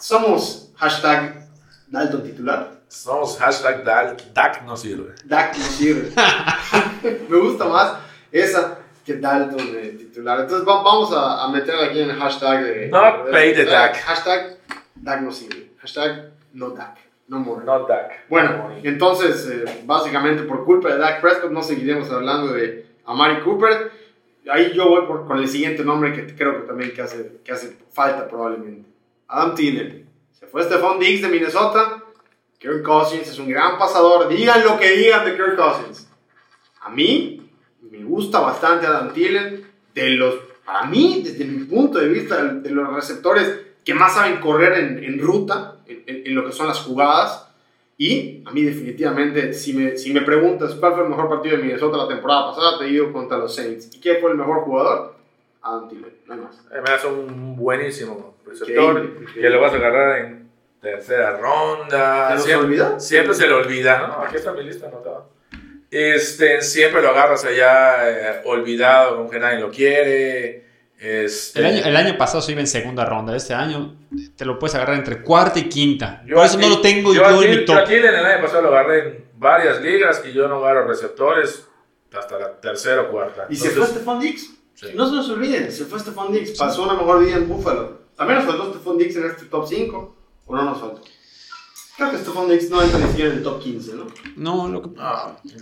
somos 0.00 0.72
hashtag 0.76 1.46
Dalton 1.88 2.22
titular. 2.24 2.70
Somos 2.88 3.38
hashtag 3.38 3.84
Dal, 3.84 4.16
Dak 4.34 4.62
no 4.64 4.76
sirve. 4.76 5.14
Dak 5.24 5.56
no 5.56 5.64
sirve. 5.64 6.10
Me 7.28 7.38
gusta 7.38 7.66
más 7.66 7.92
esa 8.32 8.78
que 9.06 9.14
Dalton 9.14 9.60
eh, 9.76 9.94
titular. 9.96 10.40
Entonces 10.40 10.66
va- 10.66 10.82
vamos 10.82 11.12
a, 11.12 11.44
a 11.44 11.48
meter 11.48 11.74
aquí 11.76 12.00
en 12.00 12.10
el 12.10 12.16
hashtag 12.18 12.64
de... 12.64 12.88
Not 12.88 13.30
pay 13.30 13.54
the. 13.54 13.64
Dak. 13.64 13.96
Hashtag 13.96 14.56
Dak 15.02 15.22
no 15.22 15.30
sirve. 15.32 15.70
Hashtag 15.78 16.30
no 16.52 16.70
Dak. 16.70 16.96
No 17.28 17.38
more. 17.38 17.64
No 17.64 17.86
Dak. 17.86 18.28
Bueno, 18.28 18.70
entonces, 18.82 19.48
eh, 19.50 19.82
básicamente 19.86 20.42
por 20.42 20.64
culpa 20.64 20.88
de 20.90 20.98
Dak 20.98 21.20
Prescott 21.20 21.50
no 21.52 21.62
seguiremos 21.62 22.10
hablando 22.10 22.52
de 22.52 22.86
Amari 23.06 23.40
Cooper. 23.40 23.90
Ahí 24.50 24.72
yo 24.74 24.88
voy 24.88 25.06
por- 25.06 25.26
con 25.26 25.38
el 25.38 25.48
siguiente 25.48 25.84
nombre 25.84 26.12
que 26.12 26.34
creo 26.34 26.60
que 26.60 26.66
también 26.66 26.92
que 26.92 27.02
hace, 27.02 27.40
que 27.44 27.52
hace 27.52 27.76
falta 27.92 28.26
probablemente. 28.28 28.88
Adam 29.28 29.54
Thielen. 29.54 30.08
Se 30.32 30.46
fue 30.46 30.62
Stephon 30.64 30.98
Diggs 30.98 31.22
de 31.22 31.28
Minnesota. 31.28 32.02
Kirk 32.58 32.82
Cousins 32.82 33.28
es 33.28 33.38
un 33.38 33.48
gran 33.48 33.78
pasador. 33.78 34.28
Digan 34.28 34.64
lo 34.64 34.78
que 34.78 34.90
digan 34.90 35.24
de 35.24 35.34
Kirk 35.36 35.56
Cousins. 35.56 36.08
A 36.82 36.88
mí 36.90 37.48
me 37.82 38.02
gusta 38.02 38.40
bastante 38.40 38.86
Adam 38.86 39.12
Thielen. 39.12 39.66
De 39.94 40.10
los, 40.10 40.34
para 40.64 40.84
mí, 40.84 41.20
desde 41.24 41.44
mi 41.44 41.64
punto 41.64 41.98
de 41.98 42.08
vista, 42.08 42.42
de 42.44 42.70
los 42.70 42.92
receptores 42.94 43.60
que 43.84 43.94
más 43.94 44.14
saben 44.14 44.36
correr 44.40 44.74
en, 44.74 45.02
en 45.04 45.18
ruta, 45.18 45.76
en, 45.86 46.02
en- 46.06 46.26
en 46.26 46.34
lo 46.34 46.44
que 46.46 46.52
son 46.52 46.66
las 46.68 46.78
jugadas. 46.80 47.46
Y 47.98 48.42
a 48.46 48.50
mí 48.52 48.62
definitivamente, 48.62 49.52
si 49.52 49.74
me, 49.74 49.96
si 49.96 50.12
me 50.12 50.22
preguntas 50.22 50.74
cuál 50.76 50.94
fue 50.94 51.02
el 51.04 51.10
mejor 51.10 51.28
partido 51.28 51.56
de 51.58 51.62
Minnesota 51.62 51.98
la 51.98 52.08
temporada 52.08 52.46
pasada, 52.50 52.78
te 52.78 52.84
digo 52.86 53.12
contra 53.12 53.36
los 53.36 53.54
Saints. 53.54 53.94
¿Y 53.94 54.00
quién 54.00 54.16
fue 54.20 54.30
el 54.30 54.36
mejor 54.38 54.60
jugador? 54.62 55.14
Adam 55.62 55.88
Thielen, 55.88 56.10
no 56.26 56.32
hay 56.34 56.40
más. 56.40 56.56
Eh, 56.72 56.80
Me 56.82 56.90
hace 56.94 57.06
un 57.08 57.56
buenísimo 57.56 58.36
receptor 58.46 59.24
que 59.34 59.50
lo 59.50 59.60
vas 59.60 59.72
a 59.74 59.76
agarrar 59.76 60.18
en 60.20 60.48
tercera 60.80 61.36
ronda. 61.36 62.38
¿Se 62.38 62.44
Siempre, 62.44 62.66
olvida? 62.66 62.98
siempre 63.00 63.34
se 63.34 63.46
le 63.46 63.52
olvida, 63.52 64.06
¿no? 64.06 64.24
Aquí 64.24 64.36
está 64.36 64.52
mi 64.52 64.62
lista 64.62 64.86
anotada. 64.88 65.24
Este, 65.90 66.62
siempre 66.62 67.02
lo 67.02 67.10
agarras 67.10 67.44
allá 67.44 68.08
eh, 68.08 68.40
olvidado, 68.44 69.16
como 69.18 69.28
que 69.30 69.38
nadie 69.40 69.58
lo 69.60 69.70
quiere. 69.70 70.69
Este, 71.00 71.60
El 71.60 71.66
año, 71.66 71.84
el 71.86 71.96
año 71.96 72.18
pasado 72.18 72.42
se 72.42 72.52
iba 72.52 72.60
en 72.60 72.66
segunda 72.66 73.06
ronda. 73.06 73.34
Este 73.34 73.54
año 73.54 73.96
te 74.36 74.44
lo 74.44 74.58
puedes 74.58 74.74
agarrar 74.74 74.96
entre 74.96 75.22
cuarta 75.22 75.58
y 75.58 75.68
quinta. 75.68 76.22
Yo 76.26 76.36
Por 76.36 76.44
eso 76.44 76.58
aquí- 76.58 76.68
no 76.68 76.74
lo 76.76 76.80
tengo 76.82 77.14
yo, 77.14 77.22
yo 77.22 77.42
en 77.42 77.50
mi 77.50 77.56
yo 77.56 77.64
top. 77.64 77.76
aquí 77.78 77.94
en 77.94 78.04
el 78.06 78.16
año 78.26 78.42
pasado 78.42 78.62
lo 78.62 78.68
agarré 78.68 78.98
en 79.08 79.24
varias 79.38 79.80
ligas 79.80 80.22
y 80.28 80.32
yo 80.32 80.46
no 80.46 80.56
agarro 80.56 80.86
receptores 80.86 81.66
hasta 82.12 82.38
la 82.38 82.60
tercera 82.60 83.02
o 83.02 83.08
cuarta. 83.10 83.46
¿Y 83.48 83.56
se 83.56 83.70
fue 83.70 83.86
Stephon 83.86 84.20
Diggs? 84.20 84.50
sí. 84.74 84.88
No 84.94 85.08
se 85.08 85.14
nos 85.14 85.28
olviden, 85.30 85.72
se 85.72 85.84
fue 85.86 85.98
Stephon 86.00 86.32
Diggs. 86.32 86.58
Pasó 86.58 86.82
una 86.82 86.92
mejor 86.94 87.24
día 87.24 87.36
en 87.36 87.48
Buffalo. 87.48 88.00
¿También 88.16 88.40
nos 88.40 88.46
faltó 88.48 88.70
Stephon 88.70 88.98
Diggs 88.98 89.16
en 89.16 89.24
este 89.26 89.46
top 89.46 89.66
5? 89.66 90.16
¿O 90.46 90.56
no 90.56 90.64
nos 90.64 90.80
faltó? 90.80 91.00
Creo 91.96 92.10
que 92.10 92.18
Stephon 92.18 92.48
Diggs 92.48 92.68
no 92.70 92.82
entra 92.82 92.98
ni 92.98 93.06
siquiera 93.08 93.30
en 93.30 93.38
el 93.38 93.42
top 93.42 93.60
15, 93.62 93.94
¿no? 93.94 94.06
No, 94.36 94.68
lo 94.68 94.82
que- 94.82 94.90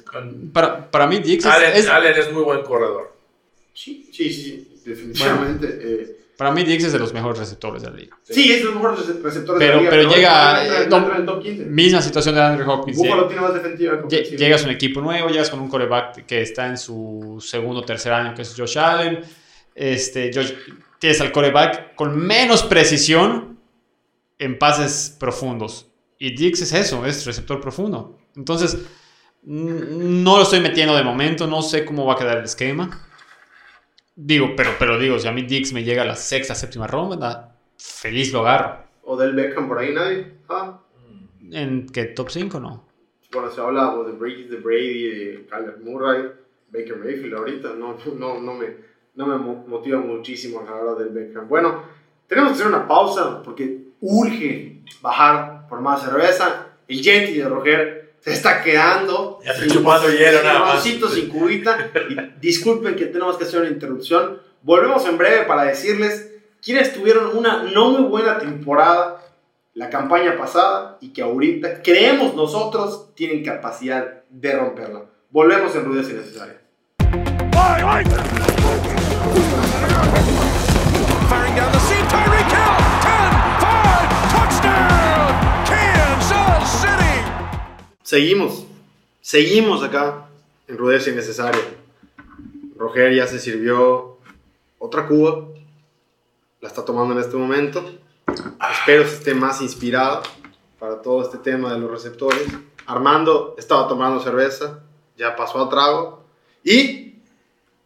con- 0.04 0.50
para, 0.52 0.90
para 0.90 1.06
mí 1.06 1.18
Diggs 1.20 1.44
es, 1.44 1.50
Allen, 1.52 1.72
es- 1.76 1.88
Allen 1.88 2.16
es 2.18 2.32
muy 2.32 2.42
buen 2.42 2.62
corredor. 2.62 3.16
Sí, 3.74 4.08
sí, 4.12 4.32
sí, 4.32 4.42
sí, 4.42 4.67
definitivamente. 4.88 5.78
eh, 5.80 6.14
para 6.36 6.52
mí 6.52 6.62
Diggs 6.62 6.84
es 6.84 6.92
de 6.92 7.00
los 7.00 7.12
mejores 7.12 7.38
receptores 7.40 7.82
de 7.82 7.90
la 7.90 7.96
liga. 7.96 8.16
sí. 8.22 8.52
es 8.52 8.58
de 8.60 8.64
los 8.66 8.74
mejores 8.76 9.00
rece- 9.00 9.22
receptores 9.22 9.58
Pero- 9.58 9.78
de 9.78 9.84
la 9.84 9.90
liga. 9.90 9.90
pero 9.90 10.02
llega- 10.14 10.62
entra- 10.64 10.80
eh, 10.80 10.84
entra 10.84 11.14
en 11.14 11.20
el 11.20 11.26
top 11.26 11.42
15. 11.42 11.64
Misma 11.66 12.00
situación 12.02 12.34
de 12.36 12.40
Andrew 12.42 12.70
Hopkins. 12.70 12.96
Buffalo 12.96 13.24
Lle- 13.24 13.26
tiene 13.28 13.42
más 13.42 13.54
defensiva 13.54 13.92
que 13.96 14.02
lle- 14.02 14.06
ofensiva. 14.06 14.38
Llegas 14.38 14.62
a 14.62 14.64
un 14.66 14.70
equipo 14.70 15.00
nuevo, 15.00 15.28
llegas 15.30 15.50
con 15.50 15.60
un 15.60 15.68
coreback 15.68 16.26
que 16.26 16.40
está 16.42 16.68
en 16.68 16.78
su 16.78 17.44
segundo 17.44 17.80
o 17.80 17.84
tercer 17.84 18.12
año, 18.12 18.34
que 18.34 18.42
es 18.42 18.54
Josh 18.56 18.78
Allen. 18.78 19.20
Este, 19.74 20.30
Josh- 20.32 20.54
tienes 21.00 21.20
al 21.20 21.32
coreback 21.32 21.94
con 21.96 22.16
menos 22.16 22.62
precisión 22.62 23.58
en 24.38 24.58
pases 24.58 25.16
profundos. 25.18 25.86
Y 26.20 26.36
Diggs 26.36 26.60
es 26.62 26.72
eso, 26.72 27.04
es 27.04 27.26
receptor 27.26 27.60
profundo. 27.60 28.16
Entonces, 28.36 28.78
no 29.44 30.36
lo 30.36 30.42
estoy 30.42 30.60
metiendo 30.60 30.94
de 30.96 31.02
momento, 31.02 31.46
no 31.46 31.62
sé 31.62 31.84
cómo 31.84 32.04
va 32.06 32.14
a 32.14 32.16
quedar 32.16 32.38
el 32.38 32.44
esquema. 32.44 33.07
Digo, 34.20 34.54
pero, 34.56 34.70
pero 34.80 34.98
digo, 34.98 35.16
si 35.18 35.28
a 35.28 35.32
mí 35.32 35.42
Diggs 35.42 35.72
me 35.72 35.84
llega 35.84 36.02
a 36.02 36.04
la 36.04 36.16
sexta, 36.16 36.54
séptima 36.56 36.88
ronda, 36.88 37.54
feliz 37.78 38.32
lo 38.32 38.40
agarro. 38.40 38.82
O 39.04 39.16
del 39.16 39.32
Beckham 39.34 39.68
por 39.68 39.78
ahí, 39.78 39.94
nadie. 39.94 40.32
Ah, 40.48 40.80
¿En 41.52 41.86
qué 41.86 42.06
top 42.06 42.28
5 42.30 42.58
no? 42.58 42.84
bueno, 43.32 43.48
se 43.50 43.60
habla 43.60 43.94
de 44.04 44.12
Brady, 44.12 44.44
de 44.44 44.56
Brady, 44.56 45.02
de 45.04 45.46
Kyler 45.48 45.78
Murray, 45.84 46.30
Baker 46.72 46.96
Mayfield 46.96 47.34
ahorita. 47.34 47.68
No, 47.74 47.96
no, 48.18 48.40
no, 48.40 48.54
me, 48.54 48.66
no 49.14 49.26
me 49.26 49.36
mo- 49.36 49.64
motiva 49.68 50.00
muchísimo 50.00 50.60
a 50.60 50.64
la 50.64 50.74
hora 50.74 50.94
del 50.94 51.10
Beckham. 51.10 51.46
Bueno, 51.48 51.82
tenemos 52.26 52.50
que 52.50 52.54
hacer 52.54 52.66
una 52.66 52.88
pausa 52.88 53.40
porque 53.42 53.82
urge 54.00 54.82
bajar 55.00 55.68
por 55.68 55.80
más 55.80 56.02
cerveza. 56.02 56.66
El 56.88 57.02
Yeti 57.02 57.34
de 57.34 57.48
Roger 57.48 57.97
se 58.20 58.32
está 58.32 58.62
quedando. 58.62 59.40
Ya 59.44 59.52
está 59.52 59.66
chupando 59.66 60.08
hielo 60.10 60.42
nada 60.42 60.60
más. 60.60 60.82
sin 60.82 61.28
cubita. 61.28 61.90
Y 62.10 62.16
disculpen 62.40 62.96
que 62.96 63.06
tenemos 63.06 63.36
que 63.36 63.44
hacer 63.44 63.60
una 63.60 63.70
interrupción. 63.70 64.40
Volvemos 64.62 65.06
en 65.06 65.18
breve 65.18 65.44
para 65.44 65.64
decirles 65.64 66.30
quiénes 66.62 66.92
tuvieron 66.92 67.36
una 67.36 67.62
no 67.62 67.90
muy 67.90 68.08
buena 68.08 68.38
temporada 68.38 69.22
la 69.74 69.88
campaña 69.90 70.36
pasada 70.36 70.98
y 71.00 71.12
que 71.12 71.22
ahorita 71.22 71.82
creemos 71.82 72.34
nosotros 72.34 73.14
tienen 73.14 73.44
capacidad 73.44 74.24
de 74.28 74.52
romperla. 74.52 75.04
Volvemos 75.30 75.74
en 75.76 75.84
rudeza 75.84 76.10
innecesaria. 76.10 76.60
Firing 81.28 81.54
down 81.56 81.77
Seguimos, 88.08 88.64
seguimos 89.20 89.82
acá 89.82 90.28
en 90.66 90.78
rudeza 90.78 91.10
innecesaria. 91.10 91.60
Roger 92.74 93.14
ya 93.14 93.26
se 93.26 93.38
sirvió 93.38 94.16
otra 94.78 95.06
cuba, 95.06 95.46
la 96.62 96.68
está 96.68 96.86
tomando 96.86 97.12
en 97.12 97.20
este 97.20 97.36
momento. 97.36 97.84
Espero 98.26 99.04
que 99.04 99.10
esté 99.10 99.34
más 99.34 99.60
inspirado 99.60 100.22
para 100.78 101.02
todo 101.02 101.20
este 101.20 101.36
tema 101.36 101.74
de 101.74 101.80
los 101.80 101.90
receptores. 101.90 102.46
Armando 102.86 103.54
estaba 103.58 103.86
tomando 103.86 104.20
cerveza, 104.20 104.82
ya 105.18 105.36
pasó 105.36 105.62
a 105.62 105.68
trago 105.68 106.24
y 106.64 107.16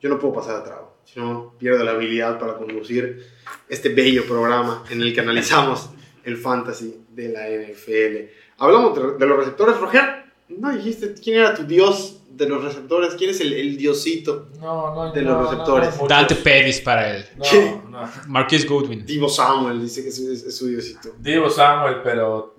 yo 0.00 0.08
no 0.08 0.20
puedo 0.20 0.34
pasar 0.34 0.54
a 0.54 0.62
trago, 0.62 0.94
si 1.04 1.18
no 1.18 1.52
pierdo 1.58 1.82
la 1.82 1.90
habilidad 1.90 2.38
para 2.38 2.54
conducir 2.54 3.26
este 3.68 3.88
bello 3.88 4.24
programa 4.24 4.84
en 4.88 5.02
el 5.02 5.12
que 5.12 5.20
analizamos 5.20 5.90
el 6.22 6.36
fantasy 6.36 7.04
de 7.10 7.28
la 7.28 7.48
NFL. 7.48 8.41
Hablamos 8.62 8.96
de, 8.96 9.18
de 9.18 9.26
los 9.26 9.36
receptores, 9.38 9.78
Roger. 9.78 10.22
No 10.48 10.70
dijiste 10.72 11.14
quién 11.14 11.38
era 11.38 11.54
tu 11.54 11.64
dios 11.64 12.18
de 12.30 12.48
los 12.48 12.62
receptores, 12.64 13.14
quién 13.14 13.30
es 13.30 13.40
el, 13.40 13.52
el 13.52 13.76
diosito. 13.76 14.48
No, 14.60 14.94
no, 14.94 15.12
De 15.12 15.22
no, 15.22 15.32
los 15.40 15.50
receptores. 15.50 15.98
Dante 16.08 16.34
Pettis 16.36 16.80
para 16.80 17.16
él. 17.16 17.24
No, 17.36 17.88
no. 17.90 18.10
Marquis 18.28 18.68
Goodwin. 18.68 19.04
Divo 19.04 19.28
Samuel 19.28 19.80
dice 19.80 20.02
que 20.02 20.08
es, 20.08 20.18
es- 20.18 20.44
es 20.44 20.56
su 20.56 20.66
diosito. 20.68 21.10
Divo 21.18 21.48
Samuel, 21.50 21.96
pero 22.02 22.54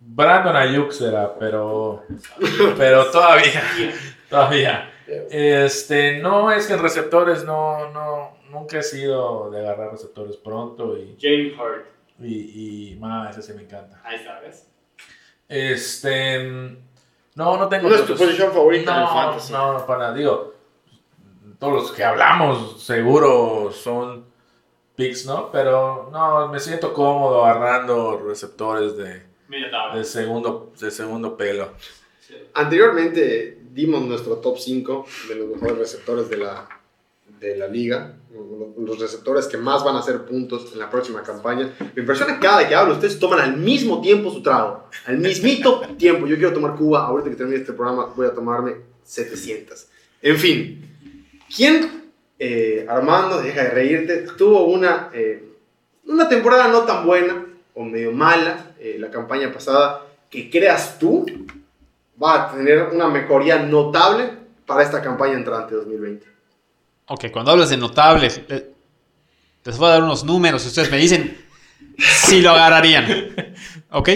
Brandon 0.00 0.56
Ayuk 0.56 0.90
será, 0.92 1.36
pero 1.38 2.04
pero 2.76 3.06
todavía, 3.10 3.62
todavía. 4.30 4.92
Este, 5.30 6.18
no 6.18 6.50
es 6.52 6.66
que 6.66 6.74
en 6.74 6.82
receptores 6.82 7.44
no, 7.44 7.90
no, 7.92 8.36
nunca 8.50 8.78
he 8.78 8.82
sido 8.82 9.50
de 9.50 9.60
agarrar 9.60 9.90
receptores 9.92 10.36
pronto 10.36 10.96
y, 10.96 11.16
Jane 11.20 11.54
Hart. 11.58 11.86
y, 12.20 12.92
y 12.92 12.96
más, 12.96 13.36
ese 13.36 13.52
sí 13.52 13.56
me 13.56 13.64
encanta. 13.64 14.00
Ahí 14.04 14.18
sabes. 14.24 14.66
Este, 15.48 16.44
no, 17.34 17.56
no 17.56 17.68
tengo 17.68 17.88
¿No 17.88 17.94
es 17.94 18.04
tu 18.04 18.14
posición 18.16 18.52
favorita 18.52 18.90
en 18.92 18.98
el 18.98 19.04
No, 19.04 19.10
fantasy? 19.10 19.52
no, 19.52 19.72
no, 19.78 19.86
para 19.86 19.98
nada. 20.00 20.14
Digo, 20.14 20.54
todos 21.58 21.72
los 21.82 21.92
que 21.92 22.04
hablamos 22.04 22.82
seguro 22.82 23.72
son 23.72 24.26
picks, 24.94 25.26
¿no? 25.26 25.50
Pero 25.50 26.10
no, 26.12 26.48
me 26.48 26.60
siento 26.60 26.92
cómodo 26.92 27.44
agarrando 27.44 28.18
receptores 28.18 28.96
de, 28.96 29.22
de 29.94 30.04
segundo, 30.04 30.72
de 30.78 30.90
segundo 30.90 31.36
pelo. 31.36 31.72
Anteriormente 32.54 33.58
dimos 33.70 34.02
nuestro 34.02 34.36
top 34.36 34.58
5 34.58 35.06
de 35.28 35.34
los 35.36 35.48
mejores 35.48 35.78
receptores 35.78 36.28
de 36.28 36.36
la, 36.38 36.68
de 37.40 37.56
la 37.56 37.68
liga, 37.68 38.16
los 38.78 38.98
receptores 38.98 39.46
que 39.46 39.56
más 39.56 39.84
van 39.84 39.96
a 39.96 40.00
hacer 40.00 40.24
puntos 40.24 40.72
en 40.72 40.78
la 40.78 40.90
próxima 40.90 41.22
campaña. 41.22 41.72
Me 41.94 42.00
impresiona 42.00 42.38
cada 42.38 42.68
que 42.68 42.74
hablo 42.74 42.94
ustedes 42.94 43.18
toman 43.18 43.40
al 43.40 43.56
mismo 43.56 44.00
tiempo 44.00 44.30
su 44.30 44.42
trago, 44.42 44.88
al 45.06 45.18
mismito 45.18 45.80
tiempo. 45.98 46.26
Yo 46.26 46.36
quiero 46.36 46.52
tomar 46.52 46.76
Cuba, 46.76 47.06
ahorita 47.06 47.30
que 47.30 47.36
termine 47.36 47.58
este 47.58 47.72
programa 47.72 48.12
voy 48.14 48.26
a 48.26 48.32
tomarme 48.32 48.76
700. 49.04 49.86
En 50.22 50.36
fin, 50.36 50.96
¿quién, 51.54 52.10
eh, 52.38 52.86
Armando, 52.88 53.40
deja 53.40 53.64
de 53.64 53.70
reírte, 53.70 54.26
tuvo 54.36 54.64
una, 54.66 55.10
eh, 55.12 55.44
una 56.06 56.28
temporada 56.28 56.68
no 56.68 56.82
tan 56.82 57.06
buena 57.06 57.46
o 57.74 57.84
medio 57.84 58.12
mala 58.12 58.72
eh, 58.80 58.96
la 58.98 59.10
campaña 59.10 59.52
pasada 59.52 60.04
que 60.30 60.50
creas 60.50 60.98
tú 60.98 61.24
va 62.20 62.34
a 62.34 62.52
tener 62.52 62.88
una 62.92 63.08
mejoría 63.08 63.58
notable 63.62 64.30
para 64.66 64.82
esta 64.82 65.00
campaña 65.00 65.34
entrante 65.34 65.74
2020. 65.74 66.37
Ok, 67.08 67.26
cuando 67.32 67.50
hablas 67.52 67.70
de 67.70 67.76
notables, 67.76 68.40
eh, 68.48 68.70
les 69.64 69.76
voy 69.78 69.88
a 69.88 69.92
dar 69.92 70.02
unos 70.02 70.24
números 70.24 70.64
y 70.64 70.68
ustedes 70.68 70.90
me 70.90 70.96
dicen 70.98 71.36
si 71.98 72.40
lo 72.40 72.50
agarrarían. 72.50 73.06
¿Ok? 73.90 74.08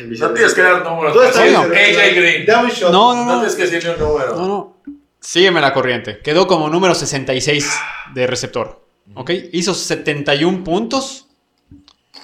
No 0.00 0.30
tienes 0.32 0.54
que 0.54 0.62
dar 0.62 0.84
números. 0.84 1.12
Tú 1.12 1.22
estás 1.22 1.42
Bueno. 1.42 1.68
bien, 1.68 1.96
AJ 1.98 2.14
Green. 2.14 2.46
Dame 2.46 2.64
un 2.64 2.70
shot. 2.70 2.92
No, 2.92 3.14
no, 3.14 3.24
No 3.24 3.32
no. 3.32 3.38
tienes 3.40 3.56
que 3.56 3.62
decirle 3.62 3.94
un 3.94 3.98
número. 4.00 4.36
No, 4.36 4.46
no. 4.46 4.76
Sígueme 5.20 5.60
la 5.60 5.72
corriente. 5.74 6.18
Quedó 6.20 6.46
como 6.46 6.68
número 6.68 6.94
66 6.94 7.78
de 8.14 8.26
receptor. 8.26 8.86
¿Ok? 9.14 9.30
Hizo 9.52 9.74
71 9.74 10.62
puntos. 10.62 11.26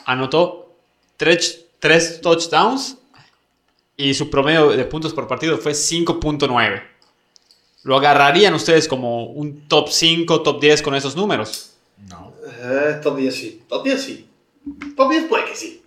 Anotó 0.07 0.77
3, 1.17 2.21
touchdowns. 2.23 2.99
Y 3.97 4.15
su 4.15 4.29
promedio 4.31 4.71
de 4.71 4.85
puntos 4.85 5.13
por 5.15 5.27
partido 5.27 5.57
fue 5.59 5.73
5.9. 5.73 6.83
¿Lo 7.85 7.97
agarrarían 7.97 8.55
ustedes 8.55 8.89
como 8.89 9.27
un 9.27 9.69
top 9.69 9.89
5, 9.91 10.43
top 10.43 10.61
10 10.61 10.83
con 10.83 10.95
esos 10.95 11.15
números? 11.17 11.75
No. 12.09 12.33
Eh, 12.47 12.99
top 13.03 13.17
10 13.19 13.35
sí. 13.35 13.63
Top 13.69 13.85
10 13.85 14.03
sí. 14.03 14.29
Top 14.97 15.11
10 15.11 15.25
puede 15.25 15.45
que 15.45 15.55
sí. 15.55 15.83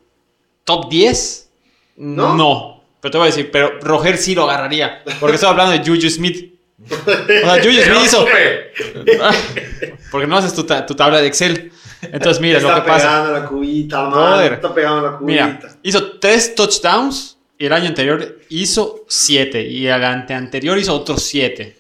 ¿Top 0.63 0.89
10? 0.89 1.49
¿No? 1.97 2.35
No. 2.35 2.83
Pero 3.01 3.11
te 3.11 3.17
voy 3.17 3.25
a 3.27 3.29
decir, 3.31 3.49
pero 3.51 3.79
Roger 3.81 4.17
sí 4.17 4.35
lo 4.35 4.43
agarraría. 4.49 5.03
Porque 5.19 5.35
estoy 5.35 5.49
hablando 5.49 5.71
de 5.71 5.79
Juju 5.79 6.09
Smith. 6.09 6.53
O 6.89 7.05
sea, 7.05 7.55
Juju 7.63 7.81
Smith 7.81 8.03
hizo. 8.05 8.25
Porque 10.11 10.27
no 10.27 10.37
haces 10.37 10.53
tu, 10.53 10.63
ta- 10.63 10.85
tu 10.85 10.95
tabla 10.95 11.19
de 11.19 11.27
Excel. 11.27 11.71
Entonces, 12.01 12.39
mira 12.39 12.57
está 12.59 12.75
lo 12.77 12.83
que 12.83 12.87
pasa. 12.87 13.07
pegando 13.07 13.31
la 13.39 13.45
cubita. 13.45 14.09
Brother. 14.09 14.53
Está 14.53 14.73
pegando 14.73 15.01
la 15.01 15.17
cubita. 15.17 15.45
Mira, 15.45 15.59
hizo 15.83 16.19
3 16.19 16.55
touchdowns 16.55 17.37
y 17.57 17.65
el 17.65 17.73
año 17.73 17.87
anterior 17.87 18.39
hizo 18.49 19.05
7. 19.07 19.63
Y 19.67 19.87
el 19.87 20.03
ante 20.03 20.33
anterior 20.33 20.77
hizo 20.77 20.93
otros 20.93 21.23
7. 21.23 21.76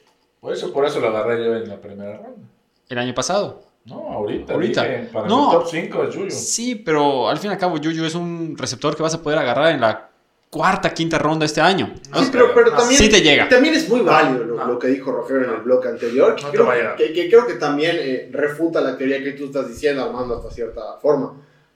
Por 0.47 0.53
eso, 0.55 0.71
por 0.71 0.85
eso 0.85 1.01
lo 1.01 1.09
agarré 1.09 1.43
yo 1.43 1.55
en 1.57 1.67
la 1.67 1.75
primera 1.75 2.13
ronda. 2.15 2.41
El 2.87 2.97
año 2.97 3.13
pasado. 3.13 3.63
No, 3.83 3.95
ahorita. 4.13 4.53
Ahorita. 4.53 4.83
dije, 4.83 5.09
para 5.11 5.27
No. 5.27 5.47
mi 5.47 5.51
top 5.51 5.67
5 5.69 6.03
es 6.03 6.15
Juju. 6.15 6.27
Sí, 6.29 6.75
pero 6.75 7.27
al 7.27 7.37
fin 7.37 7.49
y 7.51 7.53
al 7.53 7.59
cabo, 7.59 7.75
Juju 7.75 8.05
es 8.05 8.15
un 8.15 8.55
receptor 8.57 8.95
que 8.95 9.03
vas 9.03 9.13
a 9.13 9.21
poder 9.21 9.39
agarrar 9.39 9.73
en 9.73 9.81
la 9.81 10.09
cuarta, 10.49 10.93
quinta 10.93 11.17
ronda 11.19 11.45
este 11.45 11.59
año. 11.59 11.93
No, 12.11 12.19
Sí, 12.23 12.29
pero, 12.31 12.53
pero 12.53 12.71
no. 12.71 12.77
también, 12.77 12.97
Sí 12.97 13.09
te 13.09 13.19
llega. 13.21 13.49
también 13.49 13.73
es 13.73 13.89
muy 13.89 13.99
válido 13.99 14.45
lo, 14.45 14.65
lo 14.65 14.79
que 14.79 14.87
dijo 14.87 15.11
Roger 15.11 15.43
en 15.43 15.49
el 15.49 15.57
bloque 15.57 15.89
anterior. 15.89 16.33
Que, 16.35 16.43
No 16.45 16.51
creo, 16.51 16.95
que, 16.95 17.11
que 17.11 17.27
creo 17.27 17.45
que 17.45 17.55
también 17.55 17.97
eh, 17.99 18.29
refuta 18.31 18.79
la 18.79 18.97
teoría 18.97 19.21
que 19.21 19.33
tú 19.33 19.47
estás 19.47 19.67
diciendo, 19.67 20.01
Armando, 20.05 20.37
hasta 20.37 20.49
cierta 20.49 20.81
forma. 21.01 21.33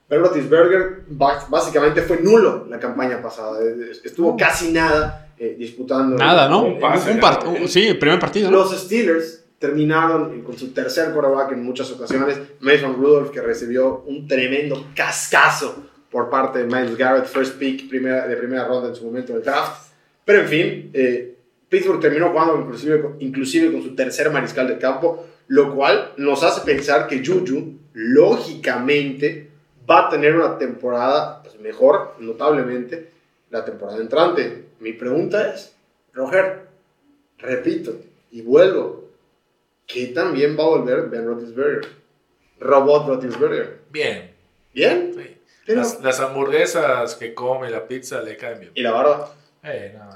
Ben 0.10 0.22
Roethlisberger 0.22 1.04
ba- 1.10 1.46
básicamente 1.50 2.02
fue 2.04 2.20
nulo 2.22 2.66
la 2.70 2.80
campaña 2.80 3.22
pasada. 3.22 3.60
Eh, 3.62 3.92
Estuvo 4.04 4.36
casi 4.38 4.72
nada 4.72 5.28
eh, 5.44 5.56
disputando. 5.58 6.16
Nada, 6.18 6.48
¿no? 6.48 6.64
Un 6.66 6.80
pase, 6.80 7.12
Un 7.12 7.20
part- 7.20 7.48
un- 7.62 7.68
sí, 7.68 7.88
el 7.88 7.98
primer 7.98 8.20
partido. 8.20 8.52
¿no? 8.52 8.58
Los 8.60 8.78
Steelers 8.80 9.44
terminaron 9.58 10.42
con 10.44 10.56
su 10.58 10.72
tercer 10.72 11.12
quarterback 11.12 11.54
en 11.54 11.64
muchas 11.64 11.92
ocasiones, 11.92 12.38
Mason 12.60 12.96
Rudolph, 12.96 13.32
que 13.32 13.42
recibió 13.42 14.04
un 14.06 14.28
tremendo 14.28 14.86
cascazo 14.96 15.84
por 16.12 16.30
parte 16.30 16.60
de 16.60 16.66
Miles 16.66 16.96
Garrett, 16.98 17.26
first 17.26 17.56
pick 17.58 17.90
primera, 17.90 18.28
de 18.28 18.36
primera 18.36 18.66
ronda 18.68 18.90
en 18.90 18.96
su 18.96 19.04
momento 19.06 19.34
del 19.34 19.42
draft. 19.44 19.92
Pero 20.26 20.42
en 20.42 20.48
fin, 20.48 20.92
eh, 20.94 21.36
Pittsburgh 21.70 22.00
terminó 22.02 22.30
jugando 22.30 22.60
inclusive, 22.60 23.04
inclusive 23.20 23.72
con 23.72 23.82
su 23.82 23.96
tercer 23.96 24.30
mariscal 24.30 24.68
de 24.68 24.78
campo, 24.78 25.26
lo 25.48 25.74
cual 25.74 26.12
nos 26.18 26.44
hace 26.44 26.62
pensar 26.62 27.08
que 27.08 27.26
Juju, 27.26 27.78
lógicamente, 27.94 29.50
va 29.90 30.08
a 30.08 30.10
tener 30.10 30.36
una 30.36 30.58
temporada 30.58 31.42
pues, 31.44 31.60
mejor, 31.60 32.16
notablemente, 32.20 33.10
la 33.52 33.64
temporada 33.64 34.00
entrante. 34.00 34.66
Mi 34.80 34.94
pregunta 34.94 35.54
es, 35.54 35.76
Roger, 36.14 36.68
repito 37.38 37.94
y 38.32 38.42
vuelvo, 38.42 39.10
¿qué 39.86 40.08
también 40.08 40.58
va 40.58 40.64
a 40.64 40.68
volver 40.68 41.04
Ben 41.10 41.26
Roethlisberger? 41.28 41.88
Robot 42.60 43.08
Roethlisberger. 43.08 43.80
Bien. 43.92 44.34
¿Bien? 44.74 45.14
sí. 45.16 45.38
Pero- 45.66 45.80
Las, 45.82 46.02
las 46.02 46.20
hamburguesas 46.20 47.16
que 47.16 47.34
come, 47.36 47.70
la 47.70 47.88
pizza 47.88 48.22
le 48.22 48.36
caen 48.38 48.60
bien. 48.60 48.72
¿Y 48.74 48.82
la 48.82 48.92
barba? 48.92 49.34
Eh, 49.64 49.96
no, 49.98 50.10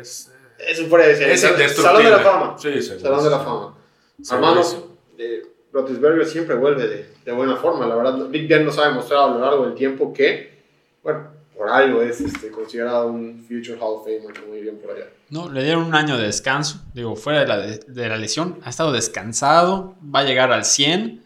es, 0.00 0.32
Es 0.58 0.80
un 0.80 0.88
fuera 0.88 1.06
de 1.06 1.14
serie. 1.16 1.34
es 1.34 1.42
indestructible. 1.44 1.82
Salón 1.84 2.04
de 2.04 2.10
la 2.10 2.18
fama. 2.18 2.58
Sí, 2.58 2.82
seguro. 2.82 3.00
Salón 3.00 3.24
de 3.24 3.30
la 3.30 3.38
fama. 3.38 3.78
Hermano, 4.30 4.62
eh, 5.18 5.42
Roethlisberger 5.72 6.26
siempre 6.26 6.56
vuelve 6.56 6.88
de, 6.88 7.06
de 7.24 7.32
buena 7.32 7.56
forma. 7.56 7.86
La 7.86 7.94
verdad, 7.94 8.26
Big 8.28 8.48
Ben 8.48 8.64
nos 8.64 8.78
ha 8.78 8.88
demostrado 8.88 9.24
a 9.26 9.34
lo 9.34 9.40
largo 9.40 9.64
del 9.66 9.74
tiempo 9.74 10.12
que, 10.12 10.58
bueno, 11.02 11.30
por 11.60 11.68
algo 11.68 12.00
es 12.00 12.22
este, 12.22 12.50
considerado 12.50 13.08
un 13.08 13.44
Future 13.46 13.74
Hall 13.78 13.96
of 13.98 14.04
Famer, 14.04 14.48
muy 14.48 14.62
bien 14.62 14.78
por 14.78 14.96
allá. 14.96 15.10
No, 15.28 15.52
le 15.52 15.62
dieron 15.62 15.84
un 15.84 15.94
año 15.94 16.16
de 16.16 16.24
descanso. 16.24 16.80
Digo, 16.94 17.14
fuera 17.16 17.40
de 17.40 17.46
la, 17.46 17.58
de 17.58 18.08
la 18.08 18.16
lesión. 18.16 18.58
Ha 18.64 18.70
estado 18.70 18.92
descansado. 18.92 19.94
Va 20.02 20.20
a 20.20 20.24
llegar 20.24 20.50
al 20.52 20.64
100. 20.64 21.22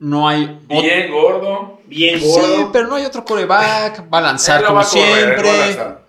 No 0.00 0.28
hay. 0.28 0.60
Bien 0.68 1.10
gordo. 1.10 1.80
Bien 1.86 2.20
Sí, 2.20 2.66
pero 2.74 2.88
no 2.88 2.96
hay 2.96 3.06
otro 3.06 3.24
coreback. 3.24 4.12
Va 4.12 4.18
a 4.18 4.20
lanzar 4.20 4.62
como 4.66 4.80
va 4.80 4.82
a 4.82 4.86
correr, 4.86 5.06
él 5.06 5.30
va 5.30 5.30
a 5.30 5.44
siempre. 5.44 5.58
lanzar. 5.58 6.04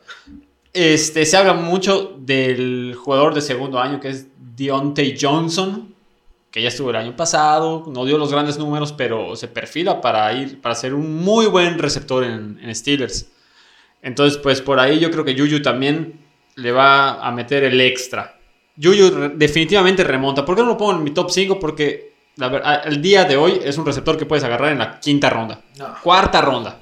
Este, 0.74 1.26
se 1.26 1.38
habla 1.38 1.54
mucho 1.54 2.18
del 2.20 2.94
jugador 3.02 3.34
de 3.34 3.40
segundo 3.40 3.80
año 3.80 4.02
que 4.02 4.10
es 4.10 4.28
Deontay 4.38 5.18
Johnson, 5.18 5.89
que 6.52 6.62
ya 6.62 6.70
estuvo 6.70 6.90
el 6.90 6.96
año 6.96 7.16
pasado, 7.16 7.86
no 7.88 8.06
dio 8.06 8.18
los 8.18 8.32
grandes 8.32 8.58
números, 8.58 8.92
pero 8.94 9.36
se 9.36 9.48
perfila 9.48 10.02
para 10.02 10.32
ir 10.34 10.62
para 10.62 10.74
ser 10.76 10.94
un 10.94 11.24
muy 11.24 11.46
buen 11.46 11.78
receptor 11.78 12.24
en, 12.24 12.60
en 12.62 12.74
Steelers. 12.76 13.28
Entonces, 14.02 14.38
pues 14.40 14.62
por 14.62 14.80
ahí 14.80 15.00
yo 15.00 15.12
creo 15.12 15.26
que 15.26 15.38
Juju 15.38 15.62
también 15.62 16.20
le 16.56 16.72
va 16.72 17.26
a 17.26 17.32
meter 17.32 17.64
el 17.64 17.80
extra. 17.82 18.38
Juju 18.82 19.32
definitivamente 19.36 20.04
remonta. 20.04 20.46
¿Por 20.46 20.56
qué 20.56 20.62
no 20.62 20.70
lo 20.70 20.78
pongo 20.78 20.94
en 20.94 21.04
mi 21.04 21.12
top 21.12 21.30
5? 21.30 21.60
Porque 21.60 22.14
la 22.38 22.48
ver- 22.48 22.62
a- 22.66 22.76
el 22.78 23.02
día 23.02 23.26
de 23.26 23.36
hoy 23.38 23.60
es 23.64 23.78
un 23.78 23.86
receptor 23.86 24.18
que 24.18 24.26
puedes 24.26 24.44
agarrar 24.46 24.72
en 24.72 24.80
la 24.80 25.00
quinta 25.00 25.30
ronda. 25.30 25.60
No. 25.78 25.96
Cuarta 26.02 26.40
ronda. 26.42 26.80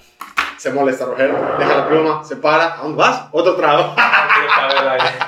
Se 0.58 0.72
molesta, 0.72 1.06
Roger. 1.06 1.32
Deja 1.60 1.78
la 1.78 1.88
pluma, 1.88 2.24
se 2.24 2.36
para. 2.38 2.76
¿A 2.80 2.84
dónde 2.84 2.98
vas? 2.98 3.24
Otro 3.32 3.56
trago. 3.56 3.96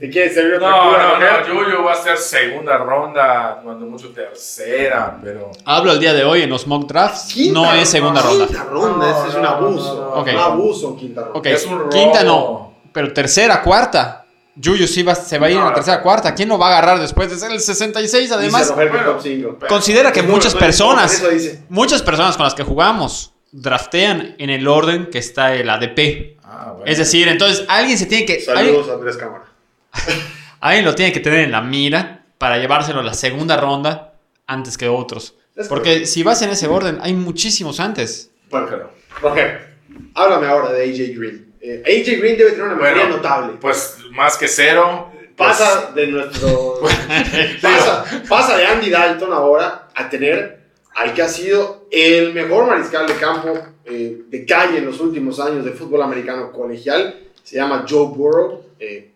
¿Te 0.00 0.08
quieres 0.08 0.32
servir 0.32 0.54
otra 0.54 0.70
No, 0.70 0.92
no, 0.96 1.18
no, 1.20 1.46
Yuyu 1.46 1.84
va 1.84 1.92
a 1.92 1.96
ser 2.02 2.16
segunda 2.16 2.78
ronda, 2.78 3.60
cuando 3.62 3.84
mucho 3.84 4.08
tercera, 4.12 5.18
pero... 5.22 5.50
Hablo 5.66 5.92
el 5.92 6.00
día 6.00 6.14
de 6.14 6.24
hoy 6.24 6.40
en 6.42 6.48
los 6.50 6.66
mock 6.66 6.88
drafts. 6.88 7.32
Quinta 7.34 7.60
no 7.60 7.72
es 7.74 7.88
segunda 7.88 8.22
ronda. 8.22 8.46
Quinta 8.46 8.64
ronda, 8.64 9.06
No, 9.10 9.18
ese 9.20 9.28
es 9.28 9.34
un 9.34 9.42
no, 9.42 9.48
abuso. 9.48 9.94
no, 9.94 10.00
no. 10.00 10.20
Ok. 10.22 10.28
Un 10.32 10.38
abuso, 10.38 10.96
quinta 10.96 11.22
ronda. 11.24 11.50
Es 11.50 11.66
un 11.66 11.78
robo. 11.80 11.90
quinta 11.90 12.24
no, 12.24 12.74
pero 12.92 13.12
tercera, 13.12 13.60
cuarta. 13.62 14.24
Juju 14.62 14.86
sí 14.86 15.02
va, 15.02 15.14
se 15.14 15.38
va 15.38 15.46
a 15.46 15.50
ir 15.50 15.56
en 15.56 15.62
la 15.64 15.68
No, 15.68 15.74
tercera, 15.74 16.02
cuarta. 16.02 16.34
¿Quién 16.34 16.48
lo 16.48 16.58
va 16.58 16.66
a 16.68 16.70
agarrar 16.78 16.98
después 16.98 17.30
de 17.30 17.36
ser 17.38 17.52
el 17.52 17.60
66? 17.60 18.22
Dice 18.24 18.34
Además, 18.34 18.68
Roger 18.70 18.90
que 18.90 18.96
bueno, 18.96 19.12
top 19.12 19.20
5. 19.22 19.56
considera 19.68 20.12
que 20.12 20.22
muchas 20.22 20.54
personas, 20.54 21.12
Eso 21.14 21.28
dice. 21.28 21.62
muchas 21.68 22.02
personas 22.02 22.36
con 22.38 22.44
las 22.44 22.54
que 22.54 22.62
jugamos 22.64 23.32
draftean 23.52 24.34
en 24.38 24.50
el 24.50 24.66
orden 24.66 25.08
que 25.10 25.18
está 25.18 25.54
el 25.54 25.68
ADP. 25.68 26.38
Ah, 26.42 26.72
bueno. 26.72 26.84
Es 26.90 26.98
decir, 26.98 27.28
entonces 27.28 27.64
alguien 27.68 27.96
se 27.98 28.06
tiene 28.06 28.24
que, 28.26 28.42
alguien, 28.48 28.74
Saludos, 28.76 28.88
Andrés 28.90 29.16
Cámara. 29.16 29.44
alguien 30.60 30.84
lo 30.84 30.94
tiene 30.94 31.12
que 31.12 31.20
tener 31.20 31.40
en 31.40 31.52
la 31.52 31.60
mira 31.60 32.24
para 32.38 32.58
llevárselo 32.58 33.00
a 33.00 33.02
la 33.02 33.14
segunda 33.14 33.56
ronda 33.56 34.14
antes 34.46 34.76
que 34.78 34.88
otros. 34.88 35.34
Es 35.56 35.68
Porque 35.68 36.06
si 36.06 36.22
vas 36.22 36.40
en 36.42 36.50
ese 36.50 36.66
orden, 36.66 36.98
hay 37.02 37.12
muchísimos 37.12 37.80
antes. 37.80 38.30
Bueno, 38.50 38.90
Roger, 39.20 39.74
háblame 40.14 40.46
ahora 40.46 40.72
de 40.72 40.82
AJ 40.84 41.16
Green. 41.18 41.54
Eh, 41.60 41.82
AJ 41.84 42.18
Green 42.20 42.38
debe 42.38 42.50
tener 42.52 42.66
una 42.66 42.74
mejoría 42.74 43.02
Bueno, 43.02 43.16
notable. 43.16 43.58
Pues 43.60 43.98
más 44.12 44.36
que 44.36 44.48
cero. 44.48 45.10
pues, 45.12 45.28
Pasa 45.36 45.92
de 45.94 46.06
nuestro. 46.06 46.80
pasa, 47.62 48.04
pasa 48.28 48.56
de 48.56 48.66
Andy 48.66 48.90
Dalton 48.90 49.32
ahora 49.32 49.88
a 49.94 50.08
tener 50.08 50.60
al 50.94 51.14
que 51.14 51.22
ha 51.22 51.28
sido 51.28 51.86
el 51.90 52.32
mejor 52.34 52.66
mariscal 52.66 53.06
de 53.06 53.14
campo 53.14 53.52
eh, 53.84 54.22
de 54.28 54.44
calle 54.46 54.78
en 54.78 54.86
los 54.86 55.00
últimos 55.00 55.38
años 55.40 55.64
de 55.64 55.72
fútbol 55.72 56.02
americano 56.02 56.50
colegial. 56.52 57.14
Se 57.42 57.56
llama 57.56 57.84
Joe 57.88 58.08
Burrow. 58.08 58.64
eh, 58.78 59.09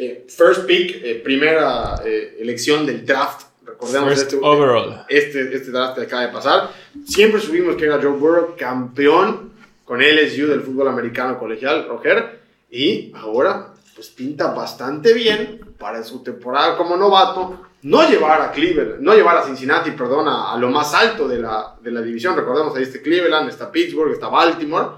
eh, 0.00 0.26
first 0.28 0.64
pick, 0.66 1.02
eh, 1.04 1.20
primera 1.22 1.96
eh, 2.04 2.38
elección 2.40 2.86
del 2.86 3.04
draft. 3.04 3.48
Recordemos 3.66 4.08
First 4.10 4.32
este, 4.32 4.38
overall. 4.42 5.04
este, 5.08 5.54
este 5.54 5.70
draft 5.70 5.96
que 5.96 6.04
acaba 6.04 6.22
de 6.22 6.28
pasar. 6.32 6.70
Siempre 7.06 7.38
subimos 7.40 7.76
que 7.76 7.84
era 7.84 8.00
Joe 8.00 8.12
Burrow, 8.12 8.56
campeón 8.56 9.52
con 9.84 10.00
LSU 10.00 10.46
del 10.46 10.62
fútbol 10.62 10.88
americano 10.88 11.38
colegial, 11.38 11.86
Roger. 11.86 12.40
Y 12.70 13.12
ahora, 13.14 13.74
pues 13.94 14.08
pinta 14.08 14.54
bastante 14.54 15.12
bien 15.12 15.60
para 15.78 16.02
su 16.02 16.22
temporada 16.22 16.76
como 16.76 16.96
novato. 16.96 17.66
No 17.82 18.08
llevar 18.08 18.40
a 18.42 18.52
Cleveland, 18.52 19.00
no 19.00 19.14
llevar 19.14 19.36
a 19.38 19.42
Cincinnati, 19.42 19.90
perdón, 19.92 20.28
a, 20.28 20.52
a 20.52 20.58
lo 20.58 20.70
más 20.70 20.92
alto 20.94 21.28
de 21.28 21.38
la, 21.40 21.76
de 21.80 21.90
la 21.90 22.00
división. 22.00 22.36
Recordemos, 22.36 22.74
ahí 22.76 22.82
está 22.84 23.00
Cleveland, 23.00 23.48
está 23.50 23.70
Pittsburgh, 23.70 24.12
está 24.12 24.28
Baltimore. 24.28 24.88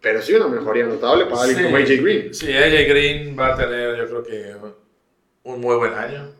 Pero 0.00 0.22
sí 0.22 0.32
una 0.34 0.48
mejoría 0.48 0.86
notable 0.86 1.26
para 1.26 1.42
alguien 1.42 1.58
sí, 1.58 1.64
como 1.64 1.76
AJ 1.76 1.88
Green. 2.02 2.34
Sí, 2.34 2.56
AJ 2.56 2.88
Green 2.88 3.36
va 3.38 3.54
a 3.54 3.56
tener, 3.56 3.96
yo 3.96 4.06
creo 4.08 4.22
que 4.22 4.54
un 5.44 5.60
muy 5.60 5.76
buen 5.76 5.92
año. 5.94 6.32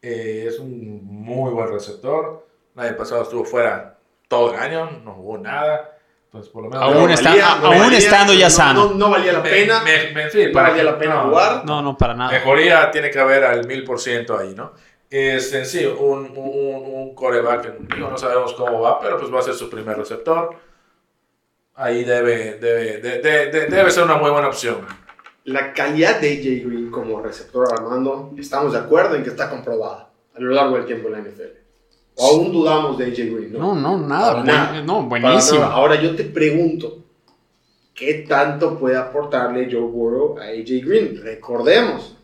Eh, 0.00 0.44
es 0.48 0.58
un 0.58 1.00
muy 1.04 1.52
buen 1.52 1.68
receptor. 1.72 2.46
El 2.76 2.82
año 2.88 2.96
pasado 2.96 3.22
estuvo 3.22 3.44
fuera 3.44 3.98
todo 4.28 4.52
el 4.54 4.58
año, 4.58 4.90
no 5.04 5.12
jugó 5.14 5.38
nada. 5.38 5.88
Pues 6.30 6.48
por 6.48 6.62
lo 6.62 6.70
menos. 6.70 6.82
Aún 6.84 7.06
No 7.08 7.12
está- 7.12 7.28
valía- 7.30 7.52
aún 7.52 7.78
valía- 7.80 7.98
estando 7.98 8.32
ya 8.32 8.46
no- 8.46 8.50
sano. 8.50 8.84
No, 8.86 8.94
no 8.94 9.10
valía 9.10 9.32
la 9.34 9.40
Me- 9.40 9.50
pena. 9.50 9.82
me- 9.82 10.12
me- 10.14 10.30
sí, 10.30 10.46
no 10.46 10.52
para 10.52 10.68
valía 10.70 10.82
que- 10.84 10.90
la 10.90 10.98
pena 10.98 11.14
no, 11.16 11.22
jugar. 11.28 11.64
No, 11.66 11.82
no, 11.82 11.98
para 11.98 12.14
nada. 12.14 12.32
Mejoría 12.32 12.90
tiene 12.90 13.10
que 13.10 13.18
haber 13.18 13.44
al 13.44 13.66
mil 13.66 13.84
por 13.84 14.00
ciento 14.00 14.38
ahí, 14.38 14.54
¿no? 14.56 14.72
Es 15.10 15.52
en 15.52 15.66
sí 15.66 15.84
un, 15.84 16.30
un, 16.34 16.84
un 16.86 17.14
coreback, 17.14 17.78
no 17.98 18.16
sabemos 18.16 18.54
cómo 18.54 18.80
va, 18.80 18.98
pero 18.98 19.18
pues 19.18 19.32
va 19.32 19.40
a 19.40 19.42
ser 19.42 19.52
su 19.54 19.68
primer 19.68 19.98
receptor. 19.98 20.54
Ahí 21.74 22.04
debe, 22.04 22.58
debe, 22.60 22.98
de- 22.98 23.18
de- 23.20 23.46
de- 23.50 23.66
debe 23.66 23.90
ser 23.90 24.04
una 24.04 24.16
muy 24.16 24.30
buena 24.30 24.48
opción. 24.48 24.78
La 25.44 25.72
calidad 25.72 26.20
de 26.20 26.32
AJ 26.32 26.66
Green 26.68 26.90
como 26.90 27.20
receptor 27.20 27.66
Armando, 27.72 28.32
estamos 28.38 28.72
de 28.74 28.78
acuerdo 28.78 29.16
en 29.16 29.22
que 29.24 29.30
está 29.30 29.48
comprobada 29.50 30.10
a 30.34 30.40
lo 30.40 30.50
largo 30.52 30.76
del 30.76 30.86
tiempo 30.86 31.08
en 31.08 31.12
la 31.14 31.18
NFL. 31.20 31.58
O 32.16 32.26
aún 32.28 32.52
dudamos 32.52 32.98
de 32.98 33.06
AJ 33.06 33.16
Green, 33.34 33.52
¿no? 33.54 33.74
No, 33.74 33.74
no, 33.74 34.06
nada. 34.06 34.34
Buen- 34.34 34.46
nada. 34.46 34.82
no, 34.82 35.02
buenísimo. 35.04 35.60
nada. 35.60 35.72
Ahora 35.72 36.00
yo 36.00 36.14
te 36.14 36.24
pregunto, 36.24 36.98
¿qué 37.94 38.24
tanto 38.28 38.78
puede 38.78 38.96
aportarle 38.96 39.68
Joe 39.72 39.80
Burrow 39.80 40.38
a 40.38 40.44
AJ 40.44 40.84
Green? 40.84 41.20
Recordemos, 41.22 42.16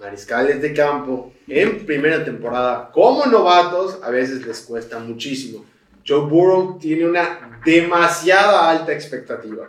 mariscales 0.00 0.60
de 0.62 0.72
campo 0.72 1.32
en 1.46 1.84
primera 1.86 2.24
temporada 2.24 2.90
como 2.90 3.26
novatos 3.26 4.00
a 4.02 4.10
veces 4.10 4.44
les 4.46 4.62
cuesta 4.62 4.98
muchísimo. 4.98 5.64
Joe 6.06 6.26
Burrow 6.26 6.78
tiene 6.78 7.06
una 7.08 7.60
demasiada 7.64 8.70
alta 8.70 8.92
expectativa. 8.92 9.68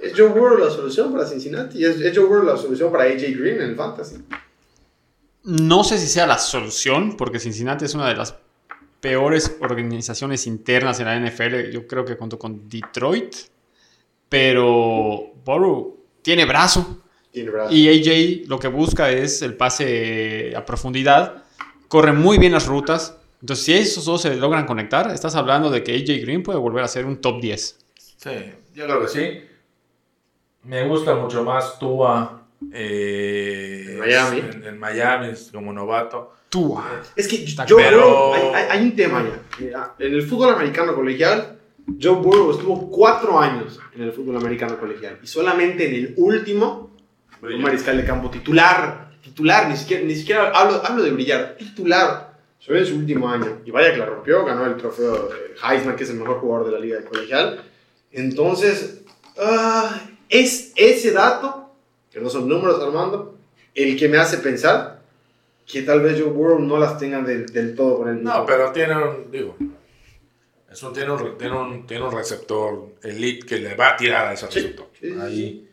¿Es 0.00 0.12
Joe 0.16 0.28
Burrow 0.28 0.58
la 0.58 0.70
solución 0.70 1.12
para 1.12 1.26
Cincinnati? 1.26 1.84
¿Es, 1.84 1.96
Joe 2.14 2.24
Burrow 2.24 2.44
la 2.44 2.56
solución 2.56 2.92
para 2.92 3.04
AJ 3.04 3.36
Green 3.36 3.56
en 3.56 3.70
el 3.70 3.76
Fantasy? 3.76 4.16
No 5.44 5.82
sé 5.82 5.98
si 5.98 6.06
sea 6.06 6.26
la 6.26 6.38
solución, 6.38 7.16
porque 7.16 7.40
Cincinnati 7.40 7.84
es 7.84 7.94
una 7.94 8.08
de 8.08 8.16
las 8.16 8.36
peores 9.00 9.56
organizaciones 9.60 10.46
internas 10.46 11.00
en 11.00 11.06
la 11.06 11.18
NFL. 11.18 11.70
Yo 11.70 11.86
creo 11.86 12.04
que 12.04 12.14
junto 12.14 12.38
con 12.38 12.68
Detroit. 12.68 13.34
Pero 14.28 15.32
Burrow 15.44 15.96
tiene 16.22 16.44
brazo. 16.44 17.02
Tiene 17.30 17.50
brazo. 17.50 17.74
Y 17.74 17.88
AJ 17.88 18.48
lo 18.48 18.58
que 18.58 18.68
busca 18.68 19.10
es 19.10 19.42
el 19.42 19.56
pase 19.56 20.54
a 20.54 20.64
profundidad. 20.64 21.44
Corre 21.88 22.12
muy 22.12 22.38
bien 22.38 22.52
las 22.52 22.66
rutas. 22.66 23.16
Entonces, 23.40 23.64
si 23.64 23.72
esos 23.74 24.04
dos 24.04 24.22
se 24.22 24.34
logran 24.36 24.66
conectar, 24.66 25.10
estás 25.12 25.34
hablando 25.36 25.70
de 25.70 25.82
que 25.84 25.94
AJ 25.94 26.22
Green 26.22 26.42
puede 26.42 26.58
volver 26.58 26.82
a 26.84 26.88
ser 26.88 27.04
un 27.06 27.20
top 27.20 27.40
10. 27.40 27.78
Sí, 28.16 28.30
yo 28.74 28.84
creo 28.86 29.00
que 29.02 29.08
sí. 29.08 29.40
Me 30.64 30.86
gusta 30.88 31.14
mucho 31.14 31.44
más 31.44 31.78
Tua 31.78 32.42
eh, 32.72 33.84
En 33.92 33.98
Miami. 34.00 34.38
En, 34.40 34.64
en 34.64 34.78
Miami 34.78 35.28
como 35.52 35.72
novato. 35.72 36.34
Tú. 36.48 36.80
Es 37.14 37.28
que 37.28 37.44
Está 37.44 37.66
Joe 37.68 37.82
pero- 37.82 38.00
Burrow, 38.00 38.34
hay, 38.34 38.42
hay- 38.54 38.66
hay 38.78 38.84
un 38.86 38.96
tema 38.96 39.22
ya. 39.22 39.40
Mira, 39.64 39.94
En 39.98 40.14
el 40.14 40.22
fútbol 40.22 40.54
americano 40.54 40.94
colegial, 40.94 41.58
Joe 42.00 42.16
Burrow 42.16 42.50
estuvo 42.52 42.90
cuatro 42.90 43.38
años 43.38 43.78
en 43.94 44.02
el 44.02 44.12
fútbol 44.12 44.36
americano 44.36 44.78
colegial 44.78 45.18
y 45.22 45.26
solamente 45.26 45.86
en 45.88 45.94
el 45.94 46.14
último 46.16 46.90
fue 47.40 47.54
un 47.54 47.62
mariscal 47.62 47.96
de 47.96 48.04
campo 48.04 48.30
titular. 48.30 49.10
Titular, 49.22 49.68
ni 49.68 49.76
siquiera, 49.76 50.02
ni 50.04 50.14
siquiera 50.16 50.50
hablo, 50.50 50.82
hablo 50.84 51.02
de 51.02 51.10
brillar. 51.10 51.56
Titular. 51.58 52.27
Solo 52.58 52.78
en 52.78 52.86
su 52.86 52.96
último 52.96 53.28
año. 53.28 53.60
Y 53.64 53.70
vaya 53.70 53.92
que 53.92 53.98
la 53.98 54.06
rompió, 54.06 54.44
ganó 54.44 54.66
el 54.66 54.76
trofeo 54.76 55.28
de 55.28 55.34
Heisman, 55.62 55.96
que 55.96 56.04
es 56.04 56.10
el 56.10 56.16
mejor 56.16 56.40
jugador 56.40 56.66
de 56.66 56.72
la 56.72 56.78
liga 56.80 56.98
de 56.98 57.04
colegial. 57.04 57.64
Entonces, 58.12 59.02
ah, 59.38 60.00
es 60.28 60.72
ese 60.76 61.12
dato, 61.12 61.70
que 62.10 62.20
no 62.20 62.28
son 62.28 62.48
números, 62.48 62.82
Armando, 62.82 63.36
el 63.74 63.96
que 63.98 64.08
me 64.08 64.18
hace 64.18 64.38
pensar 64.38 64.98
que 65.66 65.82
tal 65.82 66.00
vez 66.00 66.18
Joe 66.20 66.30
Burrow 66.30 66.58
no 66.58 66.78
las 66.78 66.98
tenga 66.98 67.20
del, 67.22 67.46
del 67.46 67.74
todo 67.76 67.98
con 67.98 68.08
el 68.08 68.22
No, 68.24 68.44
pero 68.46 68.72
tiene 68.72 68.96
un, 68.96 69.30
digo, 69.30 69.54
eso 70.70 70.90
tiene 70.92 71.12
un, 71.12 71.38
tiene 71.38 71.56
un, 71.56 71.86
tiene 71.86 72.04
un 72.04 72.12
receptor 72.12 72.94
elite 73.02 73.46
que 73.46 73.58
le 73.58 73.74
va 73.74 73.90
a 73.90 73.96
tirar 73.96 74.26
a 74.26 74.32
ese 74.32 74.46
Sí, 74.50 74.60
receptor. 74.60 74.86
sí, 74.98 75.10
sí, 75.12 75.18
Ahí, 75.20 75.67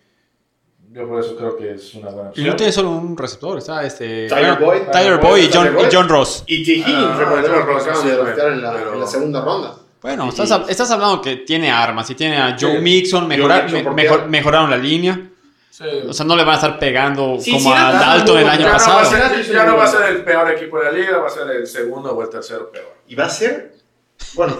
yo 0.96 1.08
por 1.08 1.20
eso 1.22 1.36
creo 1.36 1.58
que 1.58 1.74
es 1.74 1.94
una 1.96 2.10
buena 2.10 2.30
Y 2.30 2.32
opción. 2.32 2.48
no 2.48 2.56
tiene 2.56 2.72
solo 2.72 2.90
un 2.92 3.18
receptor, 3.18 3.58
está 3.58 3.84
este. 3.86 4.28
Tyler 4.28 4.58
Boyd. 4.60 4.82
Tyler 4.92 5.18
Boyd 5.18 5.44
y 5.44 5.50
John, 5.54 5.74
Boyd. 5.76 5.86
y 5.92 5.96
John 5.96 6.08
Ross. 6.10 6.44
Y 6.48 6.64
T. 6.64 6.72
Higgins, 6.72 6.96
Ah, 6.98 7.16
recordemos 7.20 7.66
Ross, 7.66 7.84
acaban 7.88 8.08
de 8.08 8.16
draftear 8.16 8.52
en 8.54 8.62
la, 8.62 8.74
pero- 8.74 8.94
en 8.94 9.00
la 9.02 9.08
segunda 9.08 9.42
ronda. 9.42 9.76
Bueno, 10.02 10.26
Y- 10.26 10.30
estás, 10.30 10.70
estás 10.70 10.92
hablando 10.92 11.20
que 11.22 11.38
tiene 11.38 11.72
armas 11.72 12.10
y 12.12 12.16
tiene 12.16 12.38
a 12.38 12.56
Joe 12.60 12.78
Sí. 12.78 12.82
Mixon, 12.82 13.22
Joe 13.22 13.28
mejorar- 13.28 13.64
Mixon 13.64 13.80
me- 13.80 13.84
por 13.84 13.94
mejor- 13.96 14.28
mejoraron 14.28 14.70
la 14.70 14.78
línea. 14.78 15.30
Sí. 15.72 15.84
O 16.08 16.14
sea, 16.14 16.26
no 16.26 16.38
le 16.38 16.44
van 16.46 16.54
a 16.54 16.56
estar 16.56 16.80
pegando 16.80 17.38
Sí, 17.40 17.52
como 17.52 17.70
sí, 17.72 17.76
a 17.76 17.92
no, 17.92 18.00
Dalton 18.00 18.36
no, 18.36 18.40
el 18.40 18.46
no, 18.46 18.52
año 18.54 18.62
ya, 18.62 18.68
no 18.68 18.72
pasado. 18.74 19.00
ser, 19.06 19.22
Cincinnati 19.24 19.52
ya 19.52 19.66
no 19.66 19.76
va 19.78 19.84
a 19.84 19.88
ser 19.88 20.02
el 20.16 20.24
peor 20.24 20.52
equipo 20.52 20.78
de 20.80 20.86
la 20.86 20.92
liga, 20.92 21.18
va 21.18 21.28
a 21.28 21.30
ser 21.30 21.50
el 21.50 21.68
segundo 21.68 22.14
o 22.16 22.22
el 22.22 22.30
tercero 22.30 22.72
peor. 22.72 22.94
Y 23.08 23.16
va 23.16 23.26
a 23.26 23.30
ser, 23.30 23.74
bueno, 24.36 24.56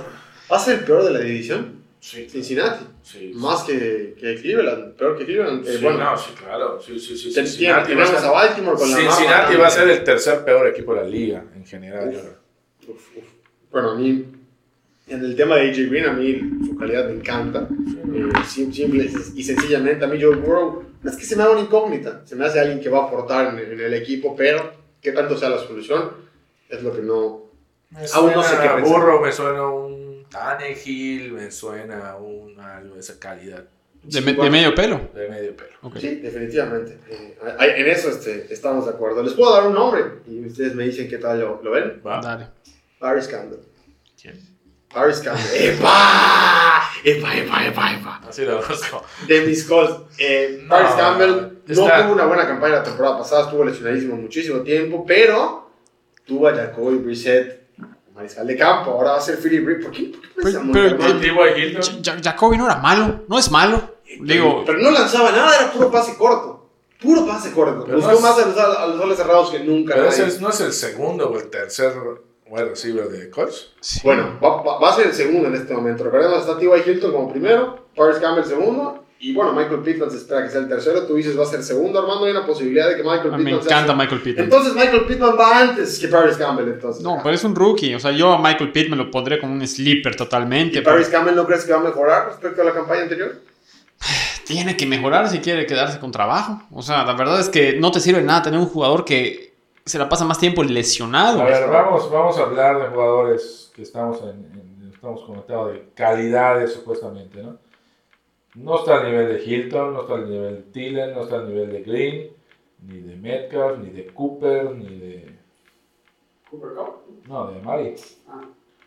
va 0.52 0.58
a 0.58 0.60
ser 0.60 0.80
el 0.80 0.84
peor 0.84 1.04
de 1.06 1.12
la 1.12 1.20
división, 1.20 1.85
Sí, 2.08 2.30
Cincinnati. 2.30 2.86
sí. 3.02 3.32
Más 3.34 3.64
que, 3.64 4.16
que 4.20 4.36
Cleveland, 4.40 4.94
peor 4.96 5.18
que 5.18 5.26
Cleveland. 5.26 5.68
Eh, 5.68 5.72
Sí, 5.78 5.84
bueno, 5.84 6.04
no, 6.04 6.16
sí, 6.16 6.32
claro. 6.38 6.80
Sí, 6.80 7.00
sí, 7.00 7.18
sí. 7.18 7.32
Cincinnati 7.32 7.66
va 7.72 7.82
a 7.82 7.84
tenemos 7.88 8.10
ser- 8.10 8.30
a 8.30 8.32
Baltimore 8.32 8.78
con 8.78 8.92
la 8.92 8.98
Cincinnati 8.98 9.56
va 9.56 9.68
a 9.68 9.70
ser 9.72 9.90
el 9.90 10.04
tercer 10.04 10.46
peor 10.46 10.68
equipo 10.68 10.94
de 10.94 11.02
la 11.02 11.08
liga 11.08 11.44
en 11.56 11.66
general. 11.66 12.10
creo. 12.10 12.94
Uf, 12.96 13.18
uf. 13.18 13.24
Bueno, 13.72 13.90
a 13.92 13.96
mí, 13.96 14.24
en 15.08 15.20
el 15.26 15.36
tema 15.36 15.56
de 15.56 15.72
AJ 15.72 15.90
Green, 15.90 16.06
a 16.06 16.14
mí 16.14 16.42
su 16.68 16.78
calidad 16.78 17.08
me 17.08 17.14
encanta. 17.14 17.68
Eh, 17.72 18.32
sim- 18.48 18.72
simple 18.72 19.10
y 19.36 19.44
sencillamente, 19.44 20.06
a 20.06 20.08
mí 20.08 20.22
Joe 20.22 20.36
Burrow, 20.36 20.84
no 21.02 21.10
es 21.10 21.18
que 21.18 21.26
se 21.26 21.36
me 21.36 21.42
haga 21.42 21.54
una 21.54 21.62
incógnita, 21.62 22.22
se 22.24 22.36
me 22.36 22.46
hace 22.46 22.60
alguien 22.60 22.80
que 22.82 22.90
va 22.90 23.00
a 23.00 23.04
aportar 23.08 23.52
en, 23.52 23.60
en 23.74 23.80
el 23.80 23.94
equipo, 23.96 24.36
pero 24.36 24.72
que 25.02 25.12
tanto 25.12 25.36
sea 25.36 25.50
la 25.50 25.58
solución, 25.58 26.12
es 26.70 26.84
lo 26.84 26.96
que 26.96 27.02
no... 27.02 27.46
Me 27.90 28.00
Aún 28.14 28.32
no 28.34 28.44
sé 28.44 28.56
qué 28.62 28.68
a 28.68 28.76
pensar. 28.76 28.94
Burro, 28.94 29.22
me 29.22 29.32
suena 29.32 29.68
un 29.68 30.05
Tannehill, 30.30 31.32
me 31.34 31.52
suena 31.52 32.12
a 32.12 32.16
un 32.18 32.60
algo 32.60 32.96
de 32.96 33.00
esa 33.00 33.20
calidad 33.20 33.64
De, 34.04 34.22
me- 34.22 34.34
de 34.34 34.50
medio 34.50 34.76
pelo. 34.76 35.10
de 35.14 35.28
medio 35.30 35.56
pelo. 35.56 35.78
Ok. 35.82 35.98
Sí, 35.98 36.16
definitivamente. 36.16 36.98
Eh, 37.10 37.38
en 37.78 37.88
eso 37.88 38.10
este, 38.10 38.52
estamos 38.54 38.86
de 38.86 38.92
acuerdo. 38.92 39.24
Les 39.24 39.34
puedo 39.34 39.54
dar 39.54 39.66
un 39.68 39.74
nombre 39.74 40.04
y 40.28 40.46
ustedes 40.46 40.76
me 40.76 40.84
dicen 40.86 41.08
qué 41.10 41.18
tal 41.18 41.40
lo, 41.40 41.62
lo 41.64 41.72
ven. 41.72 42.02
¿Va? 42.06 42.20
Dale. 42.22 42.48
Paris 43.00 43.28
Campbell. 43.28 43.60
¿Quién? 44.22 44.40
Paris 44.94 45.20
Campbell. 45.20 45.46
¡Epa! 45.60 46.82
¡Epa, 47.04 47.36
epa, 47.38 47.66
epa, 47.68 47.94
epa! 47.94 48.22
Así 48.28 48.46
lo 48.46 48.62
conozco. 48.62 49.04
De 49.28 49.42
mis 49.42 49.64
calls. 49.66 49.92
Eh, 50.18 50.60
No, 50.64 50.70
Paris 50.70 50.92
Campbell 50.96 51.30
no 51.32 51.52
está- 51.68 52.04
tuvo 52.04 52.14
una 52.14 52.26
buena 52.26 52.48
campaña 52.48 52.76
la 52.76 52.84
temporada 52.84 53.18
pasada, 53.18 53.46
estuvo 53.46 53.66
lesionadísimo 53.66 54.16
muchísimo 54.16 54.60
tiempo, 54.62 55.04
pero 55.06 55.70
tuvo 56.26 56.48
a 56.48 56.54
Jacoby 56.56 56.98
Brissett, 56.98 57.65
mariscal 58.16 58.48
de 58.48 58.56
campo. 58.58 58.92
Ahora 58.92 59.12
va 59.12 59.18
a 59.18 59.22
ser 59.22 59.38
Philip 59.38 59.68
Rivers. 59.68 59.86
¿Por 59.86 59.94
qué? 59.94 60.04
¿Por 60.06 60.22
qué 60.22 60.42
pensamos 60.42 60.70
pero- 60.74 60.98
que 60.98 61.32
pero-. 61.32 61.82
Ja- 62.04 62.20
Jacoby 62.24 62.58
no 62.58 62.66
era 62.66 62.78
malo, 62.78 63.22
no 63.28 63.38
es 63.38 63.52
malo. 63.52 63.96
Digo, 64.22 64.64
pero 64.66 64.80
no 64.80 64.92
lanzaba 64.92 65.32
nada, 65.32 65.56
era 65.60 65.72
puro 65.72 65.92
pase 65.92 66.16
corto. 66.18 66.70
Puro 67.02 67.26
pase 67.28 67.52
corto. 67.52 67.84
Pero 67.86 67.98
Buscó 67.98 68.12
no 68.12 68.18
es- 68.18 68.24
más 68.24 68.40
a 68.40 68.46
los, 68.48 68.58
a 68.58 68.88
los 68.88 68.98
goles 68.98 69.18
cerrados 69.18 69.50
que 69.52 69.60
nunca. 69.60 69.94
Pero 69.96 70.10
nadie. 70.10 70.26
es- 70.26 70.42
no 70.42 70.50
es 70.50 70.62
el 70.62 70.72
segundo 70.74 71.30
o 71.30 71.38
el 71.38 71.50
tercer 71.50 71.94
wide 72.48 72.66
receiver 72.70 73.10
de 73.10 73.30
Colts. 73.30 73.72
sí. 73.82 74.00
Bueno, 74.04 74.40
va, 74.42 74.62
va- 74.64 74.80
va 74.80 74.90
a 74.92 74.96
ser 74.96 75.08
el 75.08 75.14
segundo 75.14 75.48
en 75.50 75.56
este 75.56 75.74
momento. 75.74 76.04
Recordemos, 76.04 76.40
está 76.40 76.58
T.Y. 76.58 76.90
Hilton 76.90 77.12
como 77.12 77.30
primero, 77.32 77.88
Paris 77.96 78.18
Campbell 78.20 78.46
segundo, 78.46 79.04
y 79.20 79.34
bueno, 79.34 79.54
Michael 79.54 79.80
Pittman 79.82 80.12
se 80.12 80.18
espera 80.18 80.44
que 80.44 80.50
sea 80.50 80.60
el 80.62 80.68
tercero. 80.68 81.06
Tú 81.08 81.16
dices 81.16 81.38
va 81.40 81.44
a 81.44 81.48
ser 81.48 81.64
segundo, 81.64 82.00
Armando. 82.00 82.26
Hay 82.26 82.32
una 82.32 82.46
posibilidad 82.46 82.90
de 82.90 82.96
que 82.98 83.04
Michael 83.04 83.32
me 83.32 83.38
Pittman 83.38 83.64
sea 83.64 83.78
encanta 83.80 83.96
Michael 83.96 84.22
Pittman. 84.22 84.44
Entonces 84.46 84.74
Michael 84.76 85.06
Pittman 85.06 85.36
va 85.40 85.60
antes 85.62 86.00
que 86.00 86.08
Paris 86.10 86.38
Campbell, 86.38 86.68
entonces. 86.70 87.02
No, 87.04 87.20
pero 87.24 87.34
es 87.36 87.44
un 87.44 87.56
rookie. 87.56 87.96
O 87.96 88.00
sea, 88.00 88.12
yo 88.12 88.34
a 88.34 88.38
Michael 88.42 88.72
Pittman 88.72 89.00
lo 89.00 89.10
pondré 89.12 89.40
como 89.40 89.54
un 89.54 89.66
sleeper 89.68 90.16
totalmente. 90.16 90.80
¿Y 90.80 90.82
Paris 90.82 91.08
Campbell 91.10 91.36
no 91.36 91.46
crees 91.48 91.64
que 91.66 91.72
va 91.74 91.80
a 91.80 91.84
mejorar 91.84 92.28
respecto 92.28 92.62
a 92.62 92.66
la 92.66 92.74
campaña 92.74 93.04
anterior? 93.04 93.36
Tiene 94.46 94.78
que 94.78 94.86
mejorar 94.86 95.28
si 95.30 95.40
quiere 95.40 95.66
quedarse 95.66 96.00
con 96.00 96.12
trabajo. 96.12 96.62
O 96.72 96.82
sea, 96.84 97.04
la 97.04 97.14
verdad 97.14 97.40
es 97.40 97.50
que 97.50 97.78
no 97.80 97.92
te 97.92 98.00
sirve 98.00 98.22
nada 98.22 98.44
tener 98.44 98.60
un 98.60 98.68
jugador 98.68 99.06
que 99.06 99.56
se 99.86 99.98
la 99.98 100.10
pasa 100.10 100.26
más 100.26 100.40
tiempo 100.40 100.64
lesionado. 100.64 101.42
A 101.42 101.46
ver, 101.46 101.70
vamos, 101.70 102.12
vamos 102.12 102.38
a 102.38 102.42
hablar 102.44 102.80
de 102.82 102.88
jugadores 102.90 103.72
que 103.76 103.82
estamos, 103.82 104.20
en, 104.22 104.30
en- 104.30 104.92
estamos 104.94 105.22
conectados 105.24 105.74
de 105.74 105.90
calidades 105.96 106.74
supuestamente, 106.74 107.42
¿no? 107.42 107.58
No 108.56 108.80
está 108.80 108.98
al 109.00 109.06
nivel 109.12 109.28
de 109.38 109.44
Hilton, 109.44 109.94
no 109.94 110.02
está 110.02 110.14
al 110.16 110.30
nivel 110.30 110.56
de 110.56 110.62
Tillen, 110.72 111.14
no 111.14 111.24
está 111.24 111.36
al 111.38 111.48
nivel 111.48 111.72
de 111.72 111.82
Green, 111.82 112.30
ni 112.88 113.00
de 113.02 113.16
Metcalf, 113.18 113.80
ni 113.80 113.90
de 113.90 114.08
Cooper, 114.08 114.72
ni 114.72 114.98
de... 115.00 115.36
No, 117.28 117.52
de 117.52 117.60
Mari. 117.62 117.96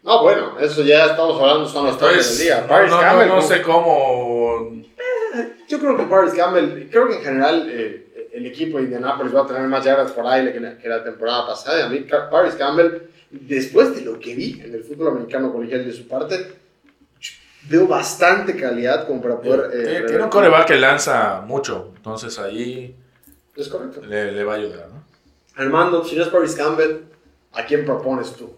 No, 0.02 0.22
bueno, 0.22 0.58
eso 0.58 0.82
ya 0.82 1.06
estamos 1.06 1.38
hablando, 1.40 1.66
son 1.68 1.86
los 1.86 1.98
tres 1.98 2.38
del 2.38 2.46
día. 2.46 2.60
no, 2.62 2.68
Paris 2.68 2.90
no, 2.90 2.96
no, 2.96 3.02
Campbell, 3.02 3.28
no 3.28 3.34
no- 3.36 3.42
sé 3.42 3.62
cómo... 3.62 4.72
Yo 5.68 5.78
creo 5.78 5.96
que 5.98 6.04
Paris 6.04 6.32
Campbell, 6.34 6.88
creo 6.90 7.08
que 7.08 7.16
en 7.16 7.20
general 7.22 7.66
eh, 7.70 8.30
el 8.32 8.46
equipo 8.46 8.78
de 8.78 8.84
Indianapolis 8.84 9.34
va 9.34 9.42
a 9.42 9.46
tener 9.46 9.62
más 9.68 9.84
yardas 9.84 10.12
por 10.12 10.26
aire 10.26 10.52
que 10.52 10.60
la, 10.60 10.78
que 10.78 10.88
la 10.88 11.04
temporada 11.04 11.46
pasada. 11.46 11.80
Y 11.80 11.82
a 11.82 11.88
mí, 11.90 12.06
Paris 12.30 12.54
Campbell, 12.54 13.02
después 13.30 13.94
de 13.94 14.00
lo 14.02 14.18
que 14.18 14.34
vi 14.34 14.58
en 14.64 14.72
el 14.72 14.82
fútbol 14.82 15.08
americano 15.08 15.52
colegial 15.52 15.84
de 15.84 15.92
su 15.92 16.08
parte, 16.08 16.36
veo 17.68 17.86
bastante 17.86 18.56
calidad 18.56 19.06
como 19.06 19.20
para 19.20 19.40
poder. 19.40 19.60
eh, 19.66 19.70
Tiene- 19.70 19.82
tiene 19.84 19.98
revertir. 19.98 20.20
un 20.22 20.28
coreback 20.30 20.66
que 20.68 20.76
lanza 20.76 21.40
mucho, 21.46 21.92
entonces 21.96 22.38
ahí 22.38 22.96
Es 23.56 23.68
correcto. 23.68 24.00
le, 24.04 24.32
le 24.32 24.44
va 24.44 24.54
a 24.54 24.56
ayudar, 24.56 24.88
¿no? 24.88 25.04
Armando, 25.56 26.04
si 26.04 26.16
no 26.16 26.22
es 26.22 26.28
Paris 26.28 26.54
Campbell, 26.54 26.98
¿a 27.52 27.64
quién 27.66 27.84
propones 27.84 28.32
tú? 28.34 28.52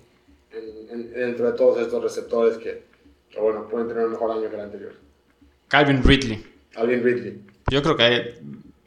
En- 0.53 0.89
en- 1.01 1.13
dentro 1.13 1.51
de 1.51 1.57
todos 1.57 1.81
estos 1.81 2.03
receptores 2.03 2.59
que, 2.59 2.85
que, 3.31 3.41
bueno, 3.41 3.67
pueden 3.69 3.89
tener 3.89 4.05
un 4.05 4.11
mejor 4.13 4.31
año 4.33 4.49
que 4.51 4.57
el 4.57 4.61
anterior. 4.61 4.93
Calvin 5.69 6.03
Ridley. 6.05 6.45
Alvin 6.77 7.03
Ridley. 7.03 7.41
Yo 7.71 7.83
creo 7.83 7.97
que 7.97 8.39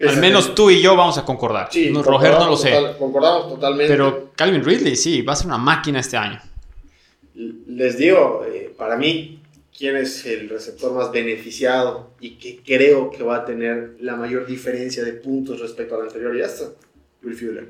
al 0.07 0.17
menos 0.17 0.53
tú 0.53 0.69
y 0.69 0.81
yo 0.81 0.95
vamos 0.97 1.17
a 1.17 1.23
concordar. 1.25 1.69
Sí, 1.71 1.89
No, 1.91 2.03
Roger 2.03 2.31
no 2.33 2.39
lo 2.39 2.45
concordamos 2.57 2.61
sé. 2.61 2.71
total- 2.71 2.97
concordamos 2.97 3.49
totalmente. 3.49 3.93
Pero 3.93 4.31
Calvin 4.35 4.63
Ridley 4.63 4.95
sí, 4.97 5.21
va 5.21 5.33
a 5.33 5.35
ser 5.37 5.47
una 5.47 5.57
máquina 5.57 5.99
este 6.01 6.17
año. 6.17 6.39
Les 7.67 7.97
digo, 7.97 8.45
eh, 8.47 8.73
para 8.77 8.95
mí, 8.97 9.41
quién 9.83 9.97
es 9.97 10.25
el 10.25 10.47
receptor 10.47 10.93
más 10.93 11.11
beneficiado 11.11 12.11
y 12.21 12.37
que 12.37 12.61
creo 12.65 13.09
que 13.11 13.21
va 13.21 13.35
a 13.39 13.45
tener 13.45 13.97
la 13.99 14.15
mayor 14.15 14.45
diferencia 14.45 15.03
de 15.03 15.11
puntos 15.11 15.59
respecto 15.59 15.95
al 15.95 16.03
anterior. 16.03 16.33
Y 16.33 16.39
ya 16.39 16.45
está. 16.45 16.69
Will 17.21 17.35
Fuller. 17.35 17.67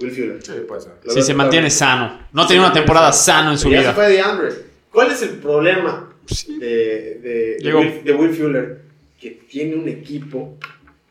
Will 0.00 0.12
Fuller. 0.12 0.38
Sí, 0.40 0.52
puede 0.68 0.82
ser. 0.82 0.92
Si 1.08 1.22
se 1.22 1.34
mantiene 1.34 1.68
sano. 1.68 2.28
No 2.32 2.42
ha 2.42 2.44
Sí, 2.44 2.50
tenido 2.50 2.66
una 2.66 2.72
temporada 2.72 3.10
sano. 3.12 3.38
sano 3.38 3.52
en 3.52 3.58
su 3.58 3.68
ya 3.70 3.80
vida. 3.80 3.88
se 3.88 3.94
fue 3.96 4.08
de 4.08 4.20
Andre. 4.20 4.48
¿Cuál 4.92 5.10
es 5.10 5.22
el 5.22 5.30
problema 5.30 6.14
de, 6.46 6.54
de, 6.58 7.18
de 7.20 7.56
Llegó. 7.60 7.80
Will, 7.80 8.04
de 8.04 8.12
Will 8.14 8.32
Fuller? 8.32 8.82
Que 9.20 9.30
tiene 9.32 9.74
un 9.74 9.88
equipo 9.88 10.56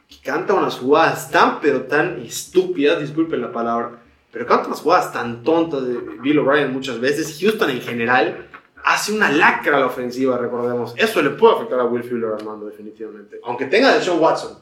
que 0.07 0.15
canta 0.23 0.53
unas 0.53 0.75
jugadas 0.75 1.29
tan, 1.29 1.59
pero 1.59 1.81
tan 1.81 2.21
estúpidas, 2.21 3.01
disculpen 3.01 3.41
la 3.41 3.51
palabra, 3.51 3.99
pero 4.31 4.45
canta 4.45 4.67
unas 4.67 4.79
jugadas 4.79 5.11
tan 5.11 5.43
tontas 5.43 5.85
de 5.85 5.95
Bill 6.21 6.39
O'Brien 6.39 6.71
muchas 6.71 7.01
veces. 7.01 7.37
Houston 7.41 7.69
en 7.69 7.81
general 7.81 8.47
hace 8.85 9.11
una 9.13 9.31
lacra 9.31 9.77
a 9.77 9.79
la 9.81 9.85
ofensiva, 9.87 10.37
recordemos. 10.37 10.93
Eso 10.97 11.21
le 11.21 11.31
puede 11.31 11.55
afectar 11.55 11.79
a 11.79 11.85
Will 11.85 12.03
Fuller, 12.03 12.31
Armando, 12.37 12.65
definitivamente. 12.67 13.39
Aunque 13.43 13.65
tenga 13.65 13.93
a 13.95 14.01
Sean 14.01 14.19
Watson. 14.19 14.59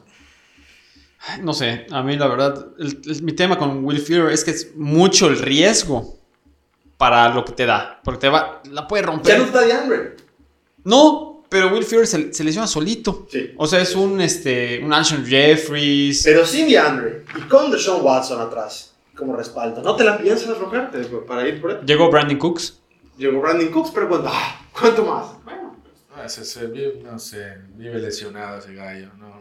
No 1.42 1.54
sé, 1.54 1.86
a 1.90 2.02
mí 2.02 2.16
la 2.16 2.26
verdad, 2.28 2.66
el- 2.78 3.00
el- 3.06 3.22
mi 3.22 3.32
tema 3.32 3.56
con 3.56 3.82
Will 3.84 3.98
Fuller 4.00 4.30
es 4.30 4.44
que 4.44 4.50
es 4.50 4.74
mucho 4.76 5.26
el 5.28 5.38
riesgo 5.38 6.18
para 6.98 7.28
lo 7.32 7.44
que 7.44 7.52
te 7.52 7.64
da. 7.66 8.00
Porque 8.04 8.20
te 8.20 8.28
va, 8.28 8.60
la 8.70 8.86
puede 8.86 9.02
Ya 9.02 9.06
no 9.06 9.12
romper. 9.14 9.40
está 9.40 9.60
de 9.62 9.72
Andre. 9.72 10.16
No, 10.84 11.42
pero 11.48 11.68
Will 11.72 11.84
Fuller 11.84 12.06
se, 12.06 12.32
se 12.34 12.44
lesiona 12.44 12.66
solito. 12.66 13.26
Sí. 13.30 13.52
O 13.56 13.66
sea, 13.66 13.80
es 13.80 13.94
un, 13.94 14.20
este, 14.20 14.80
un 14.84 14.92
Alshon 14.92 15.24
Jeffries. 15.24 16.22
Pero 16.24 16.44
sin 16.44 16.68
DeAndre 16.68 17.24
y 17.38 17.42
con 17.42 17.70
Deshaun 17.70 18.04
Watson 18.04 18.40
atrás 18.40 18.94
como 19.16 19.34
respaldo. 19.34 19.80
¿No 19.82 19.96
te 19.96 20.04
la 20.04 20.18
piensas 20.18 20.58
romper 20.58 20.90
para 21.26 21.48
ir 21.48 21.60
por 21.60 21.70
él? 21.70 21.78
Llegó 21.86 22.10
Brandon 22.10 22.36
Cooks. 22.36 22.80
Llegó 23.16 23.40
Brandon 23.40 23.68
Cooks, 23.68 23.90
pero 23.94 24.08
¿cuánto, 24.08 24.28
ah, 24.30 24.60
¿cuánto 24.78 25.04
más? 25.04 25.26
Bueno, 25.44 25.76
No, 26.16 26.22
ese, 26.24 26.44
se 26.44 26.66
vive, 26.66 27.00
no 27.04 27.18
sé, 27.18 27.58
vive 27.74 27.98
lesionado 27.98 28.58
ese 28.58 28.74
gallo. 28.74 29.08
No, 29.18 29.40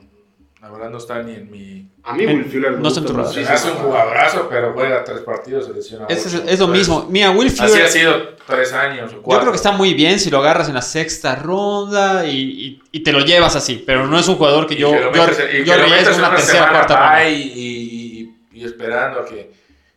la 0.61 0.69
verdad 0.69 0.89
no 0.91 0.97
está 0.97 1.21
ni 1.23 1.33
en 1.33 1.51
mi... 1.51 1.89
a 2.03 2.13
mí 2.13 2.25
Will 2.25 2.45
Fuller 2.45 2.79
No 2.79 2.87
está 2.87 3.01
en 3.01 3.05
tu 3.07 3.13
radar. 3.13 3.33
Se 3.33 3.41
hace 3.41 3.71
un 3.71 3.77
jugadorazo, 3.77 4.47
pero 4.49 4.73
juega 4.73 5.03
tres 5.03 5.19
partidos, 5.21 5.65
se 5.65 5.73
lesiona 5.73 6.05
Es, 6.07 6.25
es- 6.25 6.35
ocho. 6.35 6.43
es 6.47 6.59
lo 6.59 6.67
Pues, 6.67 6.79
mismo. 6.79 7.07
Mira, 7.09 7.31
Will 7.31 7.47
Así 7.49 7.57
Fuller. 7.57 7.83
ha 7.85 7.87
sido 7.89 8.29
tres 8.47 8.71
años 8.73 9.11
o 9.11 9.15
Yo 9.15 9.21
cuatro. 9.23 9.41
creo 9.41 9.51
que 9.51 9.57
está 9.57 9.71
muy 9.73 9.93
bien 9.93 10.19
si 10.19 10.29
lo 10.29 10.37
agarras 10.39 10.69
en 10.69 10.75
la 10.75 10.81
sexta 10.81 11.35
ronda 11.35 12.25
y, 12.25 12.37
y- 12.39 12.81
y 12.91 12.99
te 13.03 13.11
lo 13.11 13.19
llevas 13.19 13.55
así. 13.57 13.83
Pero 13.85 14.07
no 14.07 14.17
es 14.17 14.27
un 14.27 14.35
jugador 14.37 14.65
que 14.67 14.75
Y 14.75 14.77
yo, 14.77 14.91
que 14.91 14.99
lo 15.01 15.11
yo, 15.13 15.21
metes 15.27 15.39
y 15.53 15.63
yo 15.65 15.73
que 15.73 15.79
lo 15.81 15.89
metes 15.89 16.17
una 16.17 16.27
una 16.29 16.35
tercera 16.37 16.69
cuarta 16.69 16.95
ronda. 16.95 17.29
y, 17.29 17.41
y- 17.41 18.37
y 18.53 18.63
esperando 18.63 19.19
a 19.19 19.25
que, 19.25 19.51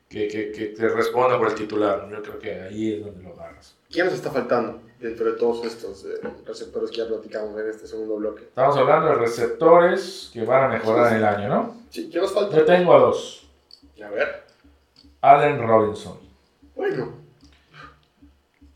que 0.08 0.26
que, 0.26 0.50
que, 0.50 0.64
te 0.76 0.88
responda 0.88 1.38
por 1.38 1.46
el 1.48 1.54
titular. 1.54 2.08
Yo 2.10 2.20
creo 2.22 2.38
que 2.40 2.62
ahí 2.62 2.94
es 2.94 3.04
donde 3.04 3.22
lo 3.22 3.34
agarras. 3.34 3.45
¿Quién 3.96 4.08
nos 4.08 4.14
está 4.16 4.30
faltando 4.30 4.82
dentro 5.00 5.24
de 5.24 5.38
todos 5.38 5.64
estos 5.64 6.04
eh, 6.04 6.20
receptores 6.46 6.90
que 6.90 6.98
ya 6.98 7.06
platicamos 7.08 7.58
en 7.58 7.70
este 7.70 7.86
segundo 7.86 8.16
bloque? 8.16 8.42
Estamos 8.42 8.76
hablando 8.76 9.08
de 9.08 9.14
receptores 9.14 10.28
que 10.34 10.44
van 10.44 10.64
a 10.64 10.68
mejorar 10.68 11.12
en 11.12 11.16
el 11.16 11.24
año, 11.24 11.48
¿no? 11.48 11.76
Sí, 11.88 12.06
¿quién 12.10 12.22
nos 12.22 12.34
falta? 12.34 12.54
Yo 12.58 12.66
tengo 12.66 12.94
a 12.94 12.98
dos. 12.98 13.48
A 14.04 14.10
ver. 14.10 14.44
Allen 15.22 15.66
Robinson. 15.66 16.18
Bueno, 16.74 17.14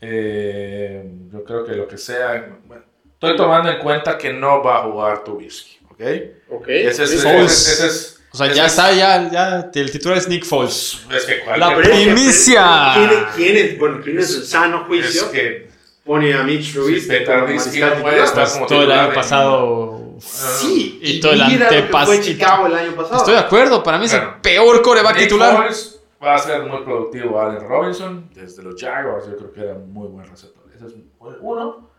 Eh, 0.01 1.07
yo 1.31 1.43
creo 1.43 1.63
que 1.65 1.73
lo 1.73 1.87
que 1.87 1.99
sea. 1.99 2.57
bueno, 2.65 2.83
estoy 3.13 3.35
tomando 3.35 3.69
en 3.69 3.77
cuenta 3.77 4.17
que 4.17 4.33
no 4.33 4.63
va 4.63 4.79
a 4.79 4.83
jugar 4.85 5.23
Trubisky, 5.23 5.77
¿ok? 5.91 6.01
ok. 6.49 6.67
Ese 6.67 7.03
es, 7.03 7.11
ese 7.13 7.41
es- 7.43 7.67
ese 7.67 7.85
es- 7.87 8.20
O 8.33 8.37
sea, 8.37 8.47
ya 8.53 8.65
es- 8.65 8.71
está, 8.71 8.93
ya, 8.93 9.29
ya, 9.29 9.69
el 9.73 9.91
titular 9.91 10.17
es 10.17 10.27
Nick 10.29 10.45
Foles. 10.45 11.05
Es 11.11 11.25
que 11.25 11.43
La 11.57 11.75
primicia. 11.75 12.93
¿Quién, 12.95 13.09
es- 13.09 13.35
quién 13.35 13.57
es, 13.57 13.79
bueno, 13.79 13.99
quién 14.03 14.19
es 14.19 14.33
el 14.35 14.43
sano 14.45 14.81
Es 14.81 14.87
juicio? 14.87 15.31
que 15.31 15.69
Pone 16.03 16.33
a 16.33 16.43
Mitch 16.43 16.73
Trubisky 16.73 17.15
Sí, 17.59 17.79
como 17.79 18.01
Pues 18.03 18.31
como 18.53 18.65
todo 18.65 18.81
el 18.83 18.91
año 18.91 19.13
pasado. 19.13 20.15
Sí, 20.19 20.99
Y 21.01 21.19
todo 21.19 21.33
el 21.33 21.45
mira 21.45 21.65
lo 21.65 21.69
que 21.69 21.75
antepas- 21.77 22.05
fue 22.07 22.19
Chicago 22.21 22.65
el 22.67 22.73
año 22.75 22.95
pasado. 22.95 23.17
Estoy 23.17 23.33
de 23.35 23.39
acuerdo, 23.39 23.83
para 23.83 23.99
mí 23.99 24.05
es 24.05 24.13
el 24.13 24.21
peor 24.41 24.81
coreback 24.81 25.17
titular. 25.17 25.55
Foles 25.57 25.99
va 26.23 26.35
a 26.35 26.37
ser 26.39 26.63
muy 26.63 26.83
productivo 26.83 27.39
Allen 27.39 27.67
Robinson 27.67 28.29
desde 28.33 28.63
los 28.63 28.81
Jaguars. 28.81 29.27
Yo 29.27 29.37
creo 29.37 29.51
que 29.53 29.61
era 29.61 29.75
muy 29.75 30.07
buen 30.07 30.25
receptor. 30.27 30.63
Ese 30.75 30.87
es 30.87 30.93
uno. 31.39 31.91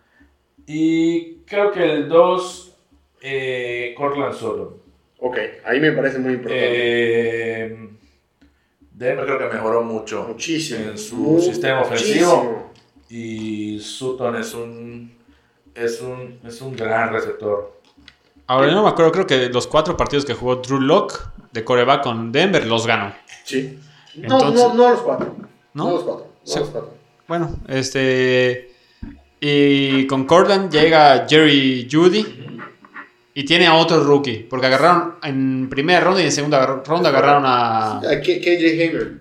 Y 0.66 1.37
creo 1.45 1.70
que 1.70 1.85
el 1.85 2.09
dos, 2.09 2.72
eh, 3.20 3.95
Cortland 3.97 4.35
Sutton. 4.35 4.82
Ok, 5.25 5.39
ahí 5.64 5.79
me 5.79 5.93
parece 5.93 6.18
muy 6.18 6.33
importante. 6.35 6.64
Eh, 6.68 7.89
Denver 8.93 9.25
creo 9.25 9.39
que 9.39 9.55
mejoró 9.55 9.83
mucho 9.83 10.25
Muchísimo. 10.29 10.91
en 10.91 10.99
su 10.99 11.41
sistema 11.41 11.83
ofensivo. 11.83 12.37
muchísimo. 12.37 12.73
Y 13.09 13.79
Sutton 13.79 14.37
es 14.37 14.53
un, 14.55 15.12
es 15.75 16.01
un, 16.01 16.41
es 16.45 16.61
un 16.61 16.75
gran 16.75 17.12
receptor. 17.12 17.81
Ahora 18.49 18.66
yo 18.68 18.75
no 18.75 18.83
me 18.83 18.89
acuerdo, 18.89 19.12
creo 19.12 19.27
que 19.27 19.49
los 19.49 19.66
cuatro 19.68 19.97
partidos 19.97 20.25
que 20.25 20.35
jugó 20.35 20.57
Drew 20.57 20.81
Locke 20.81 21.14
de 21.53 21.62
coreback 21.64 22.03
con 22.03 22.33
Denver 22.33 22.66
los 22.66 22.87
ganó. 22.87 23.14
Sí. 23.45 23.79
No, 24.16 24.23
Entonces- 24.41 24.61
no, 24.61 24.75
no 24.75 24.91
los 24.91 25.01
cuatro. 25.03 25.37
¿No? 25.75 25.85
No, 25.85 25.91
los 25.93 26.03
cuatro. 26.05 26.27
No 26.27 26.53
Sí. 26.53 26.59
los 26.59 26.68
cuatro. 26.70 26.95
Bueno, 27.29 27.57
este. 27.68 28.73
Y 29.41 30.07
con 30.09 30.25
Cortland 30.27 30.70
llega 30.73 31.27
Jerry 31.29 31.89
Judy. 31.91 32.41
Y 33.35 33.45
tiene 33.45 33.66
a 33.66 33.74
otro 33.74 34.03
rookie. 34.03 34.47
Porque 34.49 34.66
agarraron 34.66 35.14
en 35.22 35.68
primera 35.68 36.01
ronda 36.01 36.20
y 36.20 36.26
en 36.26 36.33
segunda 36.33 36.64
ronda 36.66 37.09
agarraron 37.09 37.45
a. 37.47 37.99
A 37.99 38.20
KJ 38.20 38.49
Hammer. 38.83 39.12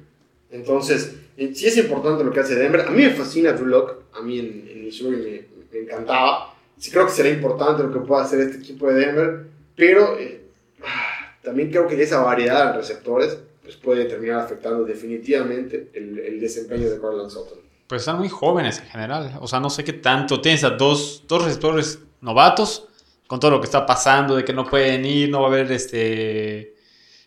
Entonces, 0.52 1.16
sí 1.38 1.68
es 1.68 1.78
importante 1.78 2.24
lo 2.24 2.32
que 2.32 2.42
hace 2.42 2.56
Denver. 2.56 2.82
A 2.82 2.92
mí 2.92 3.04
me 3.04 3.12
fascina 3.12 3.54
Drew 3.54 3.68
Lock. 3.68 3.96
A 4.14 4.22
mí 4.22 4.40
en, 4.40 4.68
en 4.70 4.84
Missouri 4.84 5.18
me, 5.18 5.46
me 5.72 5.86
encantaba. 5.86 6.54
Sí 6.78 6.92
creo 6.92 7.06
que 7.06 7.12
será 7.12 7.30
importante 7.30 7.84
lo 7.84 7.94
que 7.94 8.00
pueda 8.00 8.24
hacer 8.24 8.40
este 8.42 8.58
equipo 8.58 8.88
de 8.88 9.06
Denver. 9.06 9.46
Pero 9.76 10.18
eh, 10.18 10.42
ah, 10.84 11.36
también 11.42 11.70
creo 11.70 11.88
que 11.88 12.02
esa 12.02 12.22
variedad 12.22 12.72
de 12.72 12.78
receptores 12.80 13.38
pues 13.64 13.76
puede 13.78 14.06
terminar 14.06 14.40
afectando 14.40 14.84
definitivamente 14.84 15.92
el, 15.94 16.20
el 16.20 16.40
desempeño 16.40 16.90
de 16.90 16.98
Cortland 16.98 17.30
Sutton. 17.30 17.60
Pues 17.88 18.02
están 18.02 18.18
muy 18.18 18.30
jóvenes 18.30 18.80
en 18.80 18.86
general. 18.86 19.38
O 19.42 19.48
sea, 19.48 19.60
no 19.60 19.70
sé 19.70 19.84
qué 19.84 19.94
tanto. 19.94 20.42
Tienes 20.42 20.64
a 20.64 20.72
dos, 20.72 21.24
dos 21.28 21.44
receptores 21.44 22.00
novatos. 22.22 22.88
Con 23.32 23.40
todo 23.40 23.52
lo 23.52 23.62
que 23.62 23.66
está 23.68 23.86
pasando, 23.86 24.36
de 24.36 24.44
que 24.44 24.52
no 24.52 24.66
pueden 24.66 25.06
ir, 25.06 25.30
no 25.30 25.40
va 25.40 25.48
a 25.48 25.52
haber 25.52 25.72
este 25.72 26.76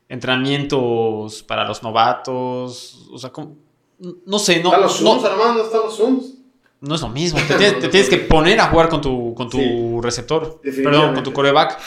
entrenamientos 0.06 1.42
para 1.44 1.66
los 1.66 1.82
novatos. 1.82 3.08
O 3.10 3.16
sea, 3.16 3.32
no 4.26 4.38
sé, 4.38 4.62
no, 4.62 4.68
¿Están 4.68 4.82
los 4.82 5.00
no, 5.00 5.12
Zooms, 5.12 5.24
Armando? 5.24 5.64
¿Están 5.64 5.80
los 5.80 5.96
Zooms? 5.96 6.34
no 6.82 6.94
es 6.94 7.00
lo 7.00 7.08
mismo. 7.08 7.40
Te 7.48 7.54
tienes, 7.54 7.78
te 7.78 7.88
tienes 7.88 8.10
que 8.10 8.18
poner 8.18 8.60
a 8.60 8.66
jugar 8.66 8.90
con 8.90 9.00
tu, 9.00 9.32
con 9.34 9.48
tu 9.48 9.56
Sí, 9.56 9.98
receptor. 10.02 10.60
Perdón, 10.62 11.14
con 11.14 11.24
tu 11.24 11.32
coreback. 11.32 11.80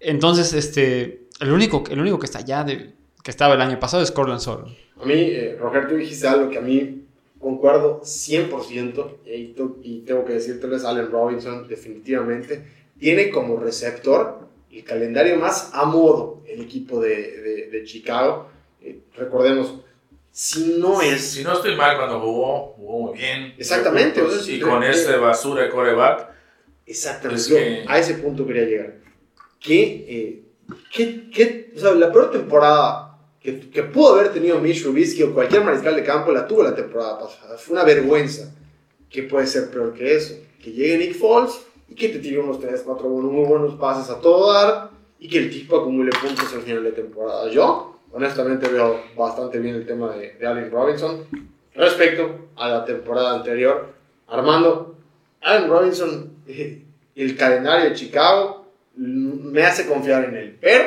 Entonces, 0.00 0.54
este, 0.54 1.28
el 1.38 1.52
único, 1.52 1.84
el 1.90 2.00
único 2.00 2.18
que 2.18 2.24
está 2.24 2.38
allá, 2.38 2.64
de, 2.64 2.94
que 3.22 3.30
estaba 3.30 3.56
el 3.56 3.60
año 3.60 3.78
pasado, 3.78 4.02
es 4.02 4.10
Cortland 4.10 4.40
Sutton. 4.40 4.74
A 5.02 5.04
mí, 5.04 5.12
eh, 5.16 5.58
Roger, 5.60 5.86
tú 5.86 5.96
dijiste 5.96 6.26
algo 6.26 6.48
que 6.48 6.56
a 6.56 6.62
mí 6.62 7.02
concuerdo 7.38 8.00
100% 8.00 9.16
y, 9.26 9.54
y 9.82 9.98
tengo 10.06 10.24
que 10.24 10.32
decírtelo, 10.32 10.76
es 10.76 10.84
Allen 10.86 11.10
Robinson, 11.10 11.68
definitivamente. 11.68 12.79
Tiene 13.00 13.30
como 13.30 13.56
receptor 13.58 14.38
el 14.70 14.84
calendario 14.84 15.36
más 15.36 15.70
a 15.72 15.84
modo 15.86 16.42
el 16.46 16.60
equipo 16.60 17.00
de, 17.00 17.40
de- 17.40 17.66
de 17.70 17.84
Chicago. 17.84 18.48
Eh, 18.82 19.00
recordemos, 19.16 19.80
si 20.30 20.76
no 20.78 21.02
es... 21.02 21.32
Si 21.32 21.42
no 21.42 21.54
estoy 21.54 21.74
mal 21.76 21.96
cuando 21.96 22.20
jugó, 22.20 22.74
jugó 22.76 22.98
muy 23.08 23.18
bien. 23.18 23.54
Exactamente, 23.58 24.20
sí, 24.42 24.56
y 24.56 24.60
con 24.60 24.80
que- 24.82 24.90
ese 24.90 25.16
basura 25.16 25.64
de 25.64 25.70
coreback, 25.70 26.28
Exactamente, 26.86 27.40
Es 27.40 27.48
que- 27.48 27.84
a 27.88 27.98
ese 27.98 28.14
punto 28.14 28.46
quería 28.46 28.64
llegar. 28.64 28.94
¿Qué, 29.60 29.82
eh, 30.08 30.42
qué, 30.92 31.30
qué- 31.30 31.72
o 31.76 31.78
sea, 31.78 31.92
la 31.94 32.10
peor 32.12 32.30
temporada 32.30 33.16
que, 33.40 33.60
que 33.70 33.82
pudo 33.84 34.14
haber 34.18 34.32
tenido 34.32 34.58
Mitch 34.60 34.82
Trubisky 34.82 35.22
o 35.22 35.32
cualquier 35.32 35.62
mariscal 35.64 35.94
de 35.96 36.04
campo 36.04 36.32
la 36.32 36.46
tuvo 36.46 36.62
la 36.64 36.74
temporada 36.74 37.18
pasada. 37.18 37.56
Fue 37.58 37.74
una 37.74 37.84
vergüenza. 37.84 38.52
¿Qué 39.08 39.22
puede 39.24 39.46
ser 39.46 39.70
peor 39.70 39.94
que 39.94 40.14
eso? 40.16 40.34
Que 40.62 40.72
llegue 40.72 40.98
Nick 40.98 41.14
Foles 41.16 41.52
y 41.90 41.94
que 41.96 42.08
te 42.08 42.20
tire 42.20 42.38
unos 42.38 42.60
3, 42.60 42.82
4 42.86 43.08
buenos, 43.08 43.32
muy 43.32 43.44
buenos 43.44 43.74
pases 43.74 44.10
a 44.10 44.20
todo 44.20 44.52
dar 44.52 44.90
y 45.18 45.28
que 45.28 45.38
el 45.38 45.50
tipo 45.50 45.76
acumule 45.76 46.10
puntos 46.12 46.52
al 46.54 46.62
final 46.62 46.84
de 46.84 46.92
temporada. 46.92 47.50
Yo, 47.50 47.98
honestamente, 48.12 48.68
veo 48.68 49.00
bastante 49.16 49.58
bien 49.58 49.74
el 49.74 49.86
tema 49.86 50.14
de, 50.14 50.34
de 50.34 50.46
Allen 50.46 50.70
Robinson. 50.70 51.24
Respecto 51.74 52.48
a 52.56 52.68
la 52.68 52.84
temporada 52.84 53.34
anterior, 53.34 53.92
Armando, 54.28 54.96
Allen 55.40 55.68
Robinson, 55.68 56.30
eh, 56.46 56.82
el 57.16 57.36
calendario 57.36 57.90
de 57.90 57.96
Chicago 57.96 58.66
mm, 58.96 59.50
me 59.50 59.62
hace 59.64 59.86
confiar 59.86 60.24
en 60.26 60.36
él. 60.36 60.58
Pero, 60.60 60.84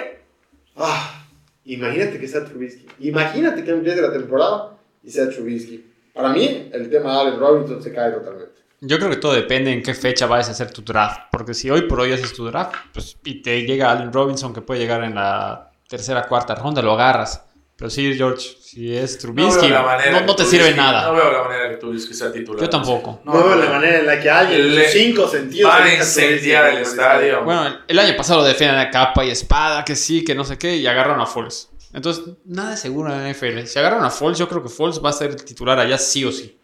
ah, 0.77 1.25
imagínate 1.65 2.17
que 2.17 2.27
sea 2.29 2.45
Trubisky. 2.45 2.87
Imagínate 2.99 3.63
que 3.63 3.71
empiece 3.71 4.01
la 4.01 4.13
temporada 4.13 4.77
y 5.03 5.11
sea 5.11 5.29
Trubisky. 5.29 5.83
Para 6.13 6.29
mí, 6.29 6.69
el 6.71 6.89
tema 6.89 7.11
de 7.11 7.19
Allen 7.19 7.39
Robinson 7.39 7.83
se 7.83 7.91
cae 7.91 8.11
totalmente. 8.11 8.62
Yo 8.85 8.97
creo 8.97 9.09
que 9.09 9.15
todo 9.17 9.33
depende 9.33 9.71
en 9.71 9.81
qué 9.81 9.93
fecha 9.93 10.25
vayas 10.25 10.49
a 10.49 10.51
hacer 10.51 10.71
tu 10.71 10.81
draft. 10.81 11.21
Porque 11.31 11.53
si 11.53 11.69
hoy 11.69 11.83
por 11.83 11.99
hoy 12.01 12.11
haces 12.13 12.33
tu 12.33 12.45
draft 12.45 12.73
pues, 12.93 13.17
y 13.23 13.41
te 13.41 13.61
llega 13.63 13.91
Allen 13.91 14.11
Robinson, 14.11 14.53
que 14.53 14.61
puede 14.61 14.79
llegar 14.81 15.03
en 15.03 15.15
la 15.15 15.71
tercera 15.87 16.27
cuarta 16.27 16.55
ronda, 16.55 16.81
lo 16.81 16.93
agarras. 16.93 17.43
Pero 17.75 17.89
sí, 17.89 18.13
George, 18.15 18.45
si 18.61 18.95
es 18.95 19.15
no, 19.15 19.33
Trubisky, 19.33 19.67
no, 19.69 19.81
no 19.81 19.87
que 19.97 20.33
te 20.35 20.43
Trubisky- 20.43 20.45
sirve 20.45 20.71
No 20.71 20.75
nada. 20.83 21.11
veo 21.11 21.31
la 21.31 21.43
manera 21.43 21.69
que 21.69 21.77
Trubisky 21.77 22.13
sea 22.13 22.31
titular. 22.31 22.61
Yo 22.61 22.69
tampoco. 22.69 23.21
No, 23.25 23.31
veo 23.33 23.55
la 23.55 23.69
manera 23.69 23.99
en 23.99 24.05
la 24.05 24.19
que 24.19 24.29
alguien, 24.29 24.61
en 24.79 24.89
cinco 24.91 25.27
sentidos, 25.27 25.71
va 25.71 25.83
a 25.83 25.93
incendiar 25.93 26.65
el 26.67 26.77
estadio. 26.77 27.43
Bueno, 27.43 27.67
el- 27.67 27.79
el 27.87 27.99
año 27.99 28.15
pasado 28.15 28.41
lo 28.41 28.45
defienden 28.47 28.79
a 28.79 28.89
capa 28.91 29.25
y 29.25 29.31
espada, 29.31 29.83
que 29.83 29.95
sí, 29.95 30.23
que 30.23 30.35
no 30.35 30.43
sé 30.45 30.57
qué, 30.57 30.75
y 30.77 30.85
agarraron 30.87 31.19
a 31.19 31.25
Foles. 31.25 31.69
Entonces, 31.93 32.23
nada 32.45 32.73
es 32.75 32.79
seguro 32.79 33.11
en 33.11 33.17
la 33.23 33.29
NFL. 33.29 33.65
Si 33.67 33.79
agarran 33.79 34.03
a 34.03 34.09
Foles, 34.09 34.37
yo 34.37 34.47
creo 34.47 34.61
que 34.63 34.69
Foles 34.69 35.03
va 35.03 35.09
a 35.09 35.13
ser 35.13 35.31
el 35.31 35.43
titular 35.43 35.79
allá 35.79 35.97
sí 35.97 36.23
o 36.25 36.31
sí. 36.31 36.59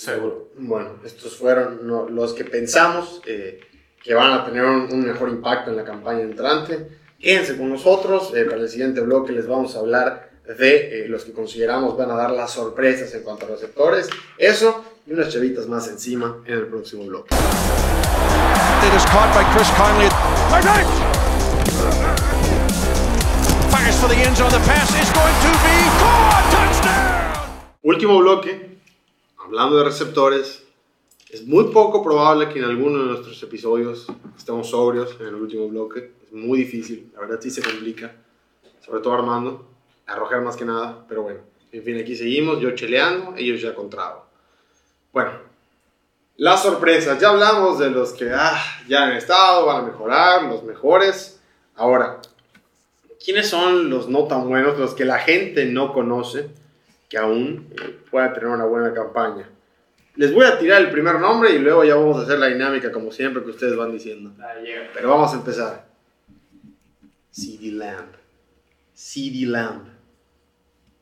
Seguro. 0.00 0.48
Bueno, 0.56 0.92
estos 1.04 1.36
fueron 1.36 1.86
los 2.14 2.32
que 2.32 2.44
pensamos 2.46 3.20
eh, 3.26 3.60
que 4.02 4.14
van 4.14 4.32
a 4.32 4.46
tener 4.46 4.64
un, 4.64 4.90
un 4.90 5.06
mejor 5.06 5.28
impacto 5.28 5.70
en 5.70 5.76
la 5.76 5.84
campaña 5.84 6.22
entrante. 6.22 6.88
Quédense 7.20 7.58
con 7.58 7.68
nosotros. 7.68 8.32
eh, 8.34 8.46
para 8.46 8.62
el 8.62 8.68
siguiente 8.70 9.02
bloque 9.02 9.30
les 9.32 9.46
vamos 9.46 9.76
a 9.76 9.80
hablar 9.80 10.30
de 10.58 11.02
eh, 11.04 11.06
los 11.08 11.26
que 11.26 11.32
consideramos 11.32 11.98
van 11.98 12.10
a 12.10 12.14
dar 12.14 12.30
las 12.30 12.50
sorpresas 12.52 13.12
en 13.14 13.22
cuanto 13.24 13.44
a 13.44 13.50
receptores. 13.50 14.08
Eso 14.38 14.82
y 15.06 15.12
unas 15.12 15.28
chavitas 15.28 15.66
más 15.66 15.86
encima 15.88 16.42
en 16.46 16.54
el 16.54 16.66
próximo 16.68 17.04
bloque. 17.04 17.34
It 17.34 18.94
is 18.96 19.04
caught 19.04 19.34
by 19.34 19.44
Chris 19.52 19.68
Conley. 19.76 20.08
Fires 23.70 23.96
for 24.00 24.08
the 24.08 24.16
end 24.16 24.34
zone. 24.34 24.48
The 24.48 24.60
pass 24.64 24.88
is 24.96 25.10
going 25.12 25.36
to 25.44 25.52
be 25.60 25.76
caught. 26.00 26.50
Touchdown! 26.50 27.76
Último 27.82 28.18
bloque. 28.20 28.69
Hablando 29.50 29.78
de 29.78 29.82
receptores. 29.82 30.62
Es 31.28 31.44
muy 31.44 31.72
poco 31.72 32.04
probable 32.04 32.48
que 32.50 32.60
en 32.60 32.66
alguno 32.66 33.00
de 33.00 33.06
nuestros 33.06 33.42
episodios 33.42 34.06
estemos 34.38 34.70
sobrios 34.70 35.16
en 35.18 35.26
el 35.26 35.34
último 35.34 35.66
bloque. 35.66 36.12
Es 36.24 36.32
muy 36.32 36.58
difícil. 36.58 37.10
La 37.14 37.22
verdad 37.22 37.40
sí 37.40 37.50
se 37.50 37.60
complica. 37.60 38.14
Sobre 38.78 39.00
todo 39.00 39.14
Armando. 39.14 39.66
A 40.06 40.14
Roger 40.14 40.40
más 40.42 40.56
que 40.56 40.64
nada. 40.64 41.04
Pero 41.08 41.22
bueno. 41.22 41.40
En 41.72 41.82
fin, 41.82 41.98
aquí 41.98 42.14
seguimos. 42.14 42.60
Yo 42.60 42.76
cheleando. 42.76 43.34
Ellos 43.36 43.60
ya 43.60 43.74
con 43.74 43.90
trago. 43.90 44.24
Bueno. 45.12 45.32
Las 46.36 46.62
sorpresas. 46.62 47.20
Ya 47.20 47.30
hablamos 47.30 47.80
de 47.80 47.90
los 47.90 48.12
que 48.12 48.30
ah, 48.32 48.56
ya 48.86 49.02
han 49.02 49.14
estado. 49.14 49.66
Van 49.66 49.82
a 49.82 49.86
mejorar. 49.88 50.44
Los 50.44 50.62
mejores. 50.62 51.40
Ahora. 51.74 52.20
¿Quiénes 53.24 53.50
son 53.50 53.90
los 53.90 54.08
no 54.08 54.28
tan 54.28 54.48
buenos? 54.48 54.78
Los 54.78 54.94
que 54.94 55.04
la 55.04 55.18
gente 55.18 55.64
no 55.64 55.92
conoce. 55.92 56.50
Que 57.10 57.18
aún 57.18 57.68
eh, 57.72 57.98
pueda 58.10 58.32
tener 58.32 58.48
una 58.48 58.64
buena 58.64 58.94
campaña. 58.94 59.46
Les 60.16 60.32
voy 60.32 60.46
a 60.46 60.58
tirar 60.58 60.80
el 60.80 60.90
primer 60.90 61.20
nombre 61.20 61.52
y 61.52 61.58
luego 61.58 61.84
ya 61.84 61.94
vamos 61.96 62.18
a 62.18 62.22
hacer 62.22 62.38
la 62.38 62.46
dinámica 62.46 62.90
como 62.90 63.12
siempre 63.12 63.42
que 63.42 63.50
ustedes 63.50 63.76
van 63.76 63.92
diciendo. 63.92 64.32
Pero 64.94 65.10
vamos 65.10 65.32
a 65.32 65.36
empezar. 65.36 65.86
CD 67.30 67.72
Lamb. 67.72 68.08
CD 68.94 69.46
Lamb. 69.46 69.86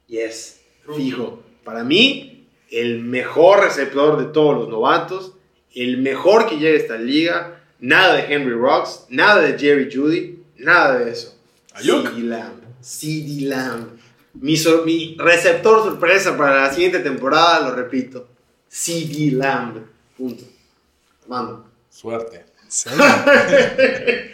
Yes. 0.06 0.60
fijo. 0.96 1.42
Para 1.64 1.84
mí, 1.84 2.48
el 2.70 3.00
mejor 3.00 3.60
receptor 3.60 4.18
de 4.18 4.32
todos 4.32 4.56
los 4.56 4.68
novatos, 4.68 5.34
el 5.74 5.98
mejor 5.98 6.48
que 6.48 6.56
llega 6.56 6.76
a 6.76 6.80
esta 6.80 6.96
liga. 6.96 7.54
Nada 7.80 8.14
de 8.14 8.32
Henry 8.34 8.54
Rocks, 8.54 9.06
nada 9.08 9.40
de 9.40 9.56
Jerry 9.56 9.88
Judy, 9.92 10.42
nada 10.56 10.98
de 10.98 11.12
eso. 11.12 11.38
CD 11.76 12.22
Lamb. 12.22 12.60
CD 12.80 13.42
Lamb. 13.42 13.98
Mi, 14.40 14.56
sor- 14.56 14.84
mi 14.86 15.16
receptor 15.18 15.82
sorpresa 15.82 16.36
para 16.36 16.62
la 16.62 16.72
siguiente 16.72 17.00
temporada, 17.00 17.68
lo 17.68 17.74
repito. 17.74 18.28
CD 18.68 19.32
Lamb. 19.32 19.78
Punto. 20.16 20.44
Mando. 21.28 21.66
Suerte. 21.90 22.44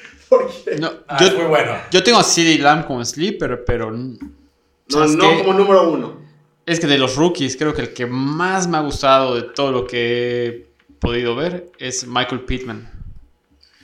No, 0.81 0.91
Ah, 1.07 1.17
yo, 1.21 1.27
es 1.29 1.35
muy 1.35 1.45
bueno. 1.45 1.77
yo 1.93 2.03
tengo 2.03 2.19
a 2.19 2.25
CD 2.25 2.59
Lamb 2.59 2.87
como 2.87 3.05
sleeper, 3.05 3.65
pero 3.65 3.91
No, 3.93 4.17
¿sabes 4.89 5.15
no 5.15 5.31
qué? 5.31 5.39
como 5.45 5.55
número 5.55 5.89
uno. 5.91 6.19
es 6.67 6.81
que 6.81 6.87
de 6.89 6.99
los 6.99 7.15
rookies, 7.15 7.57
creo 7.57 7.73
que 7.73 7.83
el 7.83 7.93
que 7.95 8.07
más 8.07 8.67
me 8.67 8.77
ha 8.79 8.81
gustado 8.81 9.37
de 9.37 9.43
todo 9.43 9.71
lo 9.71 9.87
que 9.87 10.47
he 10.47 10.67
podido 10.99 11.37
ver 11.37 11.71
es 11.79 12.07
Michael 12.09 12.41
Pittman. 12.41 12.91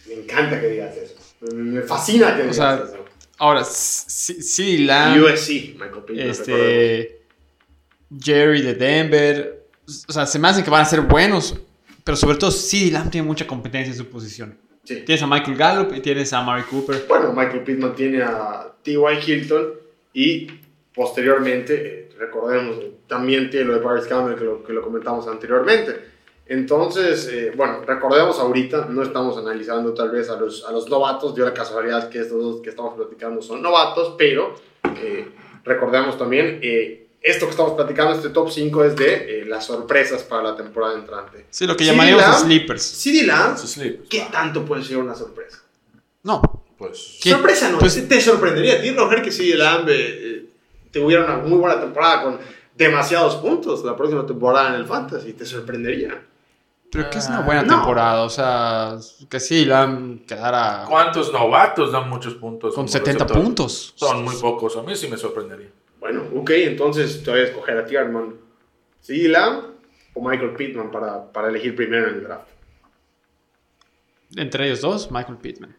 Me 0.08 0.14
encanta 0.14 0.60
que 0.60 0.66
digas 0.68 0.96
eso. 0.96 1.14
Me, 1.42 1.62
me 1.62 1.82
fascina 1.82 2.34
que 2.34 2.42
digas 2.42 2.56
sea, 2.56 2.74
eso. 2.84 2.99
Ahora, 3.40 3.64
CD 3.64 4.80
Lamb, 4.80 5.24
USC, 5.24 5.74
Michael 5.74 6.20
este, 6.20 7.22
Jerry 8.22 8.60
de 8.60 8.74
Denver, 8.74 9.66
o 10.06 10.12
sea, 10.12 10.26
se 10.26 10.38
me 10.38 10.46
hace 10.46 10.62
que 10.62 10.68
van 10.68 10.82
a 10.82 10.84
ser 10.84 11.00
buenos, 11.00 11.58
pero 12.04 12.18
sobre 12.18 12.36
todo 12.36 12.50
CD 12.50 12.90
Lamb 12.90 13.10
tiene 13.10 13.26
mucha 13.26 13.46
competencia 13.46 13.92
en 13.92 13.96
su 13.96 14.06
posición. 14.10 14.58
Sí. 14.84 14.96
Tienes 15.06 15.22
a 15.22 15.26
Michael 15.26 15.56
Gallup 15.56 15.94
y 15.94 16.00
tienes 16.00 16.30
a 16.34 16.42
Mari 16.42 16.64
Cooper. 16.64 17.06
Bueno, 17.08 17.32
Michael 17.32 17.64
Pittman 17.64 17.94
tiene 17.94 18.22
a 18.22 18.74
T.Y. 18.82 19.30
Hilton 19.32 19.72
y 20.12 20.46
posteriormente, 20.94 21.74
eh, 21.82 22.10
recordemos, 22.18 22.76
también 23.06 23.48
tiene 23.48 23.64
lo 23.64 23.74
de 23.76 23.80
Paris 23.80 24.04
Campbell 24.04 24.36
que 24.36 24.44
lo, 24.44 24.62
que 24.62 24.74
lo 24.74 24.82
comentamos 24.82 25.26
anteriormente. 25.26 25.96
Entonces, 26.54 27.28
eh, 27.32 27.52
bueno, 27.56 27.82
recordemos 27.86 28.40
ahorita, 28.40 28.86
no 28.90 29.04
estamos 29.04 29.38
analizando 29.38 29.94
tal 29.94 30.10
vez 30.10 30.28
a 30.30 30.34
los, 30.36 30.64
a 30.64 30.72
los 30.72 30.88
novatos, 30.90 31.32
dio 31.32 31.44
la 31.44 31.54
casualidad 31.54 32.08
que 32.08 32.18
estos 32.18 32.42
dos 32.42 32.60
que 32.60 32.70
estamos 32.70 32.94
platicando 32.96 33.40
son 33.40 33.62
novatos, 33.62 34.16
pero 34.18 34.56
eh, 34.96 35.28
recordemos 35.64 36.18
también, 36.18 36.58
eh, 36.60 37.06
esto 37.22 37.44
que 37.46 37.52
estamos 37.52 37.74
platicando, 37.74 38.14
este 38.16 38.30
top 38.30 38.50
5 38.50 38.82
es 38.84 38.96
de 38.96 39.42
eh, 39.42 39.44
las 39.44 39.64
sorpresas 39.64 40.24
para 40.24 40.42
la 40.42 40.56
temporada 40.56 40.94
entrante. 40.98 41.46
Sí, 41.50 41.68
lo 41.68 41.76
que 41.76 41.84
CD 41.84 41.92
llamaríamos 41.92 42.24
Lamb- 42.24 42.44
sleepers. 42.46 42.82
CD 42.82 43.30
sleep. 43.56 44.08
¿qué 44.08 44.26
tanto 44.32 44.64
puede 44.64 44.82
ser 44.82 44.96
una 44.96 45.14
sorpresa? 45.14 45.62
No, 46.24 46.42
Pues. 46.76 47.18
¿Qué? 47.22 47.30
Sorpresa 47.30 47.70
no, 47.70 47.78
Pues- 47.78 48.08
¿te- 48.08 48.20
sorprendería 48.20 48.78
a 48.78 48.80
ti, 48.80 48.90
Roger, 48.90 49.22
que 49.22 49.30
si 49.30 49.52
el 49.52 49.62
AMBE 49.62 49.94
eh, 49.96 50.46
tuviera 50.92 51.26
una 51.26 51.36
muy 51.36 51.58
buena 51.58 51.80
temporada 51.80 52.24
con 52.24 52.38
demasiados 52.76 53.36
puntos 53.36 53.84
la 53.84 53.94
próxima 53.94 54.26
temporada 54.26 54.70
en 54.70 54.74
el 54.74 54.86
Fantasy? 54.86 55.34
¿Te 55.34 55.46
sorprendería? 55.46 56.26
Pero 56.90 57.08
que 57.10 57.18
es 57.18 57.28
una 57.28 57.40
buena 57.42 57.62
no. 57.62 57.76
temporada, 57.76 58.22
o 58.22 58.30
sea, 58.30 58.96
que 59.28 59.38
sí, 59.40 59.64
Lamb 59.64 60.24
quedara 60.26 60.84
¿Cuántos 60.88 61.32
novatos 61.32 61.92
dan 61.92 62.08
muchos 62.08 62.34
puntos? 62.34 62.74
con 62.74 62.84
como 62.84 62.88
70 62.88 63.12
receptor? 63.24 63.42
puntos. 63.42 63.92
Son 63.96 64.24
muy 64.24 64.34
pocos. 64.36 64.76
A 64.76 64.82
mí 64.82 64.96
sí 64.96 65.08
me 65.08 65.16
sorprendería. 65.16 65.68
Bueno, 66.00 66.24
ok, 66.34 66.50
entonces 66.50 67.22
te 67.22 67.30
voy 67.30 67.40
a 67.40 67.44
escoger 67.44 67.76
a 67.78 67.84
ti, 67.84 67.96
Armando. 67.96 68.38
¿Sí, 69.00 69.28
Lamb 69.28 69.64
o 70.14 70.28
Michael 70.28 70.54
Pittman 70.54 70.90
para, 70.90 71.30
para 71.32 71.48
elegir 71.48 71.76
primero 71.76 72.08
en 72.08 72.14
el 72.16 72.22
draft? 72.24 72.48
Entre 74.36 74.66
ellos 74.66 74.80
dos, 74.80 75.10
Michael 75.10 75.38
Pittman. 75.38 75.76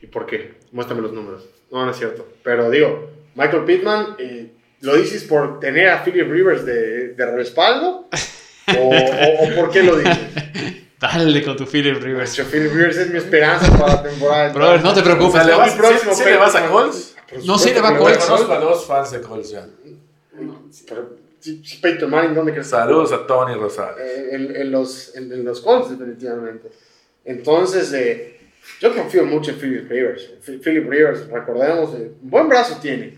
¿Y 0.00 0.06
por 0.06 0.26
qué? 0.26 0.58
Muéstrame 0.72 1.02
los 1.02 1.12
números. 1.12 1.46
No, 1.70 1.84
no 1.84 1.90
es 1.90 1.96
cierto. 1.96 2.26
Pero 2.42 2.70
digo, 2.70 3.10
Michael 3.34 3.64
Pittman, 3.64 4.16
eh, 4.18 4.52
¿lo 4.80 4.96
dices 4.96 5.24
por 5.24 5.58
tener 5.60 5.88
a 5.88 6.04
Philip 6.04 6.30
Rivers 6.30 6.64
de, 6.64 7.14
de 7.14 7.26
respaldo? 7.32 8.08
¿O, 8.76 8.88
o- 8.88 9.44
o 9.44 9.54
por 9.54 9.70
qué 9.70 9.82
lo 9.82 9.96
dices? 9.96 10.18
Dale 11.00 11.44
con 11.44 11.56
tu 11.56 11.64
Philip 11.64 12.02
Rivers. 12.02 12.30
Macho, 12.30 12.50
Philip 12.50 12.72
Rivers 12.72 12.96
es 12.96 13.10
mi 13.10 13.18
esperanza 13.18 13.70
para 13.78 13.94
la 13.94 14.02
temporada. 14.02 14.52
Brother, 14.52 14.82
no 14.82 14.92
te 14.92 15.00
O 15.00 15.04
preocupes. 15.04 15.32
sea, 15.32 15.44
¿le 15.44 15.52
no, 15.52 15.58
vas, 15.58 15.72
mi 15.74 15.78
próximo 15.80 16.12
sí- 16.12 16.24
sí 16.24 16.28
le 16.30 16.36
vas 16.36 16.54
a 16.56 16.66
Colts? 16.68 17.16
No, 17.44 17.56
sí 17.58 17.72
le 17.72 17.80
va 17.80 17.88
a 17.90 17.96
Colts. 17.96 18.24
Conozco 18.26 18.52
a 18.52 18.58
dos 18.58 18.84
fans 18.84 19.10
de 19.12 19.20
Colts 19.20 19.50
ya. 19.50 19.66
Pero, 20.88 21.16
sí, 21.40 21.62
sí, 21.64 21.78
Peyton 21.80 22.10
Manning, 22.10 22.34
¿dónde 22.34 22.52
crees? 22.52 22.66
Saludos 22.68 23.12
a 23.12 23.26
Tony 23.26 23.54
Rosales. 23.54 23.98
Eh, 24.00 24.28
en, 24.32 24.56
en 24.56 24.70
los, 24.72 25.14
en, 25.16 25.32
en 25.32 25.44
los 25.44 25.60
Colts, 25.60 25.90
definitivamente. 25.90 26.68
Entonces, 27.24 27.92
eh, 27.92 28.40
yo 28.80 28.94
confío 28.94 29.24
mucho 29.24 29.52
en 29.52 29.58
Philip 29.58 29.88
Rivers. 29.88 30.30
Phil- 30.44 30.60
Philip 30.60 30.88
Rivers, 30.90 31.28
recordemos, 31.28 31.94
eh, 31.94 32.10
buen 32.22 32.48
brazo 32.48 32.78
tiene. 32.82 33.16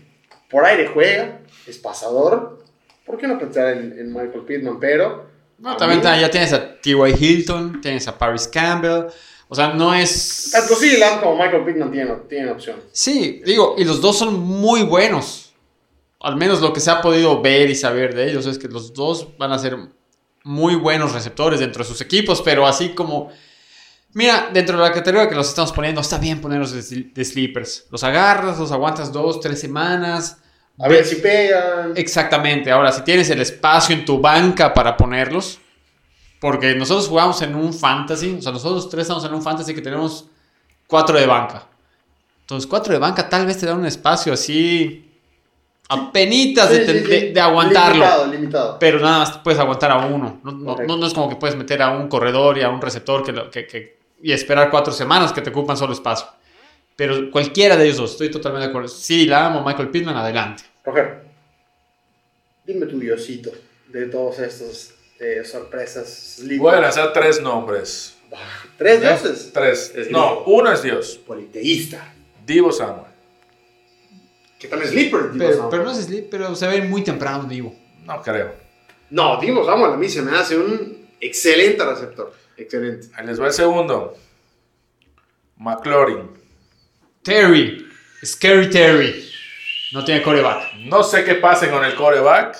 Por 0.49 0.65
aire 0.65 0.87
juega, 0.93 1.39
es 1.65 1.77
pasador. 1.79 2.59
¿Por 3.05 3.17
qué 3.17 3.27
no 3.27 3.39
pensar 3.39 3.69
en, 3.77 3.97
en 3.97 4.13
Michael 4.13 4.43
Pittman? 4.45 4.79
Pero. 4.79 5.30
No, 5.61 5.77
también 5.77 6.01
ya 6.01 6.31
tienes 6.31 6.51
a 6.53 6.81
T.Y. 6.81 7.13
Hilton, 7.19 7.81
tienes 7.81 8.07
a 8.07 8.17
Paris 8.17 8.47
Campbell. 8.47 9.05
O 9.47 9.53
sea, 9.53 9.73
no 9.73 9.93
es. 9.93 10.49
Tanto 10.51 10.75
sí, 10.75 10.97
como 11.21 11.35
Michael 11.35 11.63
Pittman 11.63 11.91
tienen, 11.91 12.27
tienen 12.27 12.49
opciones. 12.49 12.85
Sí, 12.91 13.41
digo, 13.45 13.75
y 13.77 13.83
los 13.83 14.01
dos 14.01 14.17
son 14.17 14.39
muy 14.39 14.81
buenos. 14.81 15.53
Al 16.19 16.35
menos 16.35 16.61
lo 16.61 16.73
que 16.73 16.79
se 16.79 16.89
ha 16.89 17.01
podido 17.01 17.41
ver 17.41 17.69
y 17.69 17.75
saber 17.75 18.15
de 18.15 18.29
ellos 18.29 18.45
es 18.47 18.57
que 18.57 18.67
los 18.67 18.93
dos 18.93 19.37
van 19.37 19.51
a 19.51 19.59
ser 19.59 19.77
muy 20.43 20.75
buenos 20.75 21.13
receptores 21.13 21.59
dentro 21.59 21.83
de 21.83 21.89
sus 21.89 22.01
equipos, 22.01 22.41
pero 22.41 22.65
así 22.65 22.89
como... 22.89 23.29
Mira, 24.13 24.49
dentro 24.51 24.77
de 24.77 24.83
la 24.83 24.91
categoría 24.91 25.29
que 25.29 25.35
los 25.35 25.47
estamos 25.47 25.71
poniendo, 25.71 26.01
está 26.01 26.17
bien 26.17 26.41
ponerlos 26.41 26.71
de, 26.71 27.11
de 27.13 27.25
sleepers. 27.25 27.87
Los 27.91 28.03
agarras, 28.03 28.59
los 28.59 28.71
aguantas 28.71 29.11
dos, 29.11 29.39
tres 29.39 29.59
semanas. 29.59 30.40
A 30.83 30.87
ver 30.87 31.05
si 31.05 31.15
pegan. 31.17 31.93
Exactamente. 31.95 32.71
Ahora, 32.71 32.91
si 32.91 33.01
tienes 33.03 33.29
el 33.29 33.41
espacio 33.41 33.95
en 33.95 34.03
tu 34.05 34.19
banca 34.19 34.73
para 34.73 34.97
ponerlos, 34.97 35.59
porque 36.39 36.73
nosotros 36.75 37.07
jugamos 37.07 37.41
en 37.41 37.55
un 37.55 37.73
fantasy, 37.73 38.35
o 38.39 38.41
sea, 38.41 38.51
nosotros 38.51 38.89
tres 38.89 39.03
estamos 39.03 39.23
en 39.25 39.33
un 39.33 39.41
fantasy 39.43 39.73
que 39.75 39.81
tenemos 39.81 40.25
cuatro 40.87 41.17
de 41.19 41.25
banca. 41.27 41.67
Entonces, 42.41 42.67
cuatro 42.67 42.93
de 42.93 42.99
banca 42.99 43.29
tal 43.29 43.45
vez 43.45 43.57
te 43.59 43.65
da 43.65 43.75
un 43.75 43.85
espacio 43.85 44.33
así, 44.33 45.07
apenitas 45.87 46.69
de, 46.69 46.77
Sí, 46.85 46.85
sí, 46.85 46.99
de- 47.07 47.19
sí. 47.19 47.27
de 47.33 47.41
aguantarlo. 47.41 47.93
Limitado, 48.03 48.27
limitado. 48.27 48.79
Pero 48.79 48.99
nada 48.99 49.19
más 49.19 49.37
puedes 49.39 49.59
aguantar 49.59 49.91
a 49.91 49.97
uno. 50.05 50.39
No, 50.43 50.51
no, 50.51 50.65
Correcto. 50.65 50.93
no- 50.93 50.99
no 50.99 51.07
es 51.07 51.13
como 51.13 51.29
que 51.29 51.35
puedes 51.35 51.55
meter 51.55 51.81
a 51.81 51.91
un 51.91 52.07
corredor 52.07 52.57
y 52.57 52.63
a 52.63 52.69
un 52.69 52.81
receptor 52.81 53.23
que, 53.23 53.31
lo- 53.31 53.49
que- 53.51 53.67
que- 53.67 53.99
y 54.23 54.31
esperar 54.31 54.69
cuatro 54.69 54.93
semanas 54.93 55.31
que 55.33 55.41
te 55.41 55.49
ocupan 55.49 55.77
solo 55.77 55.93
espacio. 55.93 56.27
Pero 56.95 57.31
cualquiera 57.31 57.75
de 57.77 57.85
ellos 57.85 57.97
dos, 57.97 58.11
estoy 58.11 58.29
totalmente 58.29 58.65
de 58.65 58.69
acuerdo. 58.69 58.87
Sí, 58.89 59.25
la 59.25 59.47
amo, 59.47 59.63
Michael 59.65 59.89
Pittman, 59.89 60.15
adelante. 60.15 60.63
Roger, 60.83 61.21
dime 62.65 62.85
tu 62.87 62.99
diosito 62.99 63.51
de 63.87 64.05
todos 64.07 64.39
estos 64.39 64.93
eh, 65.19 65.43
sorpresas. 65.43 66.41
Voy 66.57 66.73
a 66.73 66.79
lanzar 66.81 67.13
tres 67.13 67.41
nombres. 67.41 68.17
¿Tres 68.77 69.01
dioses? 69.01 69.51
Tres. 69.53 69.93
Es 69.95 70.09
No, 70.09 70.43
uno 70.45 70.71
es 70.71 70.81
Dios. 70.81 71.17
Politeísta. 71.27 72.13
Divo 72.45 72.71
Samuel. 72.71 73.11
¿Qué 74.57 74.67
tal 74.67 74.83
Sleeper? 74.85 75.31
Divo 75.31 75.37
Pero, 75.37 75.53
Samuel? 75.53 75.69
pero 75.71 75.83
no 75.83 75.91
es 75.91 76.05
sleep, 76.05 76.27
pero 76.29 76.55
se 76.55 76.67
ve 76.67 76.81
muy 76.83 77.03
temprano, 77.03 77.43
Divo. 77.45 77.75
No 78.05 78.21
creo. 78.21 78.53
No, 79.09 79.39
Divo 79.39 79.65
Samuel 79.65 79.93
a 79.93 79.97
mí 79.97 80.07
se 80.09 80.21
me 80.21 80.35
hace 80.37 80.57
un 80.57 81.07
excelente 81.19 81.83
receptor. 81.85 82.33
Excelente. 82.57 83.07
Ahí 83.15 83.25
les 83.27 83.39
va 83.41 83.47
el 83.47 83.53
segundo. 83.53 84.15
McLaurin. 85.57 86.29
Terry, 87.23 87.85
Scary 88.23 88.69
Terry. 88.69 89.30
No 89.91 90.03
tiene 90.05 90.21
coreback. 90.21 90.75
No 90.85 91.03
sé 91.03 91.23
qué 91.23 91.35
pase 91.35 91.69
con 91.69 91.83
el 91.83 91.95
coreback, 91.95 92.57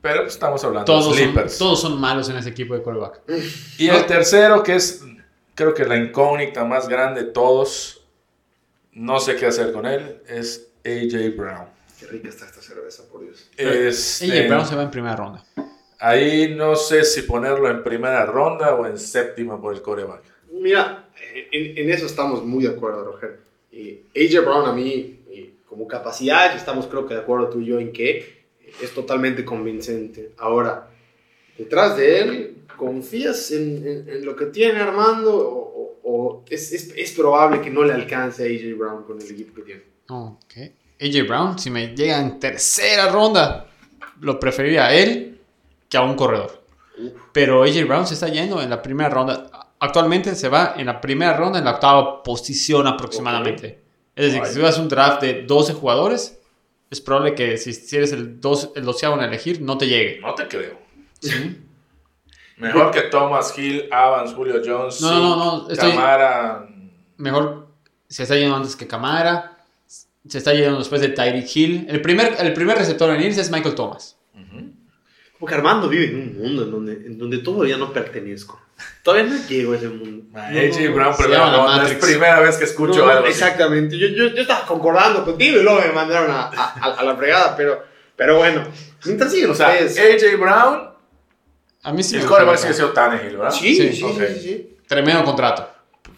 pero 0.00 0.22
pues 0.22 0.34
estamos 0.34 0.62
hablando 0.64 0.84
Todos 0.84 1.04
de 1.04 1.10
son, 1.10 1.32
sleepers. 1.32 1.58
todos 1.58 1.80
son 1.80 2.00
malos 2.00 2.28
en 2.28 2.36
ese 2.36 2.48
equipo 2.50 2.74
de 2.74 2.82
coreback. 2.82 3.20
Y 3.78 3.88
el 3.88 4.06
tercero, 4.06 4.62
que 4.62 4.74
es 4.76 5.04
creo 5.54 5.72
que 5.74 5.84
la 5.84 5.96
incógnita 5.96 6.64
más 6.64 6.88
grande 6.88 7.24
de 7.24 7.30
todos, 7.32 8.02
no 8.92 9.18
sé 9.20 9.36
qué 9.36 9.46
hacer 9.46 9.72
con 9.72 9.86
él, 9.86 10.20
es 10.28 10.68
AJ 10.84 11.36
Brown. 11.36 11.66
Qué 11.98 12.06
rica 12.06 12.28
está 12.28 12.44
esta 12.44 12.60
cerveza, 12.60 13.04
por 13.10 13.22
Dios. 13.22 13.48
Este, 13.56 14.42
AJ 14.42 14.48
Brown 14.48 14.66
se 14.66 14.76
va 14.76 14.82
en 14.82 14.90
primera 14.90 15.16
ronda. 15.16 15.44
Ahí 15.98 16.54
no 16.54 16.76
sé 16.76 17.04
si 17.04 17.22
ponerlo 17.22 17.70
en 17.70 17.82
primera 17.82 18.26
ronda 18.26 18.74
o 18.74 18.86
en 18.86 18.98
séptima 18.98 19.60
por 19.60 19.74
el 19.74 19.80
coreback. 19.80 20.22
Mira, 20.52 21.08
en, 21.52 21.78
en 21.78 21.90
eso 21.90 22.04
estamos 22.06 22.44
muy 22.44 22.64
de 22.64 22.70
acuerdo, 22.70 23.02
Roger. 23.04 23.40
Y 23.72 24.02
AJ 24.14 24.44
Brown 24.44 24.68
a 24.68 24.72
mí, 24.72 25.20
como 25.68 25.86
capacidad, 25.88 26.54
estamos 26.56 26.86
creo 26.86 27.06
que 27.06 27.14
de 27.14 27.20
acuerdo 27.20 27.48
tú 27.50 27.60
y 27.60 27.66
yo 27.66 27.78
en 27.80 27.92
que 27.92 28.44
es 28.82 28.92
totalmente 28.94 29.44
convincente. 29.44 30.32
Ahora, 30.38 30.88
detrás 31.58 31.96
de 31.96 32.20
él, 32.20 32.56
¿confías 32.76 33.50
en, 33.50 33.86
en- 33.86 34.08
en 34.08 34.24
lo 34.24 34.34
que 34.36 34.46
tiene 34.46 34.80
Armando 34.80 35.34
o, 35.36 35.58
o- 35.58 36.00
o 36.04 36.44
es, 36.48 36.72
es- 36.72 36.92
es 36.96 37.12
probable 37.12 37.60
que 37.60 37.70
no 37.70 37.82
le 37.82 37.92
alcance 37.92 38.42
a 38.42 38.46
AJ 38.46 38.76
Brown 38.78 39.02
con 39.04 39.20
el 39.20 39.30
equipo 39.30 39.54
que 39.54 39.62
tiene? 39.62 39.82
Ok. 40.08 40.54
AJ 41.00 41.26
Brown, 41.28 41.58
si 41.58 41.70
me 41.70 41.94
llega 41.94 42.20
en 42.20 42.38
tercera 42.40 43.10
ronda, 43.10 43.66
lo 44.20 44.38
preferiría 44.40 44.86
a 44.86 44.94
él 44.94 45.40
que 45.88 45.96
a 45.96 46.02
un 46.02 46.14
corredor. 46.14 46.62
Pero 47.32 47.62
AJ 47.64 47.84
Brown 47.86 48.06
se 48.06 48.14
está 48.14 48.28
yendo 48.28 48.62
en 48.62 48.70
la 48.70 48.80
primera 48.80 49.10
ronda. 49.10 49.50
Actualmente 49.78 50.34
se 50.34 50.48
va 50.48 50.74
en 50.78 50.86
la 50.86 51.00
primera 51.00 51.36
ronda, 51.36 51.58
en 51.58 51.64
la 51.66 51.72
octava 51.72 52.22
posición 52.22 52.86
aproximadamente. 52.86 53.80
Es 54.16 54.24
decir, 54.26 54.40
que 54.42 54.48
si 54.48 54.58
tú 54.58 54.66
haces 54.66 54.80
un 54.80 54.88
draft 54.88 55.20
de 55.22 55.42
12 55.42 55.74
jugadores, 55.74 56.38
es 56.90 57.00
probable 57.00 57.34
que 57.34 57.56
si, 57.58 57.72
si 57.74 57.96
eres 57.96 58.12
el, 58.12 58.40
dos, 58.40 58.70
el 58.74 58.84
doceavo 58.84 59.16
en 59.16 59.22
elegir, 59.24 59.60
no 59.60 59.76
te 59.78 59.86
llegue. 59.86 60.20
No 60.20 60.34
te 60.34 60.48
creo. 60.48 60.78
Mejor 62.58 62.90
que 62.90 63.02
Thomas 63.02 63.56
Hill, 63.58 63.84
Evans, 63.92 64.32
Julio 64.34 64.62
Jones, 64.64 65.00
No, 65.02 65.10
no, 65.12 65.20
no, 65.20 65.36
no, 65.36 65.70
estoy- 65.70 65.90
Camara. 65.90 66.66
Mejor 67.18 67.68
se 68.08 68.22
está 68.22 68.36
yendo 68.36 68.56
antes 68.56 68.74
que 68.76 68.86
Camara. 68.86 69.58
Se 70.26 70.38
está 70.38 70.54
yendo 70.54 70.78
después 70.78 71.00
de 71.02 71.08
Tyreek 71.08 71.54
Hill. 71.54 71.86
El 71.88 72.00
primer, 72.00 72.34
el 72.40 72.52
primer 72.54 72.78
receptor 72.78 73.10
en 73.14 73.22
irse 73.22 73.40
es 73.42 73.50
Michael 73.50 73.74
Thomas. 73.74 74.16
Como 74.32 74.75
que 75.44 75.54
Armando 75.54 75.88
vive 75.88 76.06
en 76.06 76.16
un 76.16 76.38
mundo 76.38 76.62
en 76.62 76.70
donde, 76.70 76.92
en 76.92 77.18
donde 77.18 77.38
todavía 77.38 77.76
no 77.76 77.92
pertenezco. 77.92 78.60
Todavía 79.02 79.30
no 79.32 79.46
llego 79.48 79.72
a 79.72 79.76
ese 79.76 79.88
mundo. 79.88 80.24
Ma, 80.32 80.48
No, 80.50 80.58
AJ 80.58 80.80
no, 80.88 80.94
Brown, 80.94 81.14
llama 81.30 81.50
la 81.50 81.56
ronda. 81.56 81.88
Es 81.90 81.94
primera 82.04 82.40
vez 82.40 82.56
que 82.56 82.64
escucho 82.64 82.98
No, 83.00 83.06
no, 83.06 83.10
algo. 83.12 83.26
Exactamente. 83.26 83.98
Yo, 83.98 84.08
yo, 84.08 84.28
yo 84.28 84.42
estaba 84.42 84.64
concordando 84.66 85.24
contigo 85.24 85.58
y 85.60 85.62
luego 85.62 85.80
me 85.80 85.92
mandaron 85.92 86.30
a, 86.30 86.50
a, 86.54 86.94
a- 86.98 87.02
la 87.02 87.16
fregada, 87.16 87.56
pero, 87.56 87.82
pero 88.16 88.36
bueno. 88.38 88.64
Mientras 89.04 89.30
siguen 89.32 89.50
O 89.50 89.54
sea, 89.54 89.68
ustedes. 89.84 90.24
AJ 90.24 90.38
Brown, 90.40 90.90
A 91.82 91.92
mí 91.92 92.02
sí 92.02 92.16
el 92.16 92.24
coreback 92.26 92.56
sigue 92.58 92.74
siendo 92.74 92.92
Tannehill, 92.92 93.36
¿verdad? 93.36 93.50
sí, 93.50 93.74
sí, 93.76 93.88
sí, 93.90 93.96
sí, 93.96 94.04
ok. 94.04 94.22
sí, 94.34 94.40
sí. 94.40 94.76
Tremendo 94.86 95.24
contrato. 95.24 95.68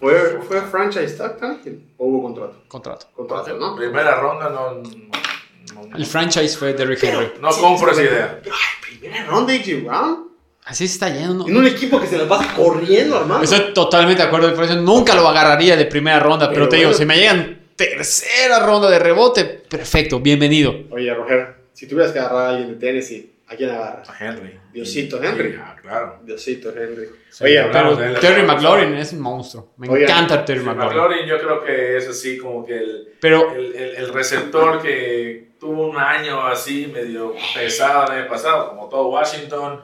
¿Fue, 0.00 0.40
fue 0.46 0.60
franchise 0.62 1.16
tag 1.16 1.38
Tannehill? 1.38 1.92
¿O 1.96 2.06
hubo 2.06 2.22
contrato? 2.22 2.62
Contrato. 2.68 3.06
Contrato, 3.14 3.56
¿no? 3.56 3.74
Primera 3.76 4.14
ronda 4.20 4.48
no, 4.48 4.74
no, 4.74 5.96
El 5.96 6.06
franchise 6.06 6.56
fue 6.56 6.72
Derrick 6.74 7.02
Henry. 7.02 7.32
no 7.40 7.50
compro 7.50 7.90
esa 7.92 8.02
idea. 8.02 8.40
Ay, 8.44 8.50
primera 8.98 9.26
ronda 9.26 9.52
AJ 9.52 9.84
Brown. 9.84 10.28
Así 10.64 10.86
se 10.86 10.94
está 10.94 11.08
yendo. 11.08 11.48
En 11.48 11.56
un 11.56 11.66
equipo 11.66 11.98
que 11.98 12.06
se 12.06 12.18
la 12.18 12.28
pasa 12.28 12.54
corriendo, 12.54 13.18
hermano. 13.18 13.42
Estoy 13.42 13.72
totalmente 13.72 14.20
de 14.22 14.28
acuerdo. 14.28 14.54
Por 14.54 14.64
eso 14.64 14.76
nunca 14.76 15.14
lo 15.14 15.26
agarraría 15.26 15.76
de 15.76 15.86
primera 15.86 16.20
ronda. 16.20 16.48
Pero, 16.50 16.60
Pero 16.60 16.68
te 16.68 16.76
digo, 16.76 16.88
bueno. 16.88 16.98
si 16.98 17.06
me 17.06 17.16
llegan 17.16 17.58
tercera 17.74 18.58
ronda 18.60 18.90
de 18.90 18.98
rebote, 18.98 19.44
perfecto, 19.44 20.20
bienvenido. 20.20 20.74
Oye, 20.90 21.14
Roger, 21.14 21.54
si 21.72 21.86
tuvieras 21.86 22.12
que 22.12 22.18
agarrar 22.18 22.46
a 22.46 22.48
alguien 22.50 22.68
de 22.68 22.74
Tennessee, 22.74 23.32
¿a 23.46 23.56
quién 23.56 23.70
agarras? 23.70 24.10
A 24.10 24.24
Henry. 24.24 24.58
Diosito 24.72 25.22
Henry. 25.22 25.52
Sí, 25.52 25.58
ah, 25.58 25.76
claro. 25.80 26.20
Diosito 26.22 26.68
Henry. 26.76 27.06
Sí, 27.30 27.44
Oye, 27.44 27.64
Pero. 27.72 27.96
Terry 28.20 28.42
McLaurin 28.42 28.94
es 28.94 29.12
un 29.14 29.20
monstruo. 29.20 29.72
Me 29.78 29.88
Oigan, 29.88 30.10
encanta 30.10 30.44
Terry 30.44 30.60
McLaurin. 30.60 30.98
McLaurin 30.98 31.26
yo 31.26 31.38
creo 31.38 31.64
que 31.64 31.96
es 31.96 32.08
así 32.08 32.36
como 32.36 32.66
que 32.66 32.76
el, 32.76 33.08
Pero 33.20 33.54
el, 33.54 33.74
el, 33.74 33.96
el 33.96 34.12
receptor 34.12 34.82
que 34.82 35.47
tuvo 35.58 35.88
un 35.88 35.96
año 35.96 36.46
así 36.46 36.86
medio 36.86 37.34
pesado 37.54 38.06
el 38.12 38.20
año 38.20 38.28
pasado, 38.30 38.70
como 38.70 38.88
todo 38.88 39.08
Washington. 39.08 39.80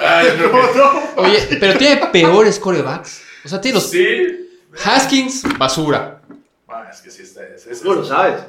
Ay, 0.00 0.28
creo 0.36 0.50
que- 0.52 1.20
Oye, 1.20 1.56
pero 1.60 1.78
tiene 1.78 2.06
peores 2.08 2.58
corebacks. 2.58 3.22
O 3.44 3.48
sea, 3.48 3.60
tiene 3.60 3.76
los 3.76 3.90
sí. 3.90 4.50
Haskins, 4.84 5.42
basura. 5.58 6.20
Ah, 6.68 6.86
es 6.90 7.00
que 7.00 7.10
sí 7.10 7.22
está. 7.22 7.44
Es, 7.46 7.66
es- 7.66 7.80
¿Cómo 7.80 7.94
lo 7.94 8.04
sabes? 8.04 8.42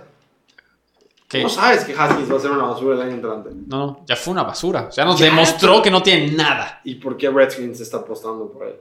¿Qué? 1.28 1.44
¿Cómo 1.44 1.50
sabes 1.54 1.84
que 1.86 1.94
Haskins 1.94 2.32
va 2.32 2.38
a 2.38 2.40
ser 2.40 2.52
una 2.52 2.64
basura 2.66 2.96
el 2.96 3.02
año 3.04 3.12
entrante? 3.12 3.50
No, 3.68 3.78
no, 3.78 4.06
ya 4.08 4.16
fue 4.16 4.32
una 4.34 4.42
basura. 4.44 4.88
O 4.90 4.92
sea, 4.92 5.06
nos 5.06 5.20
Ya, 5.20 5.26
demostró 5.28 5.82
que 5.82 5.92
no 5.92 6.02
tiene 6.02 6.32
nada. 6.32 6.82
¿Y 6.84 6.96
por 6.96 7.16
qué 7.18 7.30
Redskins 7.30 7.80
está 7.80 7.98
apostando 7.98 8.52
por 8.52 8.66
él? 8.68 8.76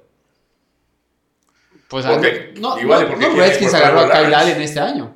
Pues 1.89 2.07
Porque- 2.07 2.55
no, 2.59 2.79
igual, 2.79 3.03
no, 3.03 3.09
porque 3.11 3.29
no 3.29 3.35
Redskins 3.37 3.75
agarró 3.75 4.01
a 4.01 4.11
Kyle. 4.11 4.35
Allen 4.35 4.63
este 4.63 4.81
año. 4.81 5.15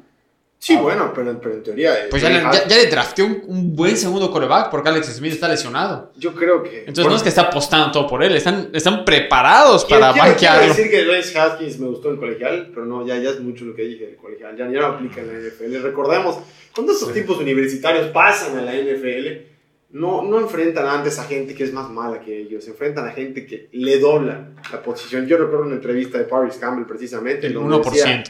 Sí, 0.64 0.76
bueno, 0.76 1.10
pero, 1.12 1.40
pero 1.40 1.56
en 1.56 1.62
teoría. 1.64 1.92
Pues 2.08 2.22
ya, 2.22 2.28
le, 2.30 2.36
ya, 2.36 2.68
ya 2.68 2.76
le 2.76 2.86
drafteó 2.86 3.26
un, 3.26 3.42
un 3.48 3.74
buen 3.74 3.96
segundo 3.96 4.30
coreback 4.30 4.70
porque 4.70 4.90
Alex 4.90 5.08
Smith 5.16 5.32
está 5.32 5.48
lesionado. 5.48 6.12
Yo 6.16 6.32
creo 6.36 6.62
que. 6.62 6.84
Entonces 6.86 7.04
no 7.06 7.16
es 7.16 7.22
que 7.24 7.30
está 7.30 7.42
apostando 7.42 7.90
todo 7.90 8.06
por 8.06 8.22
él, 8.22 8.36
están, 8.36 8.70
están 8.72 9.04
preparados 9.04 9.84
para 9.86 10.12
quiero- 10.12 10.36
quiero 10.36 10.60
decir 10.68 10.88
que 10.88 11.02
Lance 11.04 11.36
Haskins 11.36 11.80
me 11.80 11.88
gustó 11.88 12.10
en 12.10 12.16
colegial, 12.18 12.70
pero 12.72 12.86
no, 12.86 13.04
ya, 13.04 13.18
ya 13.18 13.30
es 13.30 13.40
mucho 13.40 13.64
lo 13.64 13.74
que 13.74 13.82
dije 13.82 14.06
del 14.06 14.14
colegial. 14.16 14.56
Ya, 14.56 14.70
ya 14.70 14.78
no 14.82 14.86
aplica 14.86 15.20
en 15.20 15.26
la 15.26 15.32
NFL. 15.48 15.82
Recordemos, 15.82 16.38
cuando 16.72 16.92
estos 16.92 17.12
tipos 17.12 17.38
universitarios 17.38 18.06
pasan 18.10 18.56
a 18.56 18.62
la 18.62 18.72
NFL, 18.72 19.48
no, 19.90 20.22
no 20.22 20.38
enfrentan 20.38 20.86
antes 20.86 21.18
a 21.18 21.24
gente 21.24 21.56
que 21.56 21.64
es 21.64 21.72
más 21.72 21.90
mala 21.90 22.20
que 22.20 22.38
ellos, 22.38 22.68
enfrentan 22.68 23.08
a 23.08 23.10
gente 23.10 23.46
que 23.46 23.68
le 23.72 23.98
dobla 23.98 24.50
la 24.72 24.80
posición. 24.80 25.26
Yo 25.26 25.38
recuerdo 25.38 25.64
una 25.66 25.74
entrevista 25.74 26.18
de 26.18 26.24
Paris 26.24 26.54
Campbell 26.60 26.86
precisamente. 26.86 27.48
El 27.48 27.54
en 27.56 27.58
donde 27.68 27.76
1%. 27.78 27.90
decía- 27.92 28.24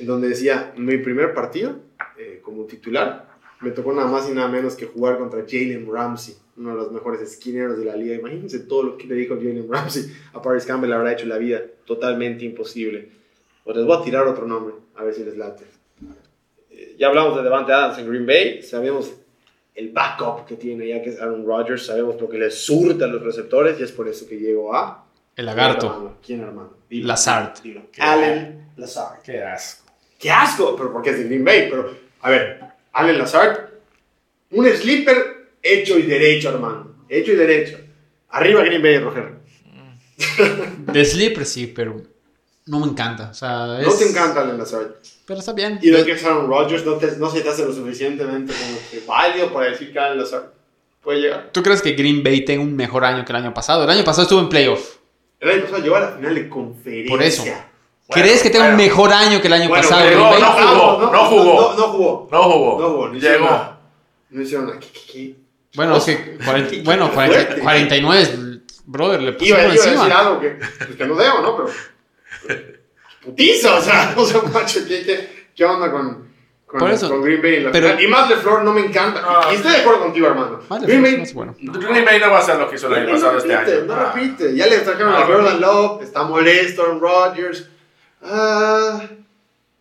en 0.00 0.06
donde 0.06 0.28
decía, 0.28 0.72
mi 0.76 0.98
primer 0.98 1.34
partido 1.34 1.76
eh, 2.18 2.40
como 2.42 2.64
titular, 2.64 3.28
me 3.60 3.70
tocó 3.70 3.92
nada 3.92 4.08
más 4.08 4.28
y 4.28 4.32
nada 4.32 4.48
menos 4.48 4.76
que 4.76 4.86
jugar 4.86 5.18
contra 5.18 5.40
Jalen 5.40 5.88
Ramsey, 5.92 6.34
uno 6.56 6.70
de 6.70 6.76
los 6.76 6.92
mejores 6.92 7.20
esquineros 7.20 7.76
de 7.78 7.84
la 7.84 7.96
liga. 7.96 8.14
Imagínense 8.14 8.60
todo 8.60 8.82
lo 8.84 8.96
que 8.96 9.06
le 9.06 9.14
dijo 9.16 9.34
Jalen 9.36 9.68
Ramsey 9.70 10.04
a 10.32 10.40
Paris 10.40 10.64
Campbell, 10.64 10.90
le 10.90 10.96
habrá 10.96 11.12
hecho 11.12 11.26
la 11.26 11.38
vida 11.38 11.60
totalmente 11.84 12.44
imposible. 12.44 13.10
Pues 13.64 13.76
les 13.76 13.84
voy 13.86 13.98
a 14.00 14.04
tirar 14.04 14.26
otro 14.26 14.46
nombre, 14.46 14.74
a 14.96 15.04
ver 15.04 15.14
si 15.14 15.24
les 15.24 15.36
late. 15.36 15.64
Eh, 16.70 16.96
ya 16.98 17.08
hablamos 17.08 17.36
de 17.36 17.42
Devante 17.42 17.72
Adams 17.72 17.98
en 17.98 18.08
Green 18.08 18.26
Bay, 18.26 18.62
sabemos 18.62 19.12
el 19.74 19.90
backup 19.90 20.46
que 20.46 20.56
tiene 20.56 20.88
ya 20.88 21.02
que 21.02 21.10
es 21.10 21.20
Aaron 21.20 21.44
Rodgers, 21.46 21.86
sabemos 21.86 22.20
lo 22.20 22.28
que 22.28 22.38
le 22.38 22.50
surta 22.50 23.04
a 23.04 23.08
los 23.08 23.22
receptores 23.22 23.78
y 23.78 23.82
es 23.82 23.92
por 23.92 24.08
eso 24.08 24.26
que 24.26 24.36
llegó 24.38 24.74
a... 24.74 25.04
El 25.36 25.46
lagarto. 25.46 25.86
Hermano, 25.86 26.16
¿Quién 26.24 26.40
hermano? 26.40 26.72
Dilo, 26.90 27.06
Lazard. 27.06 27.60
dilo. 27.62 27.82
Allen 27.98 28.70
Lazard. 28.76 29.22
Qué 29.22 29.40
asco. 29.42 29.87
¡Qué 30.18 30.30
asco! 30.30 30.74
Pero 30.76 30.92
porque 30.92 31.10
es 31.10 31.18
de 31.18 31.24
Green 31.24 31.44
Bay. 31.44 31.68
Pero, 31.70 31.94
a 32.20 32.30
ver, 32.30 32.60
Allen 32.92 33.18
Lazard, 33.18 33.68
un 34.50 34.66
sleeper 34.68 35.50
hecho 35.62 35.98
y 35.98 36.02
derecho, 36.02 36.50
hermano. 36.50 36.94
Hecho 37.08 37.32
y 37.32 37.36
derecho. 37.36 37.78
Arriba 38.30 38.62
Green 38.64 38.82
Bay, 38.82 38.98
Roger. 38.98 39.38
De 40.92 41.04
sleeper 41.04 41.46
sí, 41.46 41.68
pero 41.68 42.02
no 42.66 42.80
me 42.80 42.86
encanta. 42.86 43.30
O 43.30 43.34
sea, 43.34 43.78
No 43.82 43.92
te 43.94 44.08
encanta 44.08 44.40
Allen 44.42 44.58
Lazard. 44.58 44.88
Pero 45.26 45.40
está 45.40 45.52
bien. 45.52 45.78
Y 45.82 45.90
lo 45.90 46.04
que 46.04 46.12
es 46.12 46.24
Aaron 46.24 46.48
Rodgers 46.48 46.84
no, 46.84 46.94
te- 46.94 47.16
no 47.16 47.30
se 47.30 47.40
te 47.42 47.48
hace 47.48 47.64
lo 47.64 47.72
suficientemente 47.72 48.52
como 48.52 48.78
que 48.90 49.06
válido 49.06 49.52
para 49.52 49.70
decir 49.70 49.92
que 49.92 49.98
Allen 49.98 50.18
Lazard 50.18 50.44
puede 51.02 51.20
llegar. 51.20 51.50
¿Tú 51.52 51.62
crees 51.62 51.80
que 51.82 51.92
Green 51.92 52.22
Bay 52.22 52.44
tenga 52.44 52.62
un 52.62 52.74
mejor 52.74 53.04
año 53.04 53.24
que 53.24 53.32
el 53.32 53.36
año 53.36 53.54
pasado? 53.54 53.84
El 53.84 53.90
año 53.90 54.04
pasado 54.04 54.22
estuvo 54.22 54.40
en 54.40 54.48
playoff. 54.48 54.96
El 55.40 55.50
año 55.50 55.62
pasado 55.62 55.82
llegó 55.82 55.96
a 55.96 56.00
la 56.00 56.08
final 56.12 56.34
de 56.34 56.48
conferencia. 56.48 57.08
Por 57.08 57.22
eso. 57.22 57.44
Bueno, 58.08 58.22
¿Crees 58.24 58.42
que 58.42 58.48
tenga 58.50 58.68
un 58.70 58.76
mejor 58.76 59.12
año 59.12 59.40
que 59.40 59.46
el 59.48 59.52
año 59.52 59.68
Bueno, 59.68 59.82
pasado? 59.82 60.06
Green 60.06 60.20
Bay? 60.20 60.40
no 60.40 60.46
jugó, 60.50 61.12
no 61.12 61.24
jugó. 61.26 61.44
No, 61.44 61.76
no 61.76 61.82
jugó. 61.88 62.28
No 62.32 62.42
jugó. 62.42 62.80
No 62.80 62.88
jugó. 62.88 63.08
No 63.08 63.16
hicieron 63.16 63.42
Llegó. 63.42 63.76
No 64.30 64.42
hicieron 64.42 64.66
nada. 64.66 64.78
¿Qué- 64.80 64.88
qué- 64.92 65.12
qué? 65.12 65.36
Bueno, 65.74 65.96
es 65.98 66.04
que 66.04 66.38
40 66.44 66.76
bueno, 66.84 67.10
40 67.12 67.36
Fuerte. 67.44 67.60
49 67.62 68.22
es- 68.22 68.34
brother, 68.86 69.20
le 69.20 69.28
Iba, 69.28 69.38
pusieron 69.38 69.60
iba 69.64 69.70
a 69.70 69.74
decir 69.74 69.92
encima. 69.92 70.18
algo 70.18 70.40
que, 70.40 70.48
pues, 70.78 70.96
que 70.96 71.06
no 71.06 71.14
debo, 71.16 71.38
¿no? 71.42 71.56
Pero. 72.46 72.62
Putiza, 73.24 73.74
o 73.76 73.80
sea, 73.82 74.14
o 74.16 74.24
sea, 74.24 74.40
macho, 74.52 74.80
¿qué, 74.88 75.02
qué, 75.04 75.48
qué 75.54 75.64
onda 75.66 75.90
con, 75.90 76.28
con, 76.66 76.80
Por 76.80 76.90
eso, 76.90 77.10
con 77.10 77.22
Green 77.22 77.42
Bay 77.42 77.60
la 77.60 77.70
pero- 77.72 77.88
final? 77.88 78.02
Y 78.02 78.06
más 78.08 78.28
LeFleur 78.30 78.62
no 78.62 78.72
me 78.72 78.80
encanta. 78.80 79.22
Ah. 79.22 79.48
y 79.52 79.56
estoy 79.56 79.72
de 79.72 79.78
acuerdo 79.78 80.00
contigo, 80.00 80.26
hermano. 80.28 80.60
Vale, 80.68 80.86
Green 80.86 81.02
Bay. 81.02 81.16
más 81.18 81.34
bueno. 81.34 81.54
Green 81.60 82.04
Bay 82.06 82.18
no 82.20 82.30
va 82.30 82.38
a 82.38 82.42
ser 82.42 82.56
lo 82.56 82.68
que 82.70 82.76
hizo 82.76 82.86
el 82.86 82.94
año 82.94 83.06
no 83.08 83.12
pasado 83.12 83.36
este 83.38 83.54
año. 83.54 83.84
No 83.86 83.92
Ah. 83.94 84.12
repite. 84.14 84.54
Ya 84.56 84.66
le 84.66 84.78
trajeron 84.78 85.12
No 85.12 85.18
a 85.18 85.26
Jordan. 85.26 85.60
Love, 85.60 86.02
está 86.02 86.22
molesto 86.22 86.82
Aaron 86.82 87.00
Rodgers. 87.00 87.68
Ah. 88.22 89.00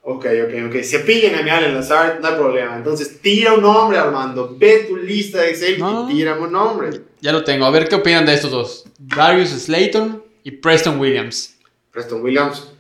Ok, 0.04 0.26
ok, 0.26 0.54
ok. 0.70 0.82
Se 0.84 1.00
pillen 1.00 1.36
a 1.36 1.42
mi 1.42 1.50
Allen 1.50 1.74
Lazard, 1.74 2.20
no 2.22 2.28
hay 2.30 2.36
problema. 2.36 2.78
Entonces, 2.78 3.20
tira 3.22 3.54
un 3.56 3.62
nombre, 3.62 3.98
Armando. 3.98 4.56
Ve 4.58 4.86
tu 4.88 4.96
lista 4.96 5.42
de 5.42 5.50
Excel 5.50 5.78
No. 5.80 6.10
y 6.10 6.14
tírame 6.14 6.42
un 6.44 6.52
nombre. 6.54 7.02
Ya 7.20 7.34
lo 7.34 7.44
tengo. 7.44 7.66
A 7.66 7.72
ver 7.72 7.90
qué 7.90 7.96
opinan 7.96 8.26
de 8.26 8.34
estos 8.34 8.52
dos. 8.52 8.86
Darius 8.98 9.50
Slayton 9.50 10.24
y 10.44 10.52
Preston 10.52 10.98
Williams. 11.00 11.58
Preston 11.92 12.22
Williams, 12.22 12.72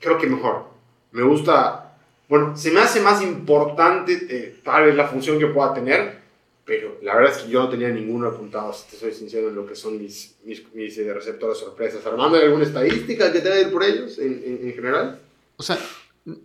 creo 0.00 0.18
que 0.18 0.26
mejor. 0.26 0.66
Me 1.12 1.22
gusta, 1.22 1.94
bueno, 2.28 2.56
se 2.56 2.72
me 2.72 2.80
hace 2.80 3.00
más 3.00 3.22
importante 3.22 4.26
eh, 4.28 4.58
tal 4.64 4.86
vez 4.86 4.96
la 4.96 5.06
función 5.06 5.38
que 5.38 5.46
pueda 5.46 5.72
tener, 5.74 6.22
pero 6.64 6.98
la 7.02 7.14
verdad 7.14 7.32
es 7.36 7.42
que 7.42 7.50
yo 7.50 7.62
no 7.62 7.68
tenía 7.68 7.88
ninguno 7.90 8.28
apuntado, 8.28 8.72
si 8.72 8.90
te 8.90 8.96
soy 8.96 9.12
sincero, 9.12 9.48
en 9.48 9.54
lo 9.54 9.66
que 9.66 9.74
son 9.74 9.98
mis, 9.98 10.36
mis, 10.44 10.62
mis, 10.74 10.96
eh, 10.98 11.12
receptores 11.12 11.58
sorpresas. 11.58 12.04
Armando, 12.06 12.36
¿hay 12.38 12.44
alguna 12.44 12.64
estadística 12.64 13.30
que 13.32 13.40
te 13.40 13.48
va 13.50 13.54
a 13.56 13.60
ir 13.60 13.70
por 13.72 13.82
ellos 13.84 14.18
en, 14.18 14.42
en- 14.44 14.68
en 14.68 14.74
general? 14.74 15.20
O 15.56 15.62
sea, 15.62 15.78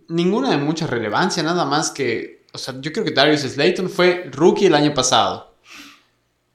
ninguna 0.08 0.50
de 0.50 0.58
mucha 0.58 0.86
relevancia, 0.86 1.42
nada 1.42 1.64
más 1.64 1.90
que. 1.90 2.44
O 2.52 2.58
sea, 2.58 2.74
yo 2.80 2.92
creo 2.92 3.04
que 3.04 3.12
Darius 3.12 3.40
Slayton 3.42 3.88
fue 3.88 4.28
rookie 4.32 4.66
el 4.66 4.74
año 4.74 4.92
pasado. 4.92 5.54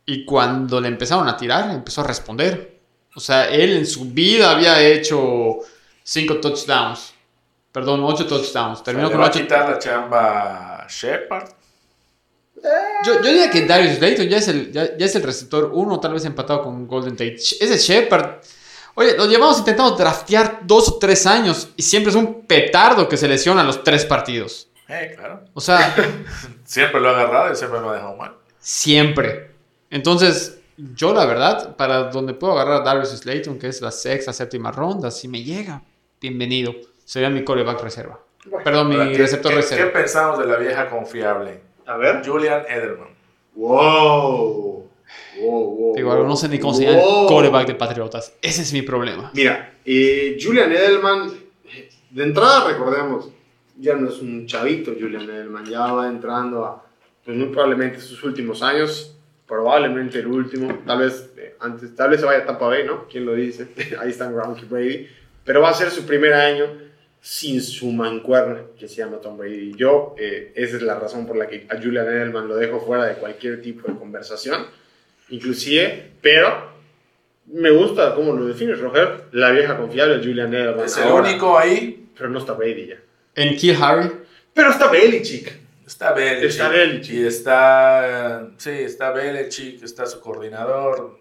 Y 0.05 0.25
cuando 0.25 0.79
le 0.79 0.87
empezaron 0.87 1.27
a 1.27 1.35
tirar, 1.35 1.71
empezó 1.71 2.01
a 2.01 2.07
responder. 2.07 2.79
O 3.15 3.19
sea, 3.19 3.49
él 3.49 3.71
en 3.77 3.87
su 3.87 4.11
vida 4.11 4.51
había 4.51 4.79
hecho 4.85 5.57
5 6.03 6.39
touchdowns. 6.39 7.13
Perdón, 7.71 8.01
8 8.03 8.27
touchdowns. 8.27 8.83
Terminó 8.83 9.07
¿Le 9.07 9.13
con 9.13 9.21
va 9.21 9.25
a 9.27 9.29
8. 9.29 9.39
quitar 9.39 9.69
la 9.69 9.79
chamba 9.79 10.85
Shepard? 10.87 11.49
Yo, 13.05 13.15
yo 13.15 13.21
diría 13.21 13.49
que 13.51 13.65
Darius 13.65 13.97
Slayton 13.97 14.27
ya 14.27 14.37
es 14.37 14.47
el, 14.47 14.71
ya, 14.71 14.97
ya 14.97 15.05
es 15.05 15.15
el 15.15 15.23
receptor 15.23 15.69
1, 15.73 15.99
tal 15.99 16.13
vez 16.13 16.25
empatado 16.25 16.63
con 16.63 16.87
Golden 16.87 17.13
Tate. 17.13 17.35
Ese 17.35 17.77
Shepard. 17.77 18.37
Oye, 18.95 19.15
lo 19.17 19.25
llevamos 19.27 19.59
intentando 19.59 19.95
draftear 19.95 20.61
dos 20.63 20.87
o 20.87 20.97
tres 20.97 21.25
años 21.25 21.69
y 21.75 21.81
siempre 21.83 22.09
es 22.11 22.15
un 22.15 22.43
petardo 22.45 23.09
que 23.09 23.17
se 23.17 23.27
lesiona 23.27 23.63
los 23.63 23.83
tres 23.83 24.05
partidos. 24.05 24.69
Eh, 24.87 25.13
claro. 25.17 25.41
O 25.53 25.59
sea, 25.61 25.93
Siempre 26.63 27.01
lo 27.01 27.09
ha 27.09 27.11
agarrado 27.19 27.51
y 27.51 27.55
siempre 27.55 27.79
lo 27.81 27.89
ha 27.89 27.93
dejado 27.95 28.15
mal. 28.15 28.33
siempre. 28.59 29.51
Entonces, 29.91 30.59
yo 30.77 31.13
la 31.13 31.25
verdad, 31.25 31.75
para 31.75 32.03
donde 32.05 32.33
puedo 32.33 32.53
agarrar 32.53 32.81
a 32.81 32.83
Darius 32.85 33.09
Slayton, 33.09 33.59
que 33.59 33.67
es 33.67 33.81
la 33.81 33.91
sexta, 33.91 34.33
séptima 34.33 34.71
ronda, 34.71 35.11
si 35.11 35.27
me 35.27 35.43
llega, 35.43 35.81
bienvenido. 36.19 36.73
Sería 37.03 37.29
mi 37.29 37.43
coreback 37.43 37.81
reserva. 37.81 38.19
Perdón, 38.63 38.89
mi 38.89 38.95
Ahora, 38.95 39.11
¿qué- 39.11 39.17
receptor 39.17 39.51
qué, 39.51 39.57
reserva. 39.57 39.85
¿Qué 39.85 39.91
pensamos 39.91 40.39
de 40.39 40.45
la 40.45 40.55
vieja 40.57 40.89
confiable? 40.89 41.61
A 41.85 41.97
ver. 41.97 42.21
Julian 42.25 42.63
Edelman. 42.67 43.09
Wow. 43.55 44.89
Wow, 45.39 45.75
wow. 45.75 45.95
Digo, 45.95 46.23
no 46.23 46.35
sé 46.35 46.49
ni 46.49 46.59
cómo 46.59 46.73
se 46.73 46.83
llama 46.85 46.97
Wow. 46.99 47.21
el 47.23 47.27
coreback 47.27 47.67
de 47.67 47.75
Patriotas. 47.75 48.33
Ese 48.41 48.61
es 48.61 48.73
mi 48.73 48.81
problema. 48.81 49.31
Mira, 49.33 49.73
eh, 49.85 50.37
Julian 50.41 50.71
Edelman, 50.71 51.31
de 52.09 52.23
entrada 52.23 52.67
recordemos, 52.69 53.29
ya 53.77 53.95
no 53.95 54.09
es 54.09 54.19
un 54.19 54.47
chavito 54.47 54.93
Julian 54.99 55.23
Edelman, 55.29 55.65
ya 55.65 55.91
va 55.93 56.07
entrando 56.07 56.65
a, 56.65 56.83
pues 57.23 57.37
muy 57.37 57.47
probablemente 57.47 57.99
sus 57.99 58.23
últimos 58.23 58.63
años, 58.63 59.15
probablemente 59.47 60.19
el 60.19 60.27
último, 60.27 60.73
tal 60.85 60.99
vez 60.99 61.29
eh, 61.37 61.55
antes, 61.59 61.93
tal 61.95 62.09
vez 62.09 62.19
se 62.21 62.25
vaya 62.25 62.39
a 62.39 62.45
Tampa 62.45 62.67
Bay, 62.67 62.85
¿no? 62.85 63.05
¿Quién 63.07 63.25
lo 63.25 63.33
dice? 63.35 63.67
Ahí 63.99 64.09
está 64.09 64.31
Gronk 64.31 64.61
y 64.63 64.65
Brady, 64.65 65.07
pero 65.43 65.61
va 65.61 65.69
a 65.69 65.73
ser 65.73 65.91
su 65.91 66.05
primer 66.05 66.33
año 66.33 66.65
sin 67.25 67.59
su 67.59 67.91
mancuerna, 67.91 68.61
que 68.77 68.87
se 68.87 68.97
llama 68.97 69.17
Tom 69.17 69.35
Brady. 69.35 69.73
Yo, 69.75 70.13
eh, 70.15 70.51
esa 70.53 70.75
es 70.75 70.83
la 70.83 70.99
razón 70.99 71.25
por 71.25 71.35
la 71.35 71.47
que 71.47 71.65
a 71.67 71.75
Julian 71.81 72.05
Edelman 72.05 72.47
lo 72.47 72.55
dejo 72.55 72.79
fuera 72.79 73.05
de 73.05 73.15
cualquier 73.15 73.63
tipo 73.63 73.91
de 73.91 73.97
conversación, 73.97 74.67
inclusive, 75.29 76.11
pero 76.21 76.69
me 77.47 77.71
gusta 77.71 78.13
cómo 78.13 78.31
lo 78.33 78.45
defines, 78.45 78.79
Roger. 78.79 79.23
La 79.31 79.49
vieja 79.49 79.75
confiable, 79.75 80.23
Julian 80.23 80.53
Edelman. 80.53 80.85
Es 80.85 80.97
el 80.97 81.05
Ahora, 81.05 81.27
único 81.27 81.57
ahí. 81.57 82.09
Pero 82.15 82.29
no 82.29 82.37
está 82.37 82.53
Brady 82.53 82.89
ya. 82.89 82.97
En 83.33 83.57
Kill 83.57 83.75
Harry, 83.81 84.11
Pero 84.53 84.69
está 84.69 84.91
Belichick. 84.91 85.51
Está 85.87 86.13
Belichick. 86.13 86.43
Está 86.47 86.69
Belichick. 86.69 87.15
Y 87.15 87.25
está. 87.25 88.49
Sí, 88.57 88.69
está 88.69 89.11
Belichick, 89.11 89.81
está 89.81 90.05
su 90.05 90.19
coordinador. 90.19 91.17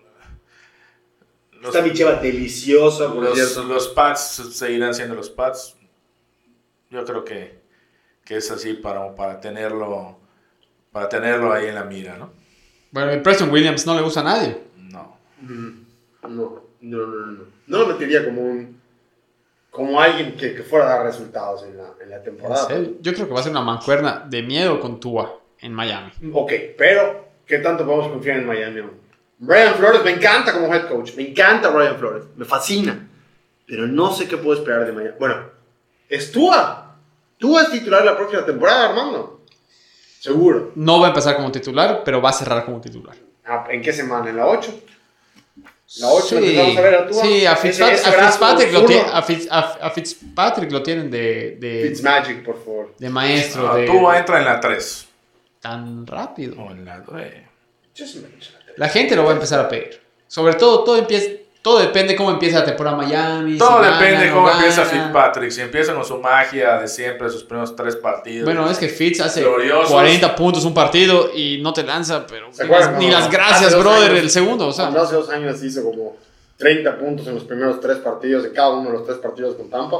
Los, 1.62 1.74
Está 1.74 1.80
mi 1.80 1.94
cheva 1.94 2.16
deliciosa, 2.16 3.10
por 3.10 3.22
los, 3.22 3.34
cierto. 3.34 3.64
los 3.64 3.88
Pats 3.88 4.50
seguirán 4.52 4.92
siendo 4.92 5.14
los 5.14 5.30
Pats. 5.30 5.76
Yo 6.94 7.04
creo 7.04 7.24
que, 7.24 7.58
que 8.24 8.36
es 8.36 8.50
así 8.50 8.74
para, 8.74 9.14
para 9.14 9.40
tenerlo. 9.40 10.18
Para 10.92 11.08
tenerlo 11.08 11.52
ahí 11.52 11.66
en 11.66 11.74
la 11.74 11.82
mira, 11.84 12.16
¿no? 12.16 12.30
bueno, 12.92 13.10
el 13.10 13.20
Preston 13.20 13.50
Williams 13.50 13.84
no 13.84 13.96
le 13.96 14.02
gusta 14.02 14.20
a 14.20 14.24
nadie. 14.24 14.56
No. 14.76 15.16
Mm, 15.40 15.70
No, 16.22 16.28
no, 16.28 16.62
no, 16.80 17.06
no. 17.06 17.32
No, 17.32 17.44
no 17.66 17.78
lo 17.78 17.86
metería 17.88 18.24
como 18.24 18.42
un. 18.42 18.80
Como 19.70 20.00
alguien 20.00 20.36
que, 20.36 20.54
que 20.54 20.62
fuera 20.62 20.86
a 20.86 20.96
dar 20.98 21.06
resultados 21.06 21.64
en 21.64 21.76
la, 21.76 21.94
en 22.00 22.10
la 22.10 22.22
temporada. 22.22 22.68
Yo 23.00 23.12
creo 23.12 23.26
que 23.26 23.34
va 23.34 23.40
a 23.40 23.42
ser 23.42 23.50
una 23.50 23.62
mancuerna 23.62 24.24
de 24.28 24.40
miedo 24.44 24.78
con 24.78 25.00
Tua 25.00 25.40
en 25.60 25.72
Miami. 25.74 26.12
Ok, 26.32 26.52
pero 26.78 27.26
¿qué 27.44 27.58
tanto 27.58 27.84
podemos 27.84 28.06
confiar 28.08 28.38
en 28.38 28.46
Miami? 28.46 28.80
aún? 28.80 28.92
Brian 29.38 29.74
Flores 29.74 30.04
me 30.04 30.12
encanta 30.12 30.52
como 30.52 30.72
head 30.72 30.86
coach. 30.88 31.16
Me 31.16 31.28
encanta 31.30 31.70
Brian 31.70 31.96
Flores. 31.96 32.24
Me 32.36 32.44
fascina. 32.44 33.08
Pero 33.66 33.88
no 33.88 34.12
sé 34.12 34.28
qué 34.28 34.36
puedo 34.36 34.56
esperar 34.60 34.86
de 34.86 34.92
Miami. 34.92 35.16
Bueno, 35.18 35.50
es 36.08 36.30
Tua. 36.30 36.83
Tua 37.38 37.62
es 37.62 37.70
titular 37.70 38.04
la 38.04 38.16
próxima 38.16 38.44
temporada, 38.44 38.88
Armando. 38.90 39.42
Seguro. 40.20 40.72
No 40.76 41.00
va 41.00 41.06
a 41.06 41.10
empezar 41.10 41.36
como 41.36 41.52
titular, 41.52 42.02
pero 42.04 42.20
va 42.22 42.30
a 42.30 42.32
cerrar 42.32 42.64
como 42.64 42.80
titular. 42.80 43.14
Ah, 43.44 43.66
¿En 43.70 43.82
qué 43.82 43.92
semana? 43.92 44.30
¿En 44.30 44.36
la 44.36 44.46
8? 44.46 44.80
La 45.98 46.08
8 46.08 46.38
empezamos 46.38 46.76
a 46.76 46.80
ver 46.80 46.94
a 46.94 47.06
Tua. 47.06 47.22
sí, 47.22 47.46
a, 47.46 47.56
Fitzpat- 47.56 47.92
ese 47.92 48.08
a 48.08 48.12
Fitzpatrick, 48.26 48.72
lo 48.72 48.84
tiene- 48.86 49.06
a 49.12 49.22
Fitz- 49.22 49.48
a- 49.50 49.78
a 49.86 49.90
Fitzpatrick 49.90 50.72
lo 50.72 50.82
tienen 50.82 51.10
de, 51.10 51.56
de, 51.60 51.88
Fitzmagic, 51.88 52.42
por 52.44 52.56
favor. 52.64 52.94
de 52.98 53.10
maestro. 53.10 53.68
No, 53.68 53.74
de, 53.74 53.86
tú 53.86 54.10
entra 54.10 54.38
en 54.38 54.44
la 54.46 54.58
3. 54.60 55.06
tan 55.60 56.06
rápido. 56.06 56.56
O 56.62 56.70
en 56.70 56.84
la 56.84 57.04
eh. 57.18 57.46
Yo 57.94 58.06
sí 58.06 58.18
me 58.20 58.34
echo 58.36 58.52
la 58.54 58.58
tele. 58.60 58.74
La 58.78 58.88
gente 58.88 59.14
lo 59.14 59.24
va 59.24 59.30
a 59.30 59.34
empezar 59.34 59.60
a 59.60 59.68
pedir. 59.68 60.00
Sobre 60.26 60.54
todo, 60.54 60.84
todo 60.84 60.96
empieza, 60.96 61.30
todo 61.64 61.78
depende 61.78 62.14
cómo 62.14 62.30
empieza 62.30 62.58
la 62.58 62.66
temporada 62.66 62.94
Miami. 62.94 63.56
Todo 63.56 63.78
si 63.78 63.84
gana, 63.84 63.98
depende 63.98 64.20
de 64.24 64.28
no 64.28 64.34
cómo 64.34 64.46
gana. 64.48 64.58
empieza 64.58 64.84
Fitzpatrick. 64.84 65.50
Si 65.50 65.60
empieza 65.62 65.94
con 65.94 66.04
su 66.04 66.18
magia 66.18 66.78
de 66.78 66.86
siempre, 66.88 67.30
sus 67.30 67.42
primeros 67.42 67.74
tres 67.74 67.96
partidos. 67.96 68.44
Bueno, 68.44 68.70
es 68.70 68.76
que 68.76 68.88
Fitz 68.90 69.20
hace 69.22 69.40
Gloriosos. 69.40 69.90
40 69.90 70.36
puntos 70.36 70.66
un 70.66 70.74
partido 70.74 71.30
y 71.34 71.62
no 71.62 71.72
te 71.72 71.82
lanza, 71.82 72.26
pero 72.26 72.52
¿Se 72.52 72.64
ni 72.64 72.68
las, 72.70 72.80
acuerdan? 72.82 73.00
ni 73.00 73.06
No, 73.06 73.12
las 73.12 73.24
no. 73.24 73.30
gracias, 73.30 73.78
brother, 73.78 74.10
años. 74.10 74.20
el 74.24 74.30
segundo. 74.30 74.68
O 74.68 74.72
sea, 74.74 74.88
hace 74.88 75.14
dos 75.14 75.30
años 75.30 75.62
hizo 75.64 75.82
como 75.82 76.16
30 76.58 76.98
puntos 76.98 77.26
en 77.28 77.34
los 77.34 77.44
primeros 77.44 77.80
tres 77.80 77.96
partidos, 77.96 78.42
de 78.42 78.52
cada 78.52 78.68
uno 78.74 78.90
de 78.90 78.98
los 78.98 79.06
tres 79.06 79.16
partidos 79.16 79.54
con 79.56 79.70
Tampa. 79.70 79.96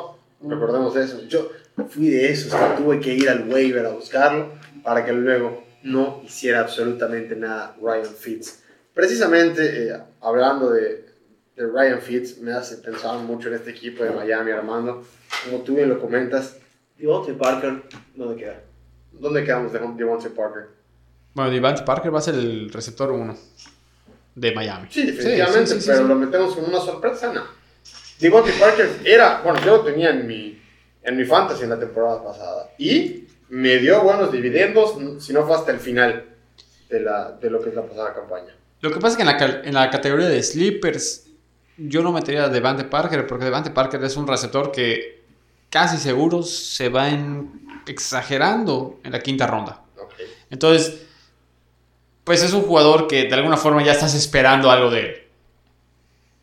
Recordemos 0.47 0.95
eso. 0.97 1.23
Yo 1.29 1.51
fui 1.89 2.11
de 2.11 2.31
esos 2.31 2.53
que 2.55 2.83
tuve 2.83 3.01
que 3.01 3.15
ir 3.15 3.31
al 3.31 3.49
waiver 3.49 3.87
a 3.87 3.89
buscarlo 3.89 4.49
para 4.83 5.03
que 5.03 5.13
luego 5.15 5.65
no 5.83 6.21
hiciera 6.27 6.61
absolutamente 6.61 7.35
nada 7.37 7.75
Ryan 7.83 8.15
Fitz. 8.15 8.61
Precisamente 8.93 9.89
eh, 9.89 9.97
hablando 10.21 10.69
de, 10.71 11.14
de 11.57 11.67
Ryan 11.67 12.01
Fitz, 12.01 12.39
me 12.39 12.53
hace 12.53 12.79
pensar 12.79 13.19
mucho 13.21 13.49
en 13.49 13.55
este 13.55 13.71
equipo 13.71 14.05
de 14.05 14.11
Miami, 14.11 14.51
Armando. 14.51 15.05
Como 15.45 15.63
tú 15.63 15.77
bien 15.77 15.89
lo 15.89 16.01
comentas, 16.01 16.57
Devontae 16.99 17.35
Parker, 17.35 17.83
¿dónde 18.15 18.37
queda? 18.37 18.61
¿Dónde 19.13 19.45
quedamos 19.45 19.73
de 19.73 19.79
Devontae 19.79 20.31
Parker? 20.31 20.69
bueno, 21.35 21.51
Devante 21.51 21.83
Parker 21.83 22.15
va 22.15 22.19
a 22.19 22.23
ser 22.23 22.35
el 22.35 22.71
receptor 22.73 23.11
1 23.11 23.37
de 24.37 24.53
Miami. 24.53 24.89
Sí, 24.91 25.07
definitivamente, 25.07 25.67
sí, 25.67 25.75
sí, 25.75 25.81
sí, 25.81 25.87
pero 25.89 26.03
sí. 26.03 26.09
lo 26.09 26.15
metemos 26.15 26.55
como 26.55 26.69
una 26.69 26.81
sorpresa, 26.81 27.33
no. 27.33 27.43
Devontae 28.19 28.53
Parker 28.53 28.89
era, 29.05 29.41
bueno, 29.43 29.61
yo 29.65 29.79
lo 29.79 29.81
tenía 29.83 30.11
en 30.11 30.27
mi, 30.27 30.61
en 31.03 31.17
mi 31.17 31.25
fantasy 31.25 31.65
en 31.65 31.71
la 31.71 31.79
temporada 31.79 32.23
pasada 32.23 32.71
y 32.79 33.27
me 33.49 33.79
dio 33.79 34.03
buenos 34.03 34.33
dividendos, 34.33 34.97
si 35.25 35.33
no 35.33 35.47
fue 35.47 35.57
hasta 35.57 35.73
el 35.73 35.79
final 35.79 36.25
de, 36.89 37.01
la, 37.01 37.33
de 37.33 37.51
lo 37.51 37.61
que 37.61 37.69
es 37.69 37.75
la 37.75 37.83
pasada 37.83 38.15
campaña. 38.15 38.55
Lo 38.81 38.93
que 38.93 39.01
pasa 39.01 39.13
es 39.13 39.17
que 39.17 39.23
en 39.23 39.27
la, 39.27 39.63
en 39.65 39.75
la 39.75 39.91
categoría 39.91 40.29
de 40.29 40.43
sleepers, 40.43 41.24
yo 41.77 42.03
no 42.03 42.13
metería 42.13 42.45
a 42.45 42.49
Devante 42.49 42.85
Parker, 42.85 43.27
porque 43.27 43.45
Devante 43.47 43.71
Parker 43.71 44.03
es 44.05 44.17
un 44.17 44.27
receptor 44.27 44.71
que 44.73 45.23
casi 45.71 45.97
seguro 45.99 46.43
se 46.43 46.89
va 46.89 47.09
en- 47.09 47.67
exagerando 47.87 49.01
en 49.05 49.13
la 49.13 49.21
quinta 49.21 49.47
ronda. 49.47 49.83
Entonces, 50.51 51.03
pues 52.23 52.43
es 52.43 52.53
un 52.53 52.63
jugador 52.63 53.07
que 53.09 53.25
de 53.25 53.35
alguna 53.35 53.57
forma 53.57 53.85
ya 53.85 53.93
estás 53.93 54.15
esperando 54.15 54.71
algo 54.71 54.91
de 54.91 55.01
él. 55.01 55.15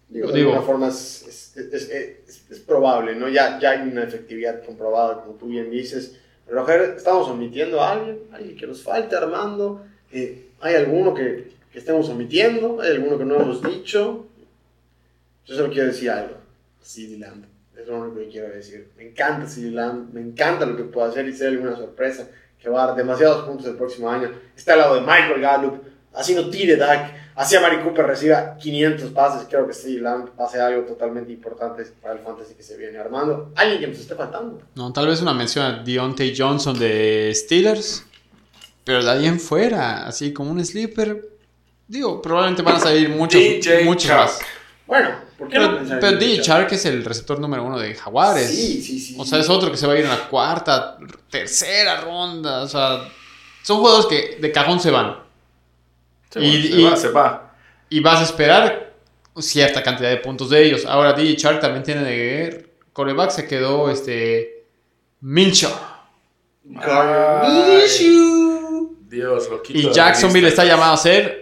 Digo, 0.09 0.27
de 0.31 0.39
Digo- 0.39 0.49
alguna 0.51 0.65
forma 0.67 0.87
es, 0.89 1.25
es, 1.27 1.57
es- 1.73 1.89
es- 1.89 2.59
probable, 2.67 3.15
¿no? 3.15 3.27
Ya, 3.29 3.59
ya 3.59 3.71
hay 3.71 3.87
una 3.87 4.03
efectividad 4.03 4.63
comprobada, 4.65 5.21
como 5.21 5.33
tú 5.35 5.47
bien 5.47 5.69
dices. 5.71 6.17
Roger, 6.49 6.95
estamos 6.97 7.27
omitiendo 7.29 7.81
a 7.81 7.91
alguien, 7.93 8.19
alguien 8.31 8.55
que 8.57 8.67
nos 8.67 8.81
falte, 8.83 9.15
Armando. 9.15 9.83
Eh, 10.11 10.49
¿Hay 10.61 10.75
alguno 10.75 11.13
que, 11.13 11.51
que 11.71 11.79
estemos 11.79 12.07
omitiendo? 12.09 12.79
¿Hay 12.81 12.91
alguno 12.91 13.17
que 13.17 13.25
no 13.25 13.35
hemos 13.41 13.61
dicho? 13.63 14.27
Yo 15.45 15.55
solo 15.55 15.71
quiero 15.71 15.87
decir 15.87 16.09
algo. 16.09 16.35
CD 16.81 17.17
Lamb. 17.17 17.45
Es 17.77 17.87
lo 17.87 17.99
único 17.99 18.17
que 18.17 18.29
quiero 18.29 18.49
decir. 18.49 18.91
Me 18.97 19.09
encanta 19.09 19.47
CD 19.47 19.71
Lamb. 19.71 20.13
Me 20.13 20.21
encanta 20.21 20.65
lo 20.65 20.75
que 20.75 20.83
puede 20.83 21.09
hacer 21.09 21.27
y 21.27 21.33
ser 21.33 21.49
alguna 21.49 21.75
sorpresa. 21.75 22.27
Que 22.59 22.69
va 22.69 22.83
a 22.83 22.87
dar 22.87 22.95
demasiados 22.95 23.45
puntos 23.45 23.67
el 23.67 23.75
próximo 23.75 24.09
año. 24.09 24.31
Está 24.55 24.73
al 24.73 24.79
lado 24.79 24.95
de 24.95 25.01
Michael 25.01 25.41
Gallup. 25.41 25.81
Así 26.13 26.35
no 26.35 26.49
tire 26.49 26.75
Dak. 26.75 27.21
Así 27.35 27.55
a 27.55 27.61
Mari 27.61 27.79
Cooper 27.79 28.05
reciba 28.05 28.57
500 28.57 29.09
pases. 29.11 29.47
Creo 29.49 29.65
que 29.65 29.73
CD 29.73 30.01
Lamb 30.01 30.29
va 30.39 30.45
a 30.45 30.49
ser 30.49 30.61
algo 30.61 30.83
totalmente 30.83 31.31
importante 31.31 31.83
para 32.01 32.13
el 32.13 32.19
fantasy 32.19 32.53
que 32.53 32.63
se 32.63 32.77
viene 32.77 32.97
armando. 32.97 33.51
Alguien 33.55 33.79
que 33.79 33.87
nos 33.87 33.99
esté 33.99 34.15
faltando. 34.15 34.61
No, 34.75 34.91
tal 34.91 35.07
vez 35.07 35.21
una 35.21 35.33
mención 35.33 35.65
a 35.65 35.83
Deontay 35.83 36.35
Johnson 36.37 36.77
de 36.77 37.31
Steelers, 37.33 38.05
pero 38.83 39.03
de 39.03 39.09
ahí 39.09 39.25
en 39.27 39.39
fuera, 39.39 40.05
así 40.05 40.33
como 40.33 40.51
un 40.51 40.63
sleeper, 40.63 41.29
digo, 41.87 42.21
probablemente 42.21 42.61
van 42.61 42.75
a 42.75 42.79
salir 42.79 43.09
muchos, 43.09 43.39
DJ 43.39 43.85
muchos 43.85 44.11
más. 44.11 44.39
Bueno, 44.87 45.09
¿por 45.37 45.47
qué 45.47 45.57
no 45.57 45.65
Pero, 45.67 45.77
pensar 45.77 45.97
en 45.97 46.01
pero 46.01 46.17
DJ 46.17 46.41
Chark 46.41 46.71
es 46.73 46.85
el 46.85 47.05
receptor 47.05 47.39
número 47.39 47.63
uno 47.63 47.79
de 47.79 47.93
Jaguares. 47.95 48.49
Sí, 48.49 48.81
sí, 48.81 48.99
sí. 48.99 49.15
O 49.17 49.25
sea, 49.25 49.39
es 49.39 49.49
otro 49.49 49.71
que 49.71 49.77
se 49.77 49.87
va 49.87 49.93
a 49.93 49.97
ir 49.97 50.03
en 50.03 50.09
la 50.09 50.27
cuarta, 50.27 50.97
tercera 51.29 52.01
ronda. 52.01 52.63
O 52.63 52.67
sea, 52.67 53.07
son 53.63 53.77
jugadores 53.77 54.05
que 54.07 54.37
de 54.41 54.51
cajón 54.51 54.79
se 54.79 54.91
van. 54.91 55.17
Sí, 56.29 56.39
Y- 56.39 56.71
se 56.71 56.79
y- 56.79 56.83
va, 56.83 56.95
se 56.97 57.09
va. 57.09 57.53
Y 57.89 57.99
vas 58.01 58.19
a 58.19 58.23
esperar 58.23 58.93
cierta 59.37 59.81
cantidad 59.83 60.09
de 60.09 60.17
puntos 60.17 60.49
de 60.49 60.63
ellos. 60.63 60.85
Ahora 60.85 61.13
DJ 61.13 61.35
Chark 61.37 61.61
también 61.61 61.83
tiene 61.83 62.03
de 62.03 62.69
coreback. 62.93 63.31
Se 63.31 63.47
quedó 63.47 63.89
este 63.89 64.65
Minshew. 65.21 65.69
Garnishu. 66.63 68.95
Dios, 69.07 69.49
lo 69.49 69.61
quito 69.61 69.79
Y 69.79 69.91
Jacksonville 69.93 70.47
está 70.47 70.63
llamado 70.65 70.93
a 70.93 70.97
ser 70.97 71.40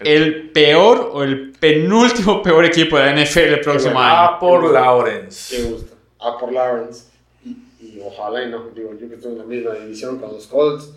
el 0.00 0.50
peor 0.50 1.10
o 1.12 1.22
el 1.22 1.52
penúltimo 1.52 2.42
peor 2.42 2.64
equipo 2.64 2.98
de 2.98 3.06
la 3.06 3.24
NFL 3.24 3.38
el 3.38 3.60
próximo 3.60 3.94
bueno. 3.94 4.06
año. 4.08 4.18
Ah, 4.32 4.38
por 4.38 4.62
Me 4.62 4.72
Lawrence. 4.72 5.62
gusta. 5.62 5.94
A 6.20 6.38
por 6.38 6.52
Lawrence. 6.52 7.04
Y, 7.44 7.50
y 7.80 8.02
ojalá, 8.04 8.44
y 8.44 8.50
no, 8.50 8.68
digo, 8.74 8.92
yo 8.98 9.08
que 9.08 9.14
estoy 9.14 9.32
en 9.32 9.38
la 9.38 9.44
misma 9.44 9.74
división 9.74 10.18
con 10.18 10.32
los 10.32 10.46
Colts, 10.46 10.90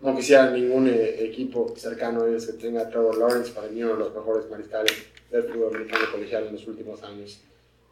no 0.00 0.14
quisiera 0.14 0.50
ningún 0.50 0.88
eh, 0.88 1.24
equipo 1.24 1.74
cercano 1.76 2.22
a 2.22 2.28
ellos 2.28 2.46
que 2.46 2.52
tenga 2.52 2.82
a 2.82 2.88
Trevor 2.88 3.18
Lawrence, 3.18 3.50
para 3.52 3.68
mí 3.68 3.82
uno 3.82 3.94
de 3.94 3.98
los 3.98 4.14
mejores 4.14 4.48
mariscales 4.50 4.92
del 5.30 5.42
fútbol 5.44 5.74
americano 5.74 6.04
colegial 6.12 6.46
en 6.46 6.52
los 6.52 6.66
últimos 6.66 7.02
años. 7.02 7.40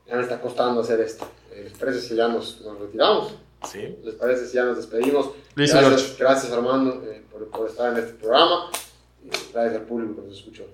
Ya 0.07 0.14
me 0.17 0.23
está 0.23 0.41
costando 0.41 0.81
hacer 0.83 1.01
esto. 1.01 1.29
Eh, 1.53 1.62
¿Les 1.64 1.73
parece 1.77 2.01
si 2.01 2.14
ya 2.14 2.29
nos, 2.29 2.61
nos 2.61 2.79
retiramos? 2.79 3.35
Sí. 3.64 3.97
¿Les 4.05 4.14
parece 4.14 4.47
si 4.47 4.55
ya 4.55 4.64
nos 4.64 4.77
despedimos? 4.77 5.31
Gracias, 5.57 6.17
gracias 6.19 6.53
Armando 6.53 7.03
eh, 7.05 7.23
por, 7.33 7.49
por 7.49 7.69
estar 7.69 7.93
en 7.93 7.99
este 7.99 8.12
programa. 8.14 8.71
Gracias 9.53 9.74
al 9.77 9.83
público 9.83 10.16
que 10.22 10.29
nos 10.29 10.39
escuchó. 10.39 10.64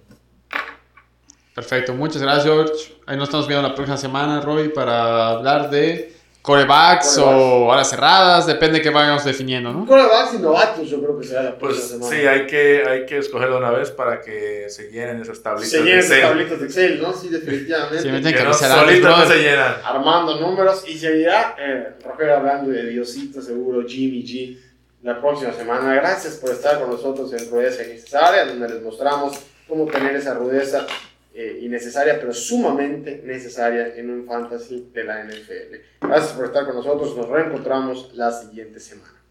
Perfecto, 1.55 1.93
muchas 1.95 2.23
gracias 2.23 2.45
George. 2.45 2.95
Ahí 3.07 3.17
nos 3.17 3.29
estamos 3.29 3.47
viendo 3.47 3.67
la 3.69 3.75
próxima 3.75 3.97
semana, 3.99 4.41
Roy, 4.41 4.71
para 4.71 5.29
hablar 5.29 5.69
de 5.71 6.13
Corebacks 6.41 7.19
o 7.19 7.71
alas 7.73 7.91
cerradas, 7.91 8.47
depende 8.47 8.79
de 8.79 8.83
qué 8.83 8.91
vayamos 8.91 9.25
definiendo, 9.25 9.71
¿no? 9.73 9.87
Corebacks 9.87 10.35
y 10.35 10.39
novatos, 10.39 10.89
yo 10.89 11.01
creo 11.01 11.21
que 11.21 11.27
será 11.27 11.43
la 11.43 11.59
próxima 11.59 12.01
Pues 12.01 12.11
semana. 12.11 12.11
sí, 12.11 12.27
hay 12.27 12.47
que, 12.47 12.83
hay 12.89 13.07
que 13.07 13.19
escogerlo 13.19 13.59
una 13.59 13.71
vez 13.71 13.91
para 13.91 14.21
que 14.21 14.65
se 14.69 14.91
llenen 14.91 15.21
esas 15.21 15.41
tablitas. 15.43 15.71
Se 15.71 15.79
de 15.79 15.85
llenan 15.85 15.99
esas 16.01 16.11
Excel, 16.11 16.29
tablitas 16.31 16.59
de 16.61 16.67
Excel, 16.67 17.03
¿no? 17.03 17.13
Sí, 17.13 17.29
definitivamente. 17.29 18.03
Sí, 18.03 18.09
me 18.09 18.23
Que 18.23 18.33
que 18.39 18.45
no, 18.45 18.55
solitas 18.55 19.29
se 19.29 19.37
llenan. 19.39 19.75
Armando 19.85 20.41
números 20.41 20.83
y 20.89 20.99
seguirá 20.99 21.55
eh, 21.59 21.93
Rogelio 22.05 22.37
hablando 22.39 22.71
de 22.71 22.87
Diosito 22.89 23.41
seguro, 23.43 23.87
Jimmy 23.87 24.25
G, 24.25 24.59
la 25.03 25.21
próxima 25.21 25.53
semana. 25.53 25.95
Gracias 25.95 26.37
por 26.37 26.51
estar 26.51 26.81
con 26.81 26.91
nosotros 26.91 27.33
en 27.33 27.51
Rudeza 27.51 27.85
Innecesaria, 27.85 28.47
donde 28.47 28.69
les 28.69 28.83
mostramos 28.83 29.39
cómo 29.69 29.87
tener 29.87 30.17
esa 30.17 30.35
rudeza 30.35 30.87
eh, 31.35 31.61
innecesaria, 31.63 32.19
pero 32.21 32.33
sumamente 32.33 33.23
necesaria 33.25 33.95
en 33.97 34.11
un 34.11 34.27
fantasy 34.27 34.91
de 34.93 35.05
la 35.05 35.25
NFL. 35.25 35.77
Gracias 36.01 36.33
por 36.33 36.47
estar 36.47 36.67
con 36.67 36.77
nosotros, 36.77 37.17
nos 37.17 37.29
reencontramos 37.29 38.13
la 38.15 38.31
siguiente 38.33 38.81
semana. 38.81 39.22